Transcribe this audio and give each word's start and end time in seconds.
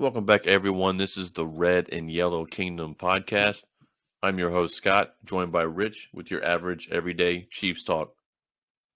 Welcome 0.00 0.24
back, 0.24 0.46
everyone. 0.46 0.96
This 0.96 1.18
is 1.18 1.30
the 1.32 1.44
Red 1.46 1.90
and 1.92 2.10
Yellow 2.10 2.46
Kingdom 2.46 2.94
podcast. 2.94 3.64
I'm 4.22 4.38
your 4.38 4.48
host, 4.48 4.74
Scott, 4.74 5.12
joined 5.26 5.52
by 5.52 5.64
Rich 5.64 6.08
with 6.14 6.30
your 6.30 6.42
average 6.42 6.88
everyday 6.90 7.46
Chiefs 7.50 7.82
talk. 7.82 8.14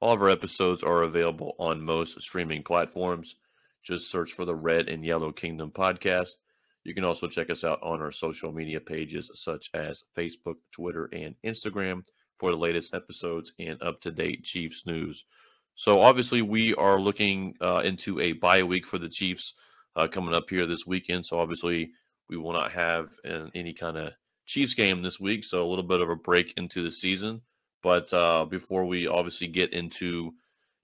All 0.00 0.14
of 0.14 0.22
our 0.22 0.30
episodes 0.30 0.82
are 0.82 1.02
available 1.02 1.56
on 1.58 1.82
most 1.82 2.22
streaming 2.22 2.62
platforms. 2.62 3.36
Just 3.82 4.10
search 4.10 4.32
for 4.32 4.46
the 4.46 4.54
Red 4.54 4.88
and 4.88 5.04
Yellow 5.04 5.30
Kingdom 5.30 5.70
podcast. 5.72 6.30
You 6.84 6.94
can 6.94 7.04
also 7.04 7.28
check 7.28 7.50
us 7.50 7.64
out 7.64 7.82
on 7.82 8.00
our 8.00 8.10
social 8.10 8.50
media 8.50 8.80
pages 8.80 9.30
such 9.34 9.68
as 9.74 10.04
Facebook, 10.16 10.56
Twitter, 10.72 11.10
and 11.12 11.34
Instagram 11.44 12.04
for 12.38 12.50
the 12.50 12.56
latest 12.56 12.94
episodes 12.94 13.52
and 13.58 13.76
up 13.82 14.00
to 14.00 14.10
date 14.10 14.44
Chiefs 14.44 14.86
news. 14.86 15.26
So, 15.74 16.00
obviously, 16.00 16.40
we 16.40 16.74
are 16.76 16.98
looking 16.98 17.56
uh, 17.60 17.82
into 17.84 18.20
a 18.20 18.32
bye 18.32 18.62
week 18.62 18.86
for 18.86 18.96
the 18.96 19.10
Chiefs 19.10 19.52
uh, 19.96 20.08
coming 20.08 20.34
up 20.34 20.50
here 20.50 20.66
this 20.66 20.86
weekend. 20.86 21.26
So 21.26 21.38
obviously, 21.38 21.90
we 22.28 22.36
will 22.36 22.52
not 22.52 22.72
have 22.72 23.10
an, 23.24 23.50
any 23.54 23.72
kind 23.72 23.96
of 23.96 24.12
Chiefs 24.46 24.74
game 24.74 25.02
this 25.02 25.20
week. 25.20 25.44
So 25.44 25.64
a 25.64 25.68
little 25.68 25.84
bit 25.84 26.00
of 26.00 26.10
a 26.10 26.16
break 26.16 26.54
into 26.56 26.82
the 26.82 26.90
season. 26.90 27.42
But 27.82 28.12
uh, 28.12 28.46
before 28.46 28.84
we 28.86 29.06
obviously 29.06 29.46
get 29.46 29.72
into 29.72 30.32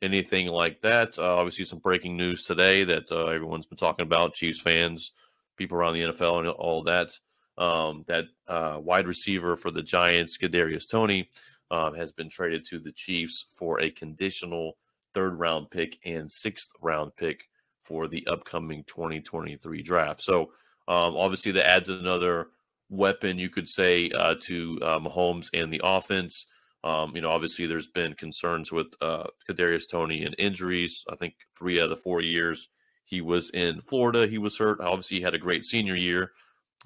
anything 0.02 0.48
like 0.48 0.80
that, 0.82 1.18
uh, 1.18 1.36
obviously 1.36 1.64
some 1.64 1.78
breaking 1.78 2.16
news 2.16 2.44
today 2.44 2.84
that 2.84 3.10
uh, 3.10 3.26
everyone's 3.26 3.66
been 3.66 3.78
talking 3.78 4.04
about, 4.04 4.34
Chiefs 4.34 4.60
fans, 4.60 5.12
people 5.56 5.76
around 5.78 5.94
the 5.94 6.02
NFL, 6.02 6.40
and 6.40 6.48
all 6.48 6.82
that. 6.84 7.10
Um, 7.58 8.04
that 8.06 8.24
uh, 8.48 8.78
wide 8.80 9.06
receiver 9.06 9.54
for 9.54 9.70
the 9.70 9.82
Giants, 9.82 10.38
Kadarius 10.38 10.88
Toney, 10.90 11.28
um, 11.70 11.94
has 11.94 12.10
been 12.10 12.30
traded 12.30 12.64
to 12.66 12.78
the 12.78 12.92
Chiefs 12.92 13.44
for 13.54 13.80
a 13.80 13.90
conditional 13.90 14.78
third 15.12 15.38
round 15.38 15.70
pick 15.70 15.98
and 16.06 16.30
sixth 16.30 16.70
round 16.80 17.14
pick 17.16 17.49
for 17.90 18.06
the 18.06 18.24
upcoming 18.28 18.84
2023 18.84 19.82
draft. 19.82 20.22
So 20.22 20.52
um, 20.86 21.16
obviously 21.16 21.50
that 21.52 21.68
adds 21.68 21.88
another 21.88 22.50
weapon, 22.88 23.36
you 23.36 23.50
could 23.50 23.68
say, 23.68 24.10
uh, 24.10 24.36
to 24.42 24.78
uh, 24.80 25.00
Mahomes 25.00 25.48
and 25.52 25.72
the 25.72 25.80
offense. 25.82 26.46
Um, 26.84 27.16
you 27.16 27.20
know, 27.20 27.32
obviously 27.32 27.66
there's 27.66 27.88
been 27.88 28.14
concerns 28.14 28.70
with 28.70 28.86
uh, 29.00 29.24
Kadarius 29.48 29.90
Toney 29.90 30.24
and 30.24 30.36
injuries. 30.38 31.04
I 31.10 31.16
think 31.16 31.34
three 31.58 31.80
out 31.80 31.84
of 31.84 31.90
the 31.90 31.96
four 31.96 32.22
years 32.22 32.68
he 33.06 33.20
was 33.20 33.50
in 33.50 33.80
Florida, 33.80 34.28
he 34.28 34.38
was 34.38 34.56
hurt. 34.56 34.80
Obviously, 34.80 35.16
he 35.16 35.22
had 35.22 35.34
a 35.34 35.38
great 35.38 35.64
senior 35.64 35.96
year 35.96 36.30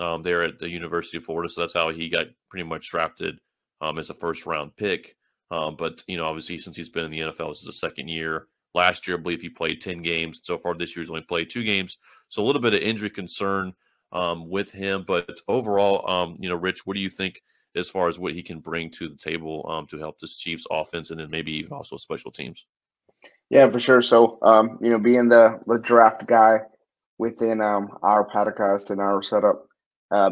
um, 0.01 0.23
there 0.23 0.43
at 0.43 0.59
the 0.59 0.71
University 0.71 1.19
of 1.19 1.25
Florida, 1.25 1.51
so 1.51 1.61
that's 1.61 1.75
how 1.75 1.91
he 1.91 2.09
got 2.09 2.29
pretty 2.49 2.65
much 2.65 2.91
drafted 2.91 3.39
um, 3.83 3.99
as 3.99 4.09
a 4.09 4.15
first 4.15 4.47
round 4.47 4.75
pick. 4.75 5.17
Um, 5.51 5.77
but 5.77 6.03
you 6.07 6.17
know, 6.17 6.25
obviously, 6.25 6.57
since 6.57 6.79
he's 6.79 6.89
been 6.89 7.05
in 7.05 7.11
the 7.11 7.21
NFL, 7.21 7.51
this 7.51 7.61
is 7.61 7.67
the 7.67 7.73
second 7.73 8.09
year. 8.09 8.47
Last 8.75 9.07
year, 9.07 9.17
I 9.17 9.21
believe 9.21 9.41
he 9.41 9.49
played 9.49 9.81
10 9.81 10.03
games. 10.03 10.41
So 10.43 10.59
far 10.59 10.75
this 10.75 10.97
year, 10.97 11.03
he's 11.03 11.11
only 11.11 11.23
played 11.23 11.49
two 11.49 11.63
games. 11.63 11.99
So 12.29 12.43
a 12.43 12.45
little 12.45 12.63
bit 12.63 12.75
of 12.75 12.81
injury 12.81 13.11
concern 13.11 13.73
um, 14.13 14.51
with 14.51 14.71
him. 14.71 15.05
But 15.07 15.41
overall, 15.47 16.09
um, 16.11 16.37
you 16.41 16.49
know, 16.49 16.57
Rich, 16.57 16.85
what 16.85 16.95
do 16.95 17.01
you 17.01 17.11
think 17.11 17.41
as 17.77 17.89
far 17.89 18.09
as 18.09 18.19
what 18.19 18.33
he 18.33 18.43
can 18.43 18.59
bring 18.59 18.91
to 18.91 19.09
the 19.09 19.17
table 19.17 19.65
um, 19.69 19.87
to 19.89 19.99
help 19.99 20.19
this 20.19 20.37
Chiefs 20.37 20.67
offense 20.71 21.11
and 21.11 21.21
then 21.21 21.31
maybe 21.31 21.53
even 21.53 21.73
also 21.73 21.97
special 21.97 22.31
teams? 22.31 22.67
Yeah, 23.51 23.71
for 23.71 23.79
sure. 23.79 24.03
So, 24.03 24.39
um, 24.43 24.79
you 24.81 24.91
know, 24.91 24.99
being 24.99 25.29
the, 25.29 25.61
the 25.67 25.79
draft 25.79 26.27
guy 26.27 26.59
within 27.19 27.61
um, 27.61 27.91
our 28.03 28.29
podcast 28.29 28.91
and 28.91 29.01
our 29.01 29.23
setup, 29.23 29.67
uh, 30.11 30.31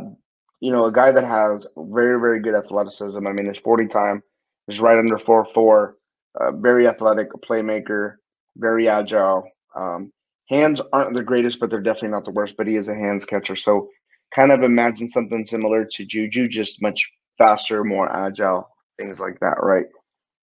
you 0.61 0.73
know, 0.73 0.87
a 0.87 0.93
guy 0.93 1.13
that 1.13 1.25
has 1.25 1.67
very, 1.77 2.19
very 2.21 2.41
good 2.41 2.55
athleticism. 2.55 3.25
I 3.25 3.33
mean, 3.33 3.47
his 3.47 3.59
40 3.59 3.87
time 3.87 4.23
is 4.69 4.81
right 4.81 4.99
under 4.99 5.19
4 5.19 5.47
4, 5.53 5.97
uh, 6.41 6.53
very 6.53 6.89
athletic, 6.89 7.29
a 7.35 7.39
playmaker 7.39 8.17
very 8.57 8.89
agile. 8.89 9.49
Um, 9.75 10.13
hands 10.49 10.81
aren't 10.93 11.15
the 11.15 11.23
greatest, 11.23 11.61
but 11.61 11.71
they're 11.71 11.81
definitely 11.81 12.11
not 12.11 12.25
the 12.25 12.31
worst. 12.31 12.57
But 12.57 12.67
he 12.67 12.77
is 12.77 12.89
a 12.89 12.95
hands 12.95 13.25
catcher, 13.25 13.57
so 13.57 13.89
kind 14.35 14.53
of 14.53 14.63
imagine 14.63 15.09
something 15.09 15.47
similar 15.47 15.85
to 15.85 16.05
Juju, 16.05 16.49
just 16.49 16.83
much 16.83 17.11
faster, 17.39 17.85
more 17.85 18.11
agile, 18.15 18.69
things 18.99 19.21
like 19.21 19.39
that, 19.41 19.63
right? 19.63 19.87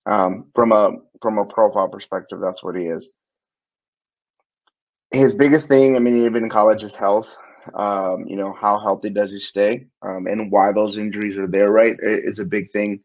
Um, 0.06 0.46
from 0.56 0.72
a 0.72 0.92
from 1.22 1.38
a 1.38 1.46
profile 1.46 1.90
perspective, 1.90 2.40
that's 2.42 2.64
what 2.64 2.76
he 2.76 2.84
is. 2.84 3.10
His 5.12 5.34
biggest 5.34 5.68
thing, 5.68 5.96
I 5.96 6.00
mean, 6.00 6.26
even 6.26 6.44
in 6.44 6.50
college, 6.50 6.84
is 6.84 6.96
health. 6.96 7.36
Um, 7.74 8.26
you 8.28 8.36
know, 8.36 8.56
how 8.60 8.80
healthy 8.80 9.10
does 9.10 9.32
he 9.32 9.40
stay, 9.40 9.86
um, 10.02 10.28
and 10.28 10.52
why 10.52 10.72
those 10.72 10.98
injuries 10.98 11.38
are 11.38 11.48
there, 11.48 11.72
right? 11.72 11.96
Is 12.02 12.40
a 12.40 12.46
big 12.46 12.72
thing. 12.72 13.02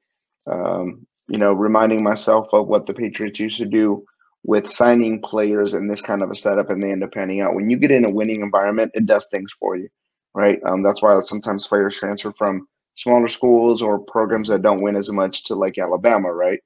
Um, 0.47 1.07
you 1.29 1.39
know, 1.39 1.53
reminding 1.53 2.03
myself 2.03 2.49
of 2.53 2.69
what 2.69 2.87
the 2.87 2.95
Patriots 2.95 3.41
used 3.41 3.59
to 3.59 3.67
do 3.67 4.05
with 4.45 4.71
signing 4.71 5.21
players 5.23 5.75
in 5.75 5.89
this 5.89 6.03
kind 6.03 6.23
of 6.23 6.31
a 6.31 6.37
setup 6.37 6.71
and 6.71 6.83
they 6.83 6.93
end 6.93 7.03
up 7.03 7.13
panning 7.13 7.41
out. 7.41 7.55
When 7.55 7.71
you 7.71 7.77
get 7.79 7.91
in 7.91 8.05
a 8.05 8.11
winning 8.11 8.43
environment, 8.43 8.93
it 8.95 9.07
does 9.07 9.27
things 9.31 9.53
for 9.59 9.75
you, 9.77 9.89
right? 10.35 10.61
Um, 10.67 10.83
that's 10.83 11.03
why 11.03 11.19
sometimes 11.21 11.67
players 11.67 11.99
transfer 11.99 12.33
from 12.37 12.69
smaller 12.97 13.29
schools 13.29 13.83
or 13.83 13.99
programs 13.99 14.49
that 14.49 14.63
don't 14.63 14.83
win 14.83 14.97
as 14.97 15.11
much 15.11 15.45
to 15.45 15.55
like 15.55 15.79
Alabama, 15.79 16.33
right? 16.33 16.61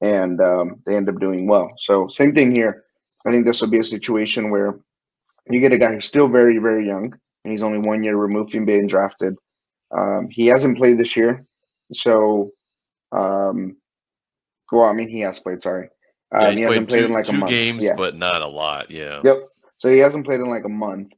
And 0.00 0.40
um, 0.40 0.82
they 0.84 0.96
end 0.96 1.08
up 1.08 1.20
doing 1.20 1.46
well. 1.46 1.72
So 1.78 2.08
same 2.08 2.34
thing 2.34 2.54
here. 2.54 2.84
I 3.24 3.30
think 3.30 3.46
this 3.46 3.60
will 3.60 3.70
be 3.70 3.78
a 3.78 3.84
situation 3.84 4.50
where 4.50 4.80
you 5.48 5.60
get 5.60 5.72
a 5.72 5.78
guy 5.78 5.94
who's 5.94 6.06
still 6.06 6.28
very, 6.28 6.58
very 6.58 6.86
young, 6.86 7.14
and 7.44 7.52
he's 7.52 7.62
only 7.62 7.78
one 7.78 8.02
year 8.02 8.16
removed 8.16 8.50
from 8.50 8.64
being 8.64 8.88
drafted. 8.88 9.36
Um, 9.96 10.28
he 10.28 10.46
hasn't 10.46 10.76
played 10.78 10.98
this 10.98 11.16
year, 11.16 11.44
so 11.92 12.50
um, 13.12 13.76
well, 14.72 14.84
I 14.84 14.92
mean, 14.92 15.08
he 15.08 15.20
has 15.20 15.38
played. 15.38 15.62
Sorry, 15.62 15.88
yeah, 16.32 16.48
um, 16.48 16.56
he 16.56 16.62
hasn't 16.62 16.88
played 16.88 17.00
two, 17.00 17.06
in 17.06 17.12
like 17.12 17.28
a 17.28 17.32
month. 17.32 17.50
games, 17.50 17.82
yeah. 17.82 17.94
but 17.94 18.16
not 18.16 18.42
a 18.42 18.48
lot. 18.48 18.90
Yeah. 18.90 19.20
Yep. 19.24 19.48
So 19.78 19.88
he 19.88 19.98
hasn't 19.98 20.24
played 20.24 20.40
in 20.40 20.48
like 20.48 20.64
a 20.64 20.68
month. 20.68 21.12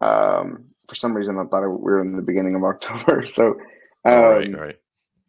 Um, 0.00 0.64
for 0.88 0.94
some 0.94 1.14
reason, 1.14 1.38
I 1.38 1.44
thought 1.44 1.68
we 1.68 1.76
were 1.76 2.00
in 2.00 2.16
the 2.16 2.22
beginning 2.22 2.54
of 2.54 2.64
October. 2.64 3.26
So, 3.26 3.50
um, 3.50 3.56
oh, 4.04 4.36
right, 4.36 4.58
right. 4.58 4.76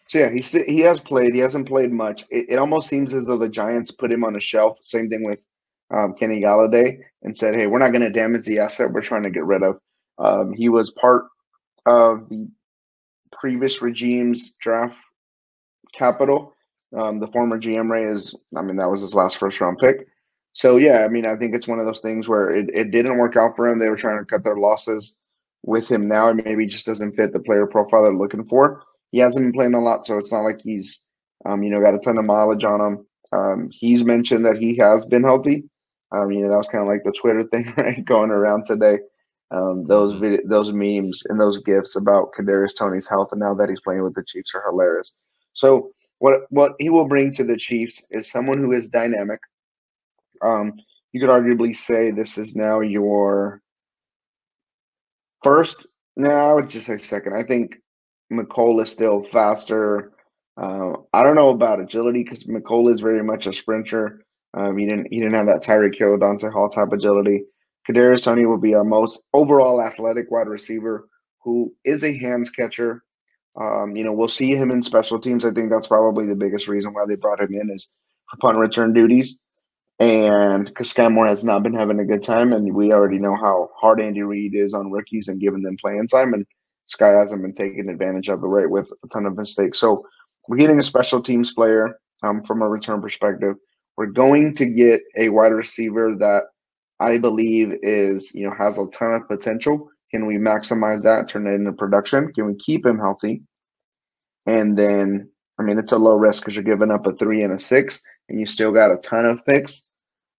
So 0.07 0.17
yeah, 0.17 0.29
he 0.29 0.41
he 0.41 0.79
has 0.81 0.99
played. 0.99 1.35
He 1.35 1.39
hasn't 1.39 1.67
played 1.67 1.91
much. 1.91 2.23
It, 2.31 2.47
it, 2.49 2.55
almost 2.57 2.89
seems 2.89 3.13
as 3.13 3.25
though 3.25 3.37
the 3.37 3.47
Giants 3.47 3.91
put 3.91 4.11
him 4.11 4.23
on 4.23 4.35
a 4.35 4.39
shelf. 4.39 4.79
Same 4.81 5.07
thing 5.07 5.23
with 5.23 5.39
um, 5.95 6.15
Kenny 6.15 6.41
Golladay, 6.41 6.97
and 7.21 7.37
said, 7.37 7.55
"Hey, 7.55 7.67
we're 7.67 7.77
not 7.77 7.91
going 7.91 8.01
to 8.01 8.09
damage 8.09 8.45
the 8.45 8.57
asset. 8.57 8.91
We're 8.91 9.01
trying 9.01 9.23
to 9.23 9.29
get 9.29 9.45
rid 9.45 9.61
of." 9.61 9.77
Um, 10.17 10.51
he 10.53 10.67
was 10.67 10.89
part 10.91 11.25
of 11.85 12.27
the 12.29 12.49
previous 13.31 13.83
regime's 13.83 14.53
draft 14.59 14.99
capital. 15.93 16.55
Um, 16.97 17.19
the 17.19 17.27
former 17.27 17.59
GM 17.59 17.89
Ray 17.89 18.05
is, 18.05 18.35
I 18.55 18.61
mean, 18.61 18.77
that 18.77 18.89
was 18.89 19.01
his 19.01 19.13
last 19.13 19.37
first 19.37 19.61
round 19.61 19.77
pick. 19.77 20.07
So 20.53 20.77
yeah, 20.77 21.05
I 21.05 21.07
mean, 21.07 21.25
I 21.25 21.35
think 21.35 21.55
it's 21.55 21.67
one 21.67 21.79
of 21.79 21.85
those 21.85 21.99
things 21.99 22.27
where 22.27 22.49
it, 22.49 22.69
it 22.73 22.91
didn't 22.91 23.17
work 23.17 23.35
out 23.35 23.55
for 23.55 23.67
him. 23.67 23.79
They 23.79 23.89
were 23.89 23.95
trying 23.95 24.19
to 24.19 24.25
cut 24.25 24.43
their 24.43 24.57
losses 24.57 25.15
with 25.63 25.87
him 25.87 26.07
now, 26.07 26.29
and 26.29 26.43
maybe 26.43 26.65
just 26.65 26.85
doesn't 26.85 27.15
fit 27.15 27.33
the 27.33 27.39
player 27.39 27.67
profile 27.67 28.03
they're 28.03 28.13
looking 28.13 28.45
for. 28.45 28.83
He 29.11 29.19
hasn't 29.19 29.45
been 29.45 29.53
playing 29.53 29.75
a 29.75 29.81
lot, 29.81 30.05
so 30.05 30.17
it's 30.17 30.31
not 30.31 30.41
like 30.43 30.61
he's, 30.61 31.01
um, 31.45 31.63
you 31.63 31.69
know, 31.69 31.81
got 31.81 31.95
a 31.95 31.99
ton 31.99 32.17
of 32.17 32.25
mileage 32.25 32.63
on 32.63 32.81
him. 32.81 33.05
Um, 33.31 33.69
he's 33.71 34.03
mentioned 34.03 34.45
that 34.45 34.57
he 34.57 34.75
has 34.77 35.05
been 35.05 35.23
healthy. 35.23 35.69
Um, 36.11 36.31
you 36.31 36.41
know, 36.41 36.49
that 36.49 36.57
was 36.57 36.67
kind 36.67 36.81
of 36.81 36.87
like 36.87 37.03
the 37.03 37.11
Twitter 37.11 37.43
thing, 37.51 37.71
right, 37.77 38.03
going 38.05 38.31
around 38.31 38.65
today. 38.65 38.99
Um, 39.51 39.85
those 39.85 40.13
mm-hmm. 40.13 40.21
vid- 40.21 40.49
those 40.49 40.71
memes 40.71 41.23
and 41.27 41.39
those 41.39 41.61
gifs 41.61 41.95
about 41.95 42.31
Kadarius 42.37 42.75
Toney's 42.75 43.07
health, 43.07 43.29
and 43.31 43.39
now 43.39 43.53
that 43.55 43.69
he's 43.69 43.81
playing 43.81 44.03
with 44.03 44.15
the 44.15 44.23
Chiefs 44.23 44.53
are 44.53 44.63
hilarious. 44.69 45.15
So 45.53 45.91
what 46.19 46.41
what 46.49 46.73
he 46.79 46.89
will 46.89 47.07
bring 47.07 47.31
to 47.33 47.43
the 47.43 47.57
Chiefs 47.57 48.05
is 48.11 48.31
someone 48.31 48.59
who 48.59 48.71
is 48.71 48.89
dynamic. 48.89 49.39
Um, 50.41 50.73
you 51.11 51.19
could 51.19 51.29
arguably 51.29 51.75
say 51.75 52.11
this 52.11 52.37
is 52.37 52.55
now 52.55 52.81
your 52.81 53.61
first. 55.43 55.87
No, 56.15 56.29
I 56.29 56.53
would 56.53 56.69
just 56.69 56.87
say 56.87 56.97
second. 56.97 57.33
I 57.33 57.43
think 57.43 57.77
Mecole 58.31 58.81
is 58.81 58.91
still 58.91 59.23
faster. 59.23 60.11
Uh, 60.61 60.93
I 61.13 61.23
don't 61.23 61.35
know 61.35 61.49
about 61.49 61.79
agility 61.79 62.23
because 62.23 62.43
Mecole 62.43 62.93
is 62.93 63.01
very 63.01 63.23
much 63.23 63.47
a 63.47 63.53
sprinter. 63.53 64.21
Um, 64.53 64.77
he 64.77 64.85
didn't 64.85 65.07
he 65.11 65.19
didn't 65.19 65.35
have 65.35 65.47
that 65.47 65.63
Tyreek 65.63 65.97
Hill, 65.97 66.17
Dante 66.17 66.49
Hall 66.49 66.69
type 66.69 66.91
agility. 66.91 67.43
Kadarius 67.89 68.23
Toney 68.23 68.45
will 68.45 68.57
be 68.57 68.75
our 68.75 68.83
most 68.83 69.23
overall 69.33 69.81
athletic 69.81 70.29
wide 70.29 70.47
receiver 70.47 71.07
who 71.43 71.73
is 71.85 72.03
a 72.03 72.17
hands 72.17 72.49
catcher. 72.49 73.03
Um, 73.55 73.95
you 73.95 74.03
know, 74.03 74.13
we'll 74.13 74.27
see 74.27 74.55
him 74.55 74.71
in 74.71 74.81
special 74.81 75.19
teams. 75.19 75.43
I 75.43 75.51
think 75.51 75.69
that's 75.69 75.87
probably 75.87 76.25
the 76.27 76.35
biggest 76.35 76.67
reason 76.67 76.93
why 76.93 77.05
they 77.07 77.15
brought 77.15 77.41
him 77.41 77.53
in 77.53 77.69
is 77.69 77.91
for 78.29 78.37
punt 78.37 78.57
return 78.57 78.93
duties. 78.93 79.37
And 79.99 80.65
because 80.65 80.93
Skyy 80.93 81.11
Moore 81.11 81.27
has 81.27 81.43
not 81.43 81.61
been 81.61 81.73
having 81.73 81.99
a 81.99 82.05
good 82.05 82.23
time, 82.23 82.53
and 82.53 82.73
we 82.73 82.93
already 82.93 83.17
know 83.17 83.35
how 83.35 83.69
hard 83.75 83.99
Andy 83.99 84.21
Reid 84.21 84.55
is 84.55 84.73
on 84.73 84.91
rookies 84.91 85.27
and 85.27 85.41
giving 85.41 85.61
them 85.61 85.75
playing 85.81 86.07
time, 86.07 86.33
and 86.33 86.45
Skyy 86.89 87.19
hasn't 87.19 87.41
been 87.41 87.53
taking 87.53 87.89
advantage 87.89 88.29
of 88.29 88.41
it, 88.41 88.47
right, 88.47 88.69
with 88.69 88.87
a 89.03 89.07
ton 89.09 89.25
of 89.25 89.35
mistakes. 89.35 89.77
So 89.79 90.05
we're 90.47 90.57
getting 90.57 90.79
a 90.79 90.83
special 90.83 91.21
teams 91.21 91.53
player 91.53 91.99
um, 92.23 92.43
from 92.43 92.61
a 92.61 92.69
return 92.69 93.01
perspective. 93.01 93.55
We're 93.97 94.05
going 94.05 94.55
to 94.55 94.65
get 94.65 95.01
a 95.17 95.29
wide 95.29 95.51
receiver 95.51 96.15
that 96.15 96.43
I 97.01 97.17
believe 97.17 97.73
is, 97.81 98.33
you 98.33 98.47
know, 98.47 98.55
has 98.57 98.77
a 98.77 98.87
ton 98.87 99.13
of 99.13 99.27
potential. 99.27 99.89
Can 100.11 100.25
we 100.25 100.35
maximize 100.35 101.03
that, 101.03 101.29
turn 101.29 101.47
it 101.47 101.53
into 101.53 101.71
production? 101.71 102.33
Can 102.33 102.47
we 102.47 102.55
keep 102.55 102.85
him 102.85 102.97
healthy? 102.97 103.43
And 104.45 104.75
then, 104.75 105.29
I 105.59 105.63
mean, 105.63 105.77
it's 105.77 105.91
a 105.91 105.97
low 105.97 106.15
risk 106.15 106.41
because 106.41 106.55
you're 106.55 106.63
giving 106.63 106.91
up 106.91 107.05
a 107.05 107.13
three 107.13 107.43
and 107.43 107.53
a 107.53 107.59
six, 107.59 108.01
and 108.27 108.39
you 108.39 108.45
still 108.45 108.71
got 108.71 108.91
a 108.91 108.97
ton 108.97 109.25
of 109.25 109.45
picks. 109.45 109.83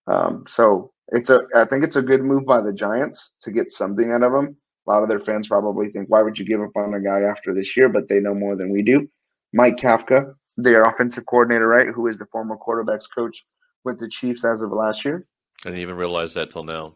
Um, 0.06 0.44
so 0.48 0.92
it's 1.08 1.30
a, 1.30 1.46
I 1.54 1.64
think 1.66 1.84
it's 1.84 1.96
a 1.96 2.02
good 2.02 2.22
move 2.22 2.46
by 2.46 2.60
the 2.60 2.72
Giants 2.72 3.36
to 3.42 3.52
get 3.52 3.72
something 3.72 4.10
out 4.10 4.22
of 4.22 4.32
him. 4.32 4.56
A 4.88 4.90
lot 4.90 5.02
of 5.02 5.08
their 5.08 5.20
fans 5.20 5.46
probably 5.46 5.90
think, 5.90 6.08
why 6.08 6.22
would 6.22 6.38
you 6.38 6.44
give 6.44 6.60
up 6.60 6.76
on 6.76 6.94
a 6.94 7.00
guy 7.00 7.20
after 7.20 7.54
this 7.54 7.76
year? 7.76 7.88
But 7.88 8.08
they 8.08 8.18
know 8.18 8.34
more 8.34 8.56
than 8.56 8.72
we 8.72 8.82
do. 8.82 9.08
Mike 9.52 9.76
Kafka, 9.76 10.34
their 10.56 10.82
offensive 10.84 11.26
coordinator, 11.26 11.68
right, 11.68 11.88
who 11.88 12.08
is 12.08 12.18
the 12.18 12.26
former 12.26 12.56
quarterbacks 12.56 13.06
coach 13.14 13.44
with 13.84 14.00
the 14.00 14.08
Chiefs 14.08 14.44
as 14.44 14.62
of 14.62 14.72
last 14.72 15.04
year. 15.04 15.26
I 15.64 15.68
didn't 15.68 15.82
even 15.82 15.96
realize 15.96 16.34
that 16.34 16.50
till 16.50 16.64
now. 16.64 16.94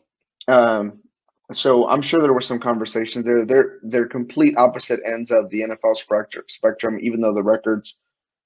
Um, 0.49 1.00
so 1.52 1.88
I'm 1.88 2.02
sure 2.02 2.20
there 2.20 2.32
were 2.32 2.41
some 2.41 2.58
conversations 2.58 3.25
there. 3.25 3.44
They're 3.44 3.79
they're 3.82 4.08
complete 4.08 4.56
opposite 4.56 5.00
ends 5.05 5.31
of 5.31 5.50
the 5.50 5.61
NFL 5.61 5.96
spectrum, 6.49 6.99
even 7.00 7.20
though 7.20 7.35
the 7.35 7.43
records. 7.43 7.96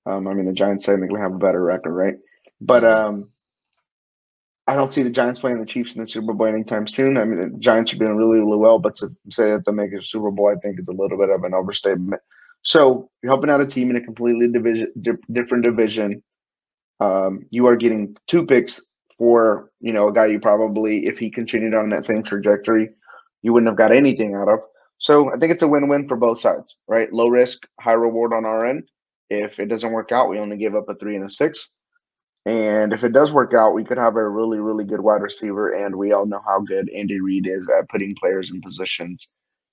Um, 0.07 0.27
I 0.27 0.35
mean, 0.35 0.47
the 0.47 0.53
Giants 0.53 0.87
technically 0.87 1.21
have 1.21 1.35
a 1.35 1.39
better 1.39 1.63
record, 1.63 1.93
right? 1.93 2.15
But 2.61 2.85
um, 2.85 3.31
I 4.67 4.75
don't 4.75 4.93
see 4.93 5.03
the 5.03 5.11
Giants 5.11 5.41
playing 5.41 5.61
the 5.61 5.67
Chiefs 5.67 5.95
in 5.95 6.03
the 6.03 6.09
Super 6.09 6.33
Bowl 6.33 6.47
anytime 6.47 6.87
soon. 6.87 7.19
I 7.19 7.25
mean, 7.25 7.53
the 7.53 7.59
Giants 7.59 7.93
are 7.93 7.99
doing 7.99 8.17
really, 8.17 8.39
really 8.39 8.57
well, 8.57 8.79
but 8.79 8.97
to 8.97 9.15
say 9.31 9.51
that 9.51 9.65
they'll 9.65 9.75
make 9.75 9.93
a 9.93 10.03
Super 10.03 10.31
Bowl, 10.31 10.49
I 10.49 10.59
think 10.61 10.81
is 10.81 10.89
a 10.89 10.93
little 10.93 11.19
bit 11.19 11.31
of 11.31 11.45
an 11.45 11.55
overstatement. 11.55 12.21
So 12.63 13.11
you're 13.23 13.31
helping 13.31 13.51
out 13.51 13.61
a 13.61 13.67
team 13.67 13.91
in 13.91 13.97
a 13.97 14.01
completely 14.01 14.51
division, 14.51 14.93
di- 15.01 15.13
different 15.33 15.65
division. 15.65 16.23
Um, 17.01 17.47
you 17.51 17.67
are 17.67 17.77
getting 17.77 18.17
two 18.27 18.45
picks 18.45 18.81
for 19.19 19.71
you 19.81 19.93
know 19.93 20.09
a 20.09 20.13
guy 20.13 20.27
you 20.27 20.41
probably, 20.41 21.07
if 21.07 21.19
he 21.19 21.31
continued 21.31 21.75
on 21.75 21.91
that 21.91 22.05
same 22.05 22.23
trajectory, 22.23 22.91
you 23.43 23.53
wouldn't 23.53 23.71
have 23.71 23.79
got 23.79 23.93
anything 23.93 24.35
out 24.35 24.49
of. 24.49 24.61
So 24.99 25.33
I 25.33 25.39
think 25.39 25.53
it's 25.53 25.63
a 25.63 25.69
win-win 25.69 26.09
for 26.09 26.17
both 26.17 26.41
sides, 26.41 26.77
right? 26.89 27.13
Low 27.13 27.29
risk, 27.29 27.59
high 27.81 27.93
reward 27.93 28.33
on 28.33 28.45
our 28.45 28.67
end. 28.67 28.89
If 29.31 29.61
it 29.61 29.67
doesn't 29.67 29.93
work 29.93 30.11
out, 30.11 30.29
we 30.29 30.39
only 30.39 30.57
give 30.57 30.75
up 30.75 30.89
a 30.89 30.95
three 30.95 31.17
and 31.17 31.25
a 31.25 31.31
six. 31.31 31.71
And 32.47 32.93
if 32.93 33.05
it 33.05 33.13
does 33.13 33.33
work 33.33 33.53
out, 33.53 33.75
we 33.75 33.85
could 33.85 33.99
have 33.99 34.17
a 34.17 34.29
really, 34.29 34.59
really 34.59 34.85
good 34.85 35.01
wide 35.01 35.23
receiver. 35.23 35.73
And 35.73 35.95
we 35.95 36.13
all 36.13 36.27
know 36.27 36.41
how 36.47 36.61
good 36.61 36.89
Andy 36.91 37.21
Reid 37.21 37.47
is 37.47 37.69
at 37.69 37.89
putting 37.91 38.17
players 38.17 38.51
in 38.51 38.61
positions 38.61 39.29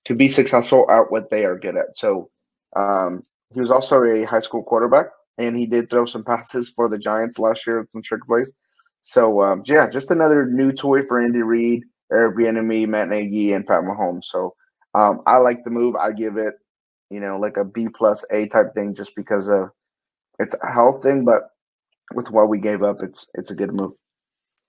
to 0.05 0.13
be 0.13 0.27
successful 0.27 0.85
at 0.91 1.09
what 1.09 1.29
they 1.29 1.45
are 1.45 1.57
good 1.57 1.77
at. 1.77 1.97
So 1.97 2.29
um, 2.75 3.23
he 3.53 3.59
was 3.59 3.71
also 3.71 4.03
a 4.03 4.25
high 4.25 4.41
school 4.41 4.61
quarterback, 4.61 5.07
and 5.37 5.55
he 5.55 5.65
did 5.65 5.89
throw 5.89 6.05
some 6.05 6.23
passes 6.25 6.69
for 6.69 6.89
the 6.89 6.99
Giants 6.99 7.39
last 7.39 7.65
year 7.65 7.81
at 7.81 7.91
some 7.91 8.01
trick 8.01 8.25
plays. 8.27 8.51
So 9.05 9.43
um, 9.43 9.63
yeah, 9.67 9.89
just 9.89 10.11
another 10.11 10.47
new 10.47 10.73
toy 10.73 11.03
for 11.03 11.21
Andy 11.21 11.43
Reid, 11.43 11.83
Eric 12.11 12.37
Bieniemy, 12.37 12.87
Matt 12.89 13.09
Nagy, 13.09 13.53
and 13.53 13.67
Pat 13.67 13.83
Mahomes. 13.83 14.25
So 14.25 14.55
um, 14.95 15.21
I 15.27 15.37
like 15.37 15.63
the 15.63 15.69
move. 15.71 15.95
I 15.95 16.11
give 16.13 16.37
it, 16.37 16.55
you 17.11 17.21
know, 17.21 17.37
like 17.37 17.57
a 17.57 17.65
B 17.65 17.87
plus 17.93 18.25
A 18.31 18.47
type 18.47 18.73
thing, 18.75 18.95
just 18.95 19.15
because 19.15 19.49
of 19.49 19.69
it's 20.39 20.55
a 20.63 20.71
health 20.71 21.03
thing, 21.03 21.25
but 21.25 21.43
with 22.15 22.31
what 22.31 22.49
we 22.49 22.59
gave 22.59 22.83
up, 22.83 22.97
it's 23.03 23.29
it's 23.35 23.51
a 23.51 23.55
good 23.55 23.73
move. 23.73 23.93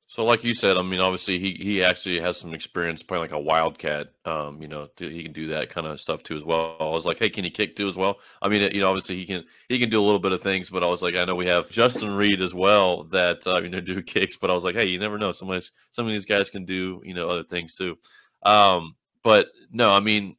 So, 0.09 0.25
like 0.25 0.45
you 0.45 0.55
said, 0.55 0.77
I 0.77 0.83
mean, 0.83 1.01
obviously 1.01 1.39
he 1.41 1.55
he 1.55 1.83
actually 1.83 2.21
has 2.21 2.37
some 2.37 2.55
experience 2.55 3.03
playing 3.03 3.23
like 3.23 3.33
a 3.33 3.41
wildcat. 3.41 4.13
Um, 4.25 4.63
you 4.63 4.69
know, 4.69 4.89
he 4.97 5.25
can 5.25 5.33
do 5.33 5.49
that 5.49 5.69
kind 5.69 5.85
of 5.85 6.01
stuff 6.01 6.23
too 6.23 6.37
as 6.37 6.45
well. 6.45 6.77
I 6.79 6.85
was 6.85 7.05
like, 7.05 7.19
hey, 7.19 7.29
can 7.29 7.43
he 7.43 7.51
kick 7.51 7.75
too 7.75 7.89
as 7.89 7.97
well? 7.97 8.19
I 8.41 8.49
mean, 8.49 8.63
you 8.73 8.81
know, 8.81 8.89
obviously 8.89 9.17
he 9.17 9.27
can 9.27 9.45
he 9.69 9.81
can 9.81 9.91
do 9.91 10.01
a 10.01 10.05
little 10.05 10.21
bit 10.21 10.31
of 10.31 10.41
things, 10.43 10.71
but 10.71 10.85
I 10.85 10.87
was 10.87 11.03
like, 11.03 11.17
I 11.17 11.25
know 11.25 11.35
we 11.35 11.47
have 11.47 11.69
Justin 11.71 12.13
Reid 12.13 12.41
as 12.41 12.55
well 12.55 13.03
that 13.05 13.45
uh, 13.49 13.61
you 13.61 13.69
know 13.69 13.81
do 13.81 14.01
kicks, 14.15 14.37
but 14.37 14.49
I 14.49 14.55
was 14.55 14.63
like, 14.63 14.77
hey, 14.77 14.87
you 14.87 15.01
never 15.01 15.19
know. 15.19 15.33
Some 15.33 15.51
of 15.51 15.55
these, 15.55 15.73
some 15.91 16.07
of 16.07 16.13
these 16.13 16.25
guys 16.25 16.51
can 16.51 16.65
do 16.65 17.03
you 17.05 17.15
know 17.15 17.29
other 17.29 17.45
things 17.45 17.75
too. 17.75 17.99
Um, 18.45 18.95
but 19.25 19.49
no, 19.73 19.91
I 19.91 19.99
mean, 19.99 20.37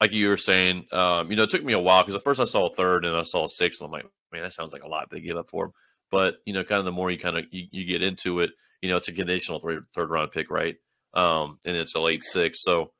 like 0.00 0.12
you 0.12 0.28
were 0.28 0.38
saying, 0.38 0.86
um, 0.92 1.30
you 1.30 1.36
know, 1.36 1.42
it 1.42 1.50
took 1.50 1.62
me 1.62 1.74
a 1.74 1.78
while 1.78 2.02
because 2.02 2.14
at 2.14 2.24
first 2.24 2.40
I 2.40 2.46
saw 2.46 2.68
a 2.68 2.74
third 2.74 3.04
and 3.04 3.14
I 3.14 3.24
saw 3.24 3.44
a 3.44 3.50
sixth, 3.50 3.82
and 3.82 3.86
I'm 3.88 3.92
like, 3.92 4.06
man, 4.32 4.44
that 4.44 4.54
sounds 4.54 4.72
like 4.72 4.82
a 4.82 4.88
lot 4.88 5.10
they 5.10 5.20
give 5.20 5.36
up 5.36 5.50
for 5.50 5.66
him. 5.66 5.72
But 6.10 6.36
you 6.46 6.54
know, 6.54 6.64
kind 6.64 6.78
of 6.78 6.86
the 6.86 6.92
more 6.92 7.10
you 7.10 7.18
kind 7.18 7.36
of 7.36 7.44
you, 7.50 7.66
you 7.70 7.84
get 7.84 8.02
into 8.02 8.40
it 8.40 8.50
you 8.84 8.90
know, 8.90 8.98
it's 8.98 9.08
a 9.08 9.12
conditional 9.12 9.58
third, 9.60 9.86
third 9.94 10.10
round 10.10 10.30
pick, 10.30 10.50
right? 10.50 10.76
Um, 11.14 11.58
and 11.64 11.74
it's 11.74 11.94
a 11.94 12.00
late 12.00 12.22
six. 12.22 12.62
So 12.62 12.92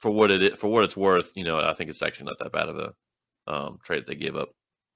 for 0.00 0.10
what 0.10 0.30
it 0.30 0.56
for 0.56 0.68
what 0.68 0.84
it's 0.84 0.96
worth, 0.96 1.32
you 1.36 1.44
know, 1.44 1.58
I 1.58 1.74
think 1.74 1.90
it's 1.90 2.00
actually 2.00 2.26
not 2.26 2.38
that 2.38 2.52
bad 2.52 2.70
of 2.70 2.78
a 2.78 2.94
um, 3.46 3.78
trade 3.84 4.04
they 4.06 4.14
gave 4.14 4.36
up. 4.36 4.48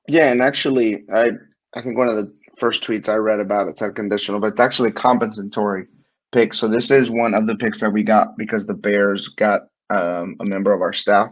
Yeah, 0.08 0.32
and 0.32 0.40
actually, 0.40 1.04
I 1.14 1.32
I 1.74 1.82
think 1.82 1.98
one 1.98 2.08
of 2.08 2.16
the 2.16 2.34
first 2.56 2.82
tweets 2.82 3.10
I 3.10 3.16
read 3.16 3.40
about 3.40 3.68
it 3.68 3.76
said 3.76 3.94
conditional, 3.94 4.40
but 4.40 4.52
it's 4.52 4.60
actually 4.60 4.90
compensatory 4.92 5.84
pick. 6.32 6.54
So 6.54 6.66
this 6.66 6.90
is 6.90 7.10
one 7.10 7.34
of 7.34 7.46
the 7.46 7.56
picks 7.56 7.80
that 7.80 7.92
we 7.92 8.02
got 8.02 8.38
because 8.38 8.64
the 8.64 8.72
Bears 8.72 9.28
got 9.28 9.62
um, 9.90 10.36
a 10.40 10.46
member 10.46 10.72
of 10.72 10.80
our 10.80 10.94
staff, 10.94 11.30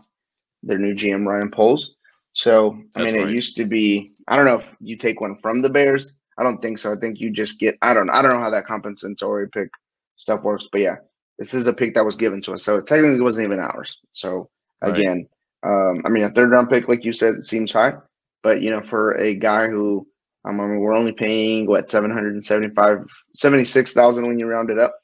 their 0.62 0.78
new 0.78 0.94
GM 0.94 1.24
Ryan 1.24 1.50
Poles. 1.50 1.96
So 2.34 2.72
I 2.96 3.04
That's 3.04 3.14
mean, 3.14 3.22
right. 3.22 3.30
it 3.30 3.34
used 3.34 3.56
to 3.56 3.64
be 3.64 4.12
I 4.28 4.36
don't 4.36 4.44
know 4.44 4.58
if 4.58 4.74
you 4.78 4.98
take 4.98 5.22
one 5.22 5.38
from 5.40 5.62
the 5.62 5.70
Bears 5.70 6.12
I 6.38 6.42
don't 6.42 6.58
think 6.58 6.78
so. 6.78 6.92
I 6.92 6.96
think 6.96 7.20
you 7.20 7.30
just 7.30 7.58
get. 7.58 7.76
I 7.82 7.94
don't. 7.94 8.10
I 8.10 8.22
don't 8.22 8.32
know 8.32 8.42
how 8.42 8.50
that 8.50 8.66
compensatory 8.66 9.48
pick 9.48 9.68
stuff 10.16 10.42
works, 10.42 10.68
but 10.70 10.80
yeah, 10.80 10.96
this 11.38 11.54
is 11.54 11.66
a 11.66 11.72
pick 11.72 11.94
that 11.94 12.04
was 12.04 12.16
given 12.16 12.42
to 12.42 12.52
us, 12.52 12.62
so 12.62 12.76
it 12.76 12.86
technically 12.86 13.20
wasn't 13.20 13.46
even 13.46 13.58
ours. 13.58 13.98
So 14.12 14.48
again, 14.82 15.26
right. 15.64 15.90
um, 15.90 16.02
I 16.04 16.08
mean, 16.08 16.24
a 16.24 16.30
third 16.30 16.50
round 16.50 16.70
pick, 16.70 16.88
like 16.88 17.04
you 17.04 17.12
said, 17.12 17.34
it 17.36 17.46
seems 17.46 17.72
high, 17.72 17.94
but 18.42 18.62
you 18.62 18.70
know, 18.70 18.82
for 18.82 19.12
a 19.12 19.34
guy 19.34 19.68
who, 19.68 20.06
I 20.44 20.52
mean, 20.52 20.78
we're 20.78 20.94
only 20.94 21.12
paying 21.12 21.66
what 21.66 21.90
775, 21.90 23.06
76,000 23.34 24.26
when 24.26 24.38
you 24.38 24.46
round 24.46 24.70
it 24.70 24.78
up, 24.78 24.94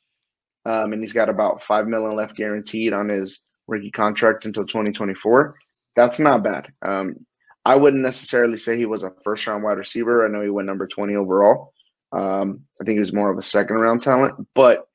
um, 0.65 0.93
and 0.93 1.03
he's 1.03 1.13
got 1.13 1.29
about 1.29 1.65
five 1.65 1.87
million 1.87 2.17
left 2.17 2.37
guaranteed 2.37 2.93
on 2.93 3.09
his 3.09 3.43
rookie 3.67 3.91
contract 3.91 4.47
until 4.47 4.67
2024. 4.67 5.57
That's 5.97 6.21
not 6.21 6.45
bad. 6.45 6.73
Um, 6.83 7.27
I 7.67 7.75
wouldn't 7.75 8.03
necessarily 8.03 8.59
say 8.59 8.77
he 8.77 8.87
was 8.87 9.03
a 9.03 9.13
first 9.25 9.45
round 9.45 9.65
wide 9.65 9.77
receiver. 9.77 10.25
I 10.25 10.29
know 10.29 10.41
he 10.41 10.51
went 10.51 10.67
number 10.67 10.87
20 10.87 11.17
overall. 11.17 11.73
Um, 12.13 12.61
I 12.81 12.85
think 12.85 12.95
he 12.95 13.01
was 13.01 13.13
more 13.13 13.29
of 13.29 13.39
a 13.39 13.43
second 13.43 13.77
round 13.77 14.03
talent, 14.03 14.47
but 14.55 14.87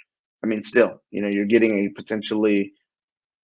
I 0.42 0.48
mean, 0.48 0.64
still, 0.64 1.02
you 1.12 1.22
know, 1.22 1.28
you're 1.28 1.46
getting 1.46 1.86
a 1.86 1.90
potentially 1.90 2.72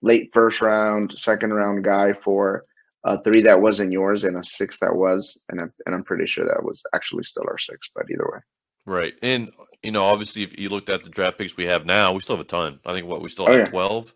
late 0.02 0.30
first 0.34 0.62
round, 0.62 1.14
second 1.20 1.54
round 1.54 1.84
guy 1.84 2.14
for 2.14 2.64
a 3.04 3.22
three 3.22 3.42
that 3.42 3.62
wasn't 3.62 3.92
yours 3.92 4.24
and 4.24 4.38
a 4.38 4.44
six 4.46 4.80
that 4.80 4.96
was, 4.96 5.38
and 5.50 5.60
I'm, 5.60 5.74
and 5.86 5.94
I'm 5.94 6.06
pretty 6.06 6.26
sure 6.26 6.46
that 6.46 6.64
was 6.64 6.82
actually 6.96 7.24
still 7.24 7.46
our 7.50 7.58
six, 7.58 7.92
but 7.94 8.06
either 8.10 8.30
way. 8.32 8.40
Right. 8.86 9.14
And, 9.22 9.52
you 9.84 9.92
know, 9.92 10.06
obviously, 10.06 10.44
if 10.44 10.58
you 10.58 10.70
looked 10.70 10.88
at 10.88 11.04
the 11.04 11.10
draft 11.10 11.38
picks 11.38 11.58
we 11.58 11.66
have 11.66 11.86
now, 11.86 12.14
we 12.14 12.22
still 12.22 12.38
have 12.38 12.46
a 12.46 12.48
ton. 12.48 12.80
I 12.86 12.94
think 12.94 13.06
what 13.06 13.22
we 13.22 13.28
still 13.28 13.50
oh, 13.50 13.52
have 13.52 13.60
oh, 13.60 13.64
yeah. 13.64 13.70
12 13.70 14.14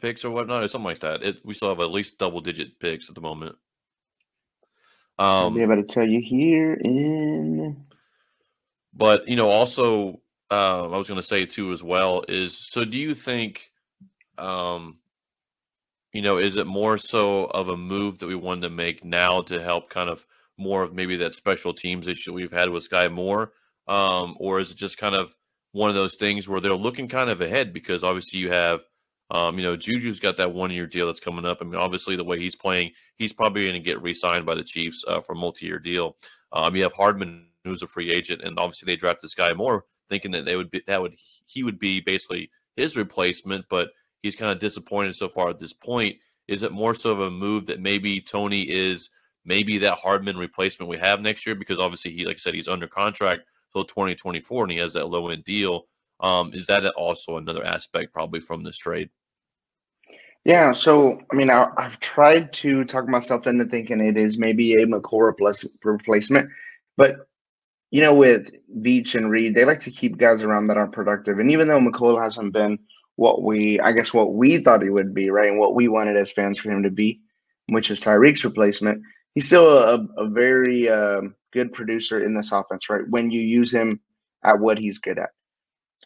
picks 0.00 0.24
or 0.24 0.30
whatnot, 0.30 0.64
or 0.64 0.68
something 0.68 0.86
like 0.86 1.00
that. 1.00 1.22
It, 1.22 1.44
we 1.44 1.52
still 1.52 1.68
have 1.68 1.80
at 1.80 1.90
least 1.90 2.16
double 2.16 2.40
digit 2.40 2.80
picks 2.80 3.10
at 3.10 3.14
the 3.14 3.20
moment. 3.20 3.56
Um, 5.18 5.26
I'll 5.26 5.50
be 5.50 5.62
able 5.62 5.76
to 5.76 5.82
tell 5.82 6.08
you 6.08 6.20
here 6.20 6.74
in. 6.74 7.84
But 8.94 9.28
you 9.28 9.36
know, 9.36 9.48
also, 9.48 10.20
uh, 10.50 10.84
I 10.84 10.96
was 10.96 11.08
going 11.08 11.20
to 11.20 11.26
say 11.26 11.44
too 11.44 11.72
as 11.72 11.82
well 11.82 12.24
is 12.28 12.56
so. 12.56 12.84
Do 12.84 12.98
you 12.98 13.14
think, 13.14 13.70
um, 14.36 14.98
you 16.12 16.22
know, 16.22 16.38
is 16.38 16.56
it 16.56 16.66
more 16.66 16.98
so 16.98 17.44
of 17.44 17.68
a 17.68 17.76
move 17.76 18.18
that 18.18 18.26
we 18.26 18.34
wanted 18.34 18.62
to 18.62 18.70
make 18.70 19.04
now 19.04 19.42
to 19.42 19.62
help 19.62 19.90
kind 19.90 20.08
of 20.08 20.24
more 20.56 20.82
of 20.82 20.92
maybe 20.92 21.16
that 21.16 21.34
special 21.34 21.72
teams 21.72 22.08
issue 22.08 22.32
we've 22.32 22.52
had 22.52 22.70
with 22.70 22.88
Skyy 22.88 23.12
Moore, 23.12 23.52
um, 23.86 24.36
or 24.38 24.60
is 24.60 24.70
it 24.70 24.76
just 24.76 24.98
kind 24.98 25.14
of 25.14 25.34
one 25.72 25.90
of 25.90 25.96
those 25.96 26.16
things 26.16 26.48
where 26.48 26.60
they're 26.60 26.74
looking 26.74 27.08
kind 27.08 27.30
of 27.30 27.40
ahead 27.40 27.72
because 27.72 28.02
obviously 28.02 28.40
you 28.40 28.50
have 28.50 28.82
um, 29.30 29.58
you 29.58 29.64
know, 29.64 29.76
Juju's 29.76 30.20
got 30.20 30.36
that 30.38 30.52
one 30.52 30.70
year 30.70 30.86
deal 30.86 31.06
that's 31.06 31.20
coming 31.20 31.44
up. 31.44 31.58
I 31.60 31.64
mean, 31.64 31.74
obviously, 31.74 32.16
the 32.16 32.24
way 32.24 32.38
he's 32.38 32.56
playing, 32.56 32.92
he's 33.16 33.32
probably 33.32 33.64
going 33.64 33.74
to 33.74 33.80
get 33.80 34.00
re 34.02 34.14
signed 34.14 34.46
by 34.46 34.54
the 34.54 34.64
Chiefs 34.64 35.04
uh, 35.06 35.20
for 35.20 35.34
a 35.34 35.36
multi 35.36 35.66
year 35.66 35.78
deal. 35.78 36.16
Um, 36.52 36.74
you 36.74 36.82
have 36.82 36.94
Hardman, 36.94 37.46
who's 37.64 37.82
a 37.82 37.86
free 37.86 38.10
agent, 38.10 38.42
and 38.42 38.58
obviously 38.58 38.86
they 38.86 38.96
drafted 38.96 39.24
this 39.24 39.34
guy 39.34 39.52
more, 39.52 39.84
thinking 40.08 40.30
that 40.30 40.46
they 40.46 40.56
would 40.56 40.70
be 40.70 40.82
that 40.86 41.02
would 41.02 41.14
he 41.44 41.62
would 41.62 41.78
be 41.78 42.00
basically 42.00 42.50
his 42.76 42.96
replacement, 42.96 43.66
but 43.68 43.90
he's 44.22 44.36
kind 44.36 44.50
of 44.50 44.58
disappointed 44.58 45.14
so 45.14 45.28
far 45.28 45.50
at 45.50 45.58
this 45.58 45.74
point. 45.74 46.16
Is 46.46 46.62
it 46.62 46.72
more 46.72 46.94
so 46.94 47.10
of 47.10 47.20
a 47.20 47.30
move 47.30 47.66
that 47.66 47.80
maybe 47.80 48.20
Toney 48.22 48.62
is 48.62 49.10
maybe 49.44 49.76
that 49.78 49.98
Hardman 49.98 50.38
replacement 50.38 50.88
we 50.88 50.96
have 50.96 51.20
next 51.20 51.44
year? 51.44 51.54
Because 51.54 51.78
obviously 51.78 52.12
he, 52.12 52.24
like 52.24 52.36
I 52.36 52.38
said, 52.38 52.54
he's 52.54 52.68
under 52.68 52.86
contract 52.86 53.42
till 53.74 53.84
2024 53.84 54.64
and 54.64 54.72
he 54.72 54.78
has 54.78 54.94
that 54.94 55.08
low 55.08 55.28
end 55.28 55.44
deal. 55.44 55.82
Um, 56.20 56.52
is 56.54 56.66
that 56.66 56.86
also 56.94 57.36
another 57.36 57.64
aspect 57.64 58.12
probably 58.14 58.40
from 58.40 58.62
this 58.62 58.78
trade? 58.78 59.10
Yeah, 60.44 60.72
so 60.72 61.20
I 61.30 61.36
mean, 61.36 61.50
I, 61.50 61.68
have 61.78 62.00
tried 62.00 62.52
to 62.54 62.84
talk 62.84 63.06
myself 63.08 63.46
into 63.46 63.66
thinking 63.66 64.00
it 64.00 64.16
is 64.16 64.38
maybe 64.38 64.74
a 64.74 64.86
Mecole 64.86 65.34
replacement, 65.84 66.50
but 66.96 67.28
you 67.90 68.02
know, 68.02 68.14
with 68.14 68.50
Veach 68.78 69.14
and 69.14 69.30
Reid, 69.30 69.54
they 69.54 69.64
like 69.64 69.80
to 69.80 69.90
keep 69.90 70.18
guys 70.18 70.42
around 70.42 70.66
that 70.66 70.76
are 70.76 70.86
productive. 70.86 71.38
And 71.38 71.50
even 71.50 71.68
though 71.68 71.80
Mecole 71.80 72.22
hasn't 72.22 72.52
been 72.52 72.78
what 73.16 73.42
we, 73.42 73.80
I 73.80 73.92
guess, 73.92 74.12
what 74.12 74.34
we 74.34 74.58
thought 74.58 74.82
he 74.82 74.90
would 74.90 75.14
be, 75.14 75.30
right, 75.30 75.48
and 75.48 75.58
what 75.58 75.74
we 75.74 75.88
wanted 75.88 76.16
as 76.16 76.32
fans 76.32 76.58
for 76.58 76.70
him 76.70 76.82
to 76.82 76.90
be, 76.90 77.20
which 77.68 77.90
is 77.90 78.00
Tyreek's 78.00 78.44
replacement, 78.44 79.02
he's 79.34 79.46
still 79.46 79.68
a, 79.68 80.06
a 80.18 80.28
very 80.28 80.88
uh, 80.88 81.22
good 81.52 81.72
producer 81.72 82.22
in 82.22 82.34
this 82.34 82.52
offense, 82.52 82.90
right? 82.90 83.08
When 83.08 83.30
you 83.30 83.40
use 83.40 83.72
him 83.72 84.00
at 84.44 84.60
what 84.60 84.78
he's 84.78 84.98
good 84.98 85.18
at. 85.18 85.30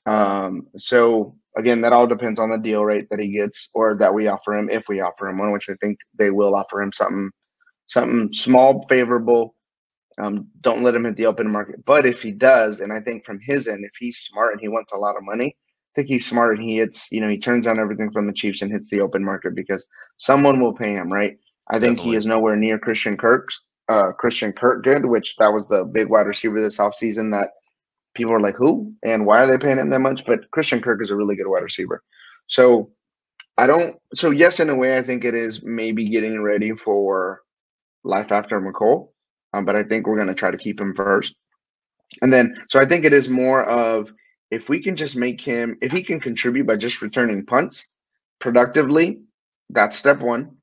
Um, 0.07 0.69
so 0.79 1.37
again, 1.57 1.81
that 1.83 1.93
all 1.93 2.07
depends 2.07 2.41
on 2.41 2.51
the 2.51 2.59
deal 2.59 2.85
rate 2.85 3.09
that 3.11 3.19
he 3.19 3.33
gets 3.33 3.71
or 3.75 3.97
that 3.97 4.15
we 4.15 4.27
offer 4.29 4.57
him 4.57 4.71
if 4.71 4.89
we 4.89 5.01
offer 5.01 5.29
him 5.29 5.39
one, 5.39 5.53
which 5.53 5.69
I 5.69 5.75
think 5.81 5.99
they 6.19 6.31
will 6.31 6.55
offer 6.55 6.83
him 6.83 6.93
something 6.93 7.31
something 7.87 8.33
small, 8.33 8.87
favorable. 8.89 9.55
Um, 10.21 10.49
don't 10.61 10.83
let 10.83 10.95
him 10.95 11.05
hit 11.05 11.17
the 11.17 11.27
open 11.27 11.51
market. 11.51 11.85
But 11.85 12.05
if 12.07 12.23
he 12.23 12.33
does, 12.33 12.81
and 12.81 12.93
I 12.93 13.01
think 13.01 13.25
from 13.25 13.41
his 13.41 13.67
end, 13.67 13.85
if 13.85 13.93
he's 13.99 14.19
smart 14.19 14.53
and 14.53 14.61
he 14.61 14.69
wants 14.69 14.93
a 14.93 14.99
lot 14.99 15.17
of 15.17 15.25
money, 15.25 15.57
I 15.57 15.93
think 15.95 16.09
he's 16.09 16.27
smart 16.27 16.59
and 16.59 16.67
he 16.67 16.77
hits, 16.77 17.11
you 17.11 17.21
know, 17.21 17.29
he 17.29 17.39
turns 17.39 17.65
down 17.65 17.81
everything 17.81 18.11
from 18.11 18.27
the 18.27 18.33
Chiefs 18.33 18.63
and 18.63 18.71
hits 18.71 18.91
the 18.91 19.01
open 19.01 19.25
market 19.25 19.55
because 19.55 19.87
someone 20.17 20.61
will 20.61 20.75
pay 20.75 20.93
him, 20.93 21.13
right? 21.13 21.37
I 21.71 21.79
think 21.79 21.97
Definitely. 21.97 22.13
he 22.13 22.17
is 22.17 22.27
nowhere 22.27 22.57
near 22.57 22.79
Christian 22.79 23.17
Kirk's 23.17 23.63
uh 23.89 24.13
Christian 24.13 24.53
Kirk 24.53 24.85
good, 24.85 25.05
which 25.05 25.37
that 25.37 25.53
was 25.53 25.67
the 25.69 25.85
big 25.85 26.09
wide 26.09 26.27
receiver 26.27 26.61
this 26.61 26.79
offseason 26.79 27.33
that 27.33 27.51
people 28.15 28.33
are 28.33 28.41
like, 28.41 28.57
who 28.57 28.93
and 29.05 29.27
why 29.27 29.43
are 29.43 29.47
they 29.47 29.59
paying 29.59 29.79
him 29.79 29.91
that 29.91 30.01
much? 30.01 30.25
But 30.27 30.51
Christian 30.51 30.81
Kirk 30.81 31.03
is 31.03 31.11
a 31.11 31.17
really 31.17 31.37
good 31.37 31.49
wide 31.49 31.63
receiver. 31.63 32.03
So 32.49 32.91
I 33.59 33.67
don't 33.67 33.97
so 34.15 34.31
yes, 34.31 34.61
in 34.61 34.71
a 34.71 34.77
way 34.77 34.97
I 34.97 35.03
think 35.03 35.25
it 35.25 35.35
is 35.35 35.63
maybe 35.63 36.09
getting 36.09 36.43
ready 36.43 36.73
for 36.73 37.43
life 38.05 38.33
after 38.33 38.61
Mecole. 38.61 39.11
Um, 39.55 39.65
but 39.65 39.77
I 39.77 39.83
think 39.85 40.07
we're 40.07 40.19
gonna 40.19 40.35
try 40.35 40.51
to 40.51 40.57
keep 40.59 40.81
him 40.81 40.95
first. 40.95 41.35
And 42.23 42.33
then 42.33 42.55
so 42.69 42.81
I 42.81 42.87
think 42.87 43.05
it 43.05 43.13
is 43.13 43.29
more 43.29 43.65
of 43.65 44.11
if 44.51 44.69
we 44.69 44.83
can 44.83 44.97
just 44.97 45.17
make 45.17 45.41
him 45.41 45.79
if 45.83 45.93
he 45.93 46.03
can 46.03 46.21
contribute 46.21 46.67
by 46.67 46.77
just 46.77 47.03
returning 47.03 47.47
punts 47.47 47.91
productively, 48.41 49.21
that's 49.71 49.97
step 49.97 50.21
one. 50.21 50.57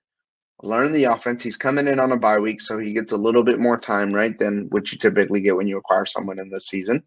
Learn 0.62 0.92
the 0.92 1.06
offense. 1.06 1.42
He's 1.42 1.58
coming 1.58 1.88
in 1.88 2.00
on 2.00 2.12
a 2.12 2.18
bye 2.18 2.40
week, 2.40 2.60
so 2.62 2.78
he 2.78 2.94
gets 2.94 3.14
a 3.14 3.18
little 3.18 3.44
bit 3.44 3.60
more 3.60 3.78
time, 3.78 4.12
right, 4.14 4.38
than 4.38 4.68
what 4.72 4.92
you 4.92 4.98
typically 4.98 5.40
get 5.42 5.56
when 5.56 5.68
you 5.68 5.78
acquire 5.78 6.06
someone 6.06 6.38
in 6.38 6.50
the 6.50 6.60
season. 6.60 7.02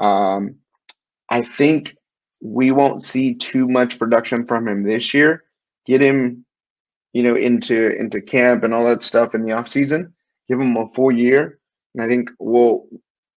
Um, 0.00 0.56
I 1.28 1.42
think 1.42 1.96
we 2.42 2.70
won't 2.70 3.02
see 3.02 3.34
too 3.34 3.68
much 3.68 3.98
production 3.98 4.46
from 4.46 4.66
him 4.66 4.82
this 4.82 5.12
year. 5.14 5.44
Get 5.86 6.00
him, 6.00 6.44
you 7.12 7.22
know, 7.22 7.36
into 7.36 7.90
into 7.98 8.20
camp 8.20 8.64
and 8.64 8.72
all 8.74 8.84
that 8.84 9.02
stuff 9.02 9.34
in 9.34 9.42
the 9.42 9.52
off 9.52 9.68
season. 9.68 10.12
Give 10.48 10.60
him 10.60 10.76
a 10.76 10.88
full 10.90 11.12
year, 11.12 11.58
and 11.94 12.02
I 12.02 12.08
think 12.08 12.30
we'll 12.38 12.86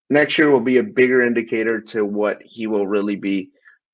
next 0.09 0.37
year 0.37 0.49
will 0.49 0.61
be 0.61 0.77
a 0.77 0.83
bigger 0.83 1.21
indicator 1.21 1.81
to 1.81 2.05
what 2.05 2.41
he 2.43 2.67
will 2.67 2.87
really 2.87 3.15
be, 3.15 3.49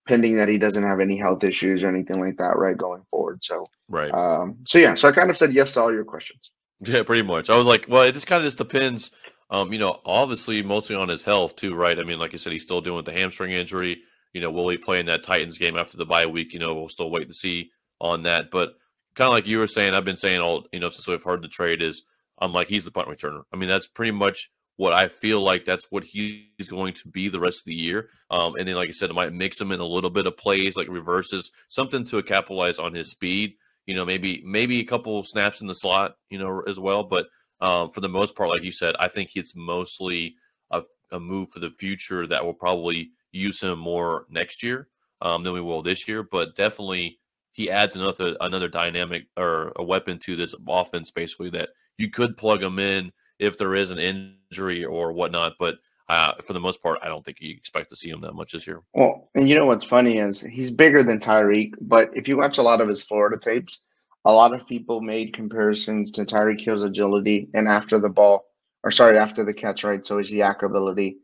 pending 0.07 0.37
that 0.37 0.49
he 0.49 0.57
doesn't 0.57 0.83
have 0.83 0.99
any 0.99 1.17
health 1.17 1.43
issues 1.43 1.83
or 1.83 1.87
anything 1.89 2.19
like 2.19 2.37
that, 2.37 2.57
right, 2.57 2.77
going 2.77 3.01
forward. 3.09 3.43
So, 3.43 3.65
Right. 3.87 4.13
um, 4.13 4.57
so 4.65 4.79
yeah, 4.79 4.95
so 4.95 5.07
I 5.07 5.11
kind 5.11 5.29
of 5.29 5.37
said 5.37 5.53
yes 5.53 5.73
to 5.73 5.81
all 5.81 5.93
your 5.93 6.03
questions. 6.03 6.51
Yeah, 6.81 7.03
pretty 7.03 7.23
much. 7.23 7.49
I 7.49 7.57
was 7.57 7.65
like, 7.65 7.85
well, 7.89 8.03
it 8.03 8.13
just 8.13 8.27
kind 8.27 8.39
of 8.41 8.45
just 8.45 8.57
depends. 8.57 9.11
Um, 9.51 9.73
you 9.73 9.79
know, 9.79 9.99
obviously 10.05 10.61
mostly 10.61 10.95
on 10.95 11.09
his 11.09 11.23
health 11.23 11.55
too, 11.55 11.73
right? 11.73 11.99
I 11.99 12.03
mean, 12.03 12.19
like 12.19 12.31
you 12.31 12.37
said, 12.37 12.53
he's 12.53 12.63
still 12.63 12.81
dealing 12.81 12.97
with 12.97 13.05
the 13.05 13.13
hamstring 13.13 13.51
injury. 13.51 14.01
You 14.33 14.41
know, 14.41 14.51
will 14.51 14.69
he 14.69 14.77
play 14.77 14.99
in 14.99 15.07
that 15.07 15.23
Titans 15.23 15.57
game 15.57 15.77
after 15.77 15.97
the 15.97 16.05
bye 16.05 16.27
week? 16.27 16.53
You 16.53 16.59
know, 16.59 16.75
we'll 16.75 16.89
still 16.89 17.09
wait 17.09 17.27
to 17.27 17.33
see 17.33 17.71
on 17.99 18.23
that. 18.23 18.51
But 18.51 18.75
kind 19.15 19.27
of 19.27 19.33
like 19.33 19.47
you 19.47 19.57
were 19.57 19.67
saying, 19.67 19.93
I've 19.93 20.05
been 20.05 20.17
saying 20.17 20.39
all 20.39 20.67
you 20.71 20.79
know 20.79 20.89
since 20.89 21.07
we've 21.07 21.23
heard 21.23 21.41
the 21.41 21.47
trade 21.47 21.81
is 21.81 22.03
I'm 22.37 22.53
like 22.53 22.67
he's 22.67 22.85
the 22.85 22.91
punt 22.91 23.07
returner. 23.07 23.43
I 23.51 23.57
mean, 23.57 23.69
that's 23.69 23.87
pretty 23.87 24.11
much 24.11 24.51
what 24.77 24.93
I 24.93 25.09
feel 25.09 25.41
like 25.41 25.65
that's 25.65 25.87
what 25.89 26.05
he's 26.05 26.69
going 26.69 26.93
to 26.93 27.09
be 27.09 27.27
the 27.27 27.39
rest 27.39 27.59
of 27.59 27.65
the 27.65 27.75
year. 27.75 28.09
Um, 28.31 28.55
and 28.55 28.65
then, 28.67 28.75
like 28.75 28.87
I 28.87 28.91
said, 28.91 29.09
it 29.09 29.13
might 29.13 29.33
mix 29.33 29.59
him 29.59 29.73
in 29.73 29.81
a 29.81 29.85
little 29.85 30.09
bit 30.09 30.25
of 30.25 30.37
plays, 30.37 30.77
like 30.77 30.87
reverses, 30.87 31.51
something 31.67 32.05
to 32.05 32.23
capitalize 32.23 32.79
on 32.79 32.93
his 32.93 33.11
speed. 33.11 33.55
You 33.87 33.95
know, 33.95 34.05
maybe 34.05 34.41
maybe 34.45 34.79
a 34.79 34.85
couple 34.85 35.21
snaps 35.23 35.61
in 35.61 35.67
the 35.67 35.73
slot, 35.73 36.15
you 36.29 36.37
know, 36.37 36.61
as 36.67 36.79
well. 36.79 37.03
But 37.03 37.27
um, 37.61 37.89
for 37.89 38.01
the 38.01 38.09
most 38.09 38.35
part, 38.35 38.49
like 38.49 38.63
you 38.63 38.71
said, 38.71 38.95
I 38.99 39.07
think 39.07 39.31
it's 39.35 39.55
mostly 39.55 40.35
a, 40.71 40.81
a 41.11 41.19
move 41.19 41.49
for 41.49 41.59
the 41.59 41.69
future 41.69 42.25
that 42.27 42.43
will 42.43 42.53
probably 42.53 43.11
use 43.31 43.61
him 43.61 43.79
more 43.79 44.25
next 44.29 44.63
year 44.63 44.87
um, 45.21 45.43
than 45.43 45.53
we 45.53 45.61
will 45.61 45.81
this 45.81 46.07
year. 46.07 46.23
But 46.23 46.55
definitely, 46.55 47.19
he 47.51 47.69
adds 47.69 47.95
another 47.95 48.35
another 48.41 48.69
dynamic 48.69 49.25
or 49.35 49.73
a 49.75 49.83
weapon 49.83 50.17
to 50.19 50.35
this 50.35 50.55
offense, 50.67 51.11
basically 51.11 51.49
that 51.51 51.69
you 51.97 52.09
could 52.09 52.37
plug 52.37 52.63
him 52.63 52.79
in 52.79 53.11
if 53.39 53.57
there 53.57 53.75
is 53.75 53.91
an 53.91 53.99
injury 53.99 54.85
or 54.85 55.11
whatnot. 55.11 55.53
But 55.59 55.75
uh, 56.07 56.33
for 56.43 56.53
the 56.53 56.59
most 56.59 56.81
part, 56.81 56.99
I 57.03 57.07
don't 57.07 57.23
think 57.23 57.37
you 57.39 57.51
expect 57.51 57.89
to 57.89 57.95
see 57.95 58.09
him 58.09 58.21
that 58.21 58.33
much 58.33 58.53
this 58.53 58.65
year. 58.65 58.81
Well, 58.93 59.29
and 59.35 59.47
you 59.47 59.55
know 59.55 59.65
what's 59.65 59.85
funny 59.85 60.17
is 60.17 60.41
he's 60.41 60.71
bigger 60.71 61.03
than 61.03 61.19
Tyreek, 61.19 61.73
but 61.81 62.09
if 62.15 62.27
you 62.27 62.37
watch 62.37 62.57
a 62.57 62.63
lot 62.63 62.81
of 62.81 62.87
his 62.87 63.03
Florida 63.03 63.37
tapes, 63.37 63.81
a 64.25 64.33
lot 64.33 64.53
of 64.53 64.67
people 64.67 65.01
made 65.01 65.33
comparisons 65.33 66.11
to 66.11 66.25
Tyreek 66.25 66.61
Hill's 66.61 66.83
agility 66.83 67.49
and 67.53 67.67
after 67.67 67.99
the 67.99 68.09
ball, 68.09 68.45
or 68.83 68.91
sorry, 68.91 69.17
after 69.17 69.43
the 69.43 69.53
catch, 69.53 69.83
right? 69.83 70.05
So 70.05 70.17
his 70.17 70.31
YAC 70.31 70.63
ability. 70.63 71.17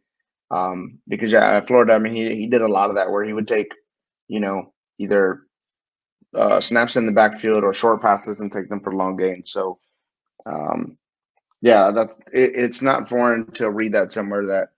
Um, 0.52 1.00
because 1.08 1.32
yeah, 1.32 1.58
at 1.58 1.68
Florida, 1.68 1.94
I 1.94 2.00
mean, 2.00 2.16
he 2.16 2.36
he 2.36 2.48
did 2.48 2.62
a 2.62 2.68
lot 2.68 2.90
of 2.90 2.96
that 2.96 3.10
where 3.10 3.24
he 3.24 3.34
would 3.34 3.48
take, 3.48 3.72
you 4.28 4.40
know, 4.40 4.74
either 5.00 5.42
uh, 6.36 6.60
snaps 6.60 6.96
in 6.96 7.06
the 7.06 7.12
backfield 7.12 7.64
or 7.64 7.74
short 7.74 8.02
passes 8.02 8.40
and 8.40 8.52
take 8.52 8.70
them 8.70 8.80
for 8.82 8.94
long 8.94 9.16
gains. 9.16 9.52
So, 9.52 9.80
um, 10.46 10.98
yeah, 11.62 11.92
that 11.92 12.10
it, 12.32 12.52
it's 12.56 12.82
not 12.82 13.10
foreign 13.10 13.50
to 13.54 13.72
read 13.72 13.94
that 13.94 14.12
somewhere 14.12 14.46
that 14.48 14.70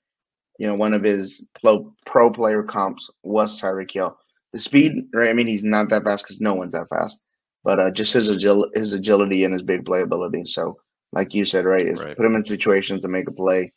you 0.57 0.67
know 0.67 0.75
one 0.75 0.93
of 0.93 1.03
his 1.03 1.43
pro 1.61 1.93
pro 2.05 2.29
player 2.31 2.63
comps 2.63 3.09
was 3.23 3.59
Tyreek 3.59 3.91
Hill. 3.91 4.17
The 4.53 4.59
speed, 4.59 5.09
right? 5.13 5.29
I 5.29 5.33
mean, 5.33 5.47
he's 5.47 5.63
not 5.63 5.89
that 5.89 6.03
fast 6.03 6.23
because 6.23 6.39
no 6.39 6.53
one's 6.53 6.73
that 6.73 6.89
fast, 6.89 7.19
but 7.67 7.81
uh, 7.81 7.91
just 7.91 8.13
his 8.13 8.29
agil- 8.29 8.69
his 8.75 8.93
agility 8.93 9.43
and 9.43 9.51
his 9.51 9.61
big 9.61 9.83
playability. 9.83 10.47
So, 10.47 10.77
like 11.11 11.33
you 11.33 11.43
said, 11.43 11.65
right, 11.65 11.85
is 11.85 12.01
Right. 12.01 12.15
put 12.15 12.25
him 12.25 12.35
in 12.37 12.45
situations 12.45 13.01
to 13.01 13.09
make 13.09 13.27
a 13.27 13.33
play, 13.33 13.73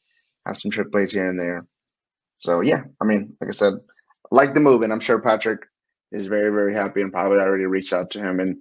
have 0.47 0.56
some 0.56 0.70
trick 0.70 0.92
plays 0.92 1.11
here 1.11 1.26
and 1.26 1.38
there. 1.40 1.66
So 2.38 2.61
yeah, 2.61 2.85
I 3.00 3.04
mean, 3.04 3.37
like 3.40 3.49
I 3.49 3.52
said, 3.52 3.75
like 4.30 4.54
the 4.54 4.61
move, 4.61 4.82
and 4.82 4.92
I'm 4.92 5.00
sure 5.00 5.18
Patrick 5.20 5.62
is 6.12 6.28
very 6.28 6.50
very 6.52 6.73
happy 6.73 7.02
and 7.02 7.12
probably 7.12 7.40
already 7.40 7.64
reached 7.64 7.92
out 7.92 8.11
to 8.12 8.20
him. 8.20 8.38
And 8.38 8.59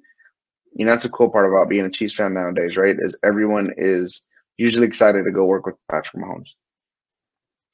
you 0.74 0.86
know, 0.86 0.92
that's 0.94 1.04
the 1.04 1.10
cool 1.10 1.30
part 1.30 1.48
about 1.48 1.70
being 1.70 1.86
a 1.86 1.92
Chiefs 1.92 2.16
fan 2.16 2.34
nowadays, 2.34 2.76
right? 2.76 2.96
Is 2.98 3.16
everyone 3.24 3.70
is 3.78 4.24
usually 4.58 4.88
excited 4.88 5.26
to 5.26 5.32
go 5.32 5.46
work 5.46 5.68
with 5.68 5.76
Patrick 5.92 6.24
Mahomes. 6.24 6.56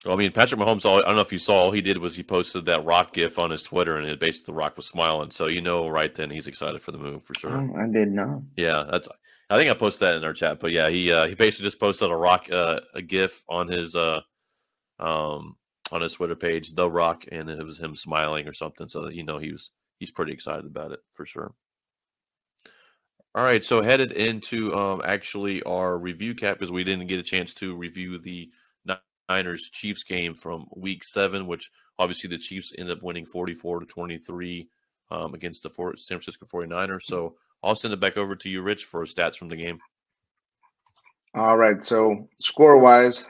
Well, 0.03 0.13
I 0.13 0.17
mean, 0.17 0.31
Patrick 0.31 0.59
Mahomes. 0.59 0.85
All, 0.85 0.97
I 0.97 1.01
don't 1.01 1.15
know 1.15 1.21
if 1.21 1.31
you 1.31 1.37
saw. 1.37 1.55
All 1.55 1.71
he 1.71 1.81
did 1.81 1.97
was 1.97 2.15
he 2.15 2.23
posted 2.23 2.65
that 2.65 2.85
Rock 2.85 3.13
gif 3.13 3.39
on 3.39 3.49
his 3.49 3.63
Twitter, 3.63 3.97
and 3.97 4.07
it 4.07 4.19
basically 4.19 4.53
the 4.53 4.57
Rock 4.57 4.77
was 4.77 4.85
smiling. 4.85 5.31
So 5.31 5.47
you 5.47 5.61
know, 5.61 5.87
right 5.87 6.13
then 6.13 6.29
he's 6.29 6.47
excited 6.47 6.81
for 6.81 6.91
the 6.91 6.97
move 6.97 7.23
for 7.23 7.33
sure. 7.33 7.57
Oh, 7.57 7.75
I 7.79 7.87
did 7.87 8.11
not. 8.11 8.41
Yeah, 8.57 8.85
that's. 8.91 9.07
I 9.49 9.57
think 9.57 9.69
I 9.69 9.75
posted 9.75 10.07
that 10.07 10.15
in 10.15 10.23
our 10.23 10.33
chat, 10.33 10.59
but 10.59 10.71
yeah, 10.71 10.89
he 10.89 11.11
uh, 11.11 11.27
he 11.27 11.35
basically 11.35 11.65
just 11.65 11.79
posted 11.79 12.09
a 12.09 12.15
rock 12.15 12.47
uh, 12.51 12.79
a 12.93 13.01
gif 13.01 13.43
on 13.47 13.67
his 13.67 13.95
uh 13.95 14.21
um 14.99 15.55
on 15.91 16.01
his 16.01 16.13
Twitter 16.13 16.35
page, 16.35 16.73
the 16.73 16.89
Rock, 16.89 17.25
and 17.31 17.49
it 17.49 17.63
was 17.63 17.79
him 17.79 17.95
smiling 17.95 18.47
or 18.47 18.53
something, 18.53 18.87
so 18.87 19.03
that 19.03 19.13
you 19.13 19.23
know 19.23 19.37
he 19.37 19.51
was 19.51 19.71
he's 19.99 20.11
pretty 20.11 20.31
excited 20.31 20.65
about 20.65 20.91
it 20.91 20.99
for 21.13 21.25
sure. 21.25 21.53
All 23.33 23.43
right, 23.43 23.63
so 23.63 23.81
headed 23.81 24.11
into 24.13 24.73
um 24.75 25.01
actually 25.05 25.61
our 25.63 25.97
review 25.97 26.35
cap 26.35 26.57
because 26.57 26.71
we 26.71 26.83
didn't 26.83 27.07
get 27.07 27.19
a 27.19 27.23
chance 27.23 27.53
to 27.55 27.75
review 27.75 28.17
the 28.17 28.49
Niners 29.29 29.69
Chiefs 29.69 30.03
game 30.03 30.33
from 30.33 30.67
Week 30.75 31.03
Seven, 31.03 31.47
which 31.47 31.69
obviously 31.97 32.29
the 32.29 32.37
Chiefs 32.37 32.71
ended 32.77 32.97
up 32.97 33.03
winning 33.03 33.25
forty 33.25 33.53
four 33.53 33.79
to 33.79 33.85
twenty 33.85 34.17
three 34.17 34.69
um, 35.11 35.33
against 35.33 35.63
the 35.63 35.69
four, 35.69 35.95
San 35.97 36.19
Francisco 36.19 36.45
49ers. 36.45 37.03
So 37.03 37.35
I'll 37.63 37.75
send 37.75 37.93
it 37.93 37.99
back 37.99 38.17
over 38.17 38.35
to 38.35 38.49
you, 38.49 38.61
Rich, 38.61 38.85
for 38.85 39.03
stats 39.05 39.35
from 39.35 39.49
the 39.49 39.55
game. 39.55 39.79
All 41.33 41.57
right. 41.57 41.83
So 41.83 42.29
score 42.39 42.77
wise, 42.77 43.25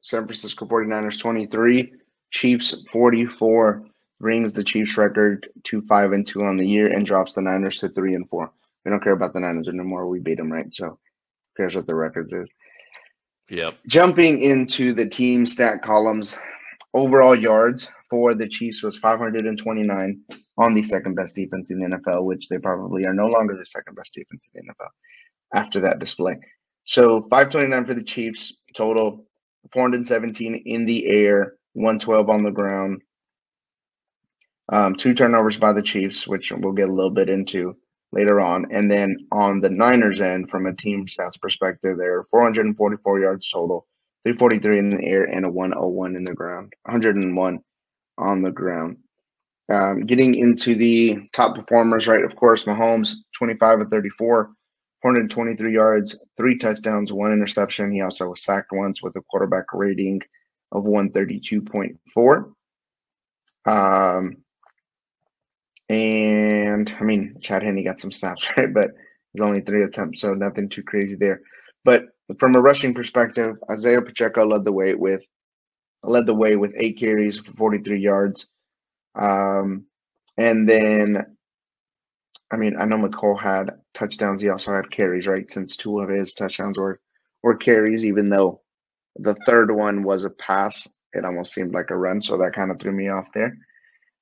San 0.00 0.24
Francisco 0.24 0.66
49ers 0.66 1.20
23, 1.20 1.92
Chiefs 2.30 2.82
44 2.90 3.84
brings 4.20 4.52
the 4.52 4.64
Chiefs 4.64 4.96
record 4.96 5.48
to 5.64 5.82
five 5.82 6.12
and 6.12 6.26
two 6.26 6.44
on 6.44 6.56
the 6.56 6.66
year 6.66 6.92
and 6.92 7.04
drops 7.04 7.34
the 7.34 7.42
Niners 7.42 7.80
to 7.80 7.88
three 7.88 8.14
and 8.14 8.28
four. 8.28 8.52
We 8.84 8.90
don't 8.90 9.02
care 9.02 9.12
about 9.12 9.32
the 9.32 9.40
Niners 9.40 9.68
anymore. 9.68 10.08
We 10.08 10.20
beat 10.20 10.38
them, 10.38 10.52
right? 10.52 10.72
So 10.72 10.98
cares 11.56 11.74
what 11.74 11.86
the 11.86 11.94
records 11.94 12.32
is. 12.32 12.48
Yep. 13.50 13.78
Jumping 13.86 14.42
into 14.42 14.92
the 14.92 15.06
team 15.06 15.44
stat 15.46 15.82
columns, 15.82 16.38
overall 16.94 17.34
yards 17.34 17.90
for 18.08 18.34
the 18.34 18.48
Chiefs 18.48 18.82
was 18.82 18.98
529 18.98 20.20
on 20.58 20.74
the 20.74 20.82
second 20.82 21.14
best 21.14 21.34
defense 21.34 21.70
in 21.70 21.80
the 21.80 21.96
NFL, 21.96 22.24
which 22.24 22.48
they 22.48 22.58
probably 22.58 23.04
are 23.06 23.14
no 23.14 23.26
longer 23.26 23.56
the 23.56 23.66
second 23.66 23.94
best 23.94 24.14
defense 24.14 24.48
in 24.54 24.66
the 24.66 24.72
NFL 24.72 24.88
after 25.54 25.80
that 25.80 25.98
display. 25.98 26.36
So 26.84 27.22
529 27.30 27.84
for 27.84 27.94
the 27.94 28.02
Chiefs 28.02 28.60
total, 28.76 29.26
417 29.72 30.62
in 30.66 30.84
the 30.84 31.06
air, 31.06 31.54
112 31.74 32.28
on 32.28 32.42
the 32.42 32.50
ground. 32.50 33.02
Um, 34.70 34.94
two 34.94 35.14
turnovers 35.14 35.58
by 35.58 35.72
the 35.72 35.82
Chiefs, 35.82 36.26
which 36.26 36.52
we'll 36.52 36.72
get 36.72 36.88
a 36.88 36.92
little 36.92 37.10
bit 37.10 37.28
into 37.28 37.76
later 38.12 38.40
on. 38.40 38.66
And 38.70 38.90
then 38.90 39.16
on 39.32 39.60
the 39.60 39.70
Niners 39.70 40.20
end, 40.20 40.50
from 40.50 40.66
a 40.66 40.74
team 40.74 41.06
stats 41.06 41.40
perspective, 41.40 41.96
they're 41.98 42.24
444 42.30 43.20
yards 43.20 43.50
total, 43.50 43.86
343 44.24 44.78
in 44.78 44.90
the 44.90 45.04
air, 45.04 45.24
and 45.24 45.44
a 45.44 45.50
101 45.50 46.16
in 46.16 46.24
the 46.24 46.34
ground, 46.34 46.72
101 46.84 47.58
on 48.18 48.42
the 48.42 48.50
ground. 48.50 48.98
Um, 49.72 50.04
getting 50.04 50.34
into 50.34 50.74
the 50.74 51.28
top 51.32 51.54
performers, 51.54 52.06
right? 52.06 52.24
Of 52.24 52.36
course, 52.36 52.64
Mahomes, 52.64 53.14
25 53.38 53.82
of 53.82 53.88
34, 53.88 54.50
423 55.00 55.72
yards, 55.72 56.18
three 56.36 56.58
touchdowns, 56.58 57.12
one 57.12 57.32
interception. 57.32 57.90
He 57.90 58.02
also 58.02 58.28
was 58.28 58.44
sacked 58.44 58.72
once 58.72 59.02
with 59.02 59.16
a 59.16 59.22
quarterback 59.22 59.72
rating 59.72 60.20
of 60.72 60.84
132.4. 60.84 62.52
Um, 63.64 64.36
and 65.92 66.94
I 67.00 67.04
mean, 67.04 67.36
Chad 67.42 67.62
Henne 67.62 67.84
got 67.84 68.00
some 68.00 68.12
snaps, 68.12 68.48
right? 68.56 68.72
But 68.72 68.92
it's 69.34 69.42
only 69.42 69.60
three 69.62 69.84
attempts, 69.84 70.20
so 70.20 70.34
nothing 70.34 70.68
too 70.68 70.82
crazy 70.82 71.16
there. 71.16 71.42
But 71.84 72.04
from 72.38 72.56
a 72.56 72.60
rushing 72.60 72.94
perspective, 72.94 73.56
Isaiah 73.70 74.02
Pacheco 74.02 74.46
led 74.46 74.64
the 74.64 74.72
way 74.72 74.94
with 74.94 75.22
led 76.04 76.26
the 76.26 76.34
way 76.34 76.56
with 76.56 76.74
eight 76.78 76.98
carries 76.98 77.38
for 77.40 77.52
43 77.52 78.00
yards. 78.00 78.48
Um, 79.16 79.86
And 80.38 80.68
then, 80.68 81.36
I 82.50 82.56
mean, 82.56 82.76
I 82.78 82.84
know 82.84 82.96
Mecole 82.98 83.40
had 83.40 83.80
touchdowns. 83.94 84.42
He 84.42 84.48
also 84.48 84.74
had 84.74 84.90
carries, 84.90 85.26
right? 85.26 85.50
Since 85.50 85.76
two 85.76 86.00
of 86.00 86.08
his 86.08 86.34
touchdowns 86.34 86.78
were 86.78 87.00
were 87.42 87.56
carries, 87.56 88.04
even 88.04 88.28
though 88.28 88.62
the 89.16 89.36
third 89.46 89.70
one 89.72 90.02
was 90.04 90.24
a 90.24 90.30
pass, 90.30 90.88
it 91.14 91.24
almost 91.24 91.54
seemed 91.54 91.74
like 91.74 91.90
a 91.90 91.96
run. 91.96 92.22
So 92.22 92.38
that 92.38 92.54
kind 92.54 92.70
of 92.70 92.80
threw 92.80 92.92
me 92.92 93.08
off 93.08 93.28
there. 93.34 93.56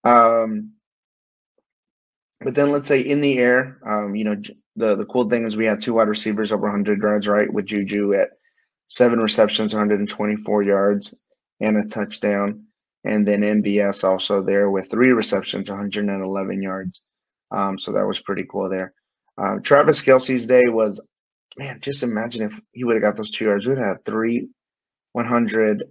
Um, 0.05 0.75
but 2.41 2.55
then 2.55 2.71
let's 2.71 2.89
say 2.89 3.01
in 3.01 3.21
the 3.21 3.39
air, 3.39 3.79
um, 3.87 4.15
you 4.15 4.25
know, 4.25 4.37
the 4.77 4.97
the 4.97 5.05
cool 5.07 5.29
thing 5.29 5.47
is 5.47 5.57
we 5.57 5.67
had 5.67 5.81
two 5.81 5.95
wide 5.95 6.09
receivers 6.09 6.53
over 6.53 6.63
100 6.63 7.01
yards, 7.01 7.29
right? 7.29 7.53
With 7.53 7.67
Juju 7.67 8.15
at 8.15 8.31
seven 8.87 9.21
receptions, 9.21 9.75
124 9.75 10.63
yards, 10.63 11.15
and 11.61 11.77
a 11.77 11.89
touchdown. 11.89 12.65
And 13.05 13.27
then 13.27 13.41
MVS 13.41 14.05
also 14.05 14.43
there 14.43 14.71
with 14.71 14.91
three 14.91 15.13
receptions, 15.13 15.71
111 15.71 16.63
yards. 16.63 17.03
Um, 17.51 17.79
so 17.79 17.93
that 17.93 18.07
was 18.07 18.21
pretty 18.21 18.45
cool 18.51 18.69
there. 18.69 18.93
Uh, 19.39 19.57
Travis 19.63 20.03
Kelce's 20.03 20.47
day 20.47 20.69
was, 20.69 21.01
man, 21.57 21.81
just 21.81 22.03
imagine 22.03 22.43
if 22.43 22.61
he 22.73 22.85
would 22.85 22.97
have 22.97 23.03
got 23.03 23.17
those 23.17 23.31
two 23.31 23.47
yards. 23.47 23.67
We'd 23.67 23.79
have 23.79 24.05
three 24.05 24.49
100 25.13 25.85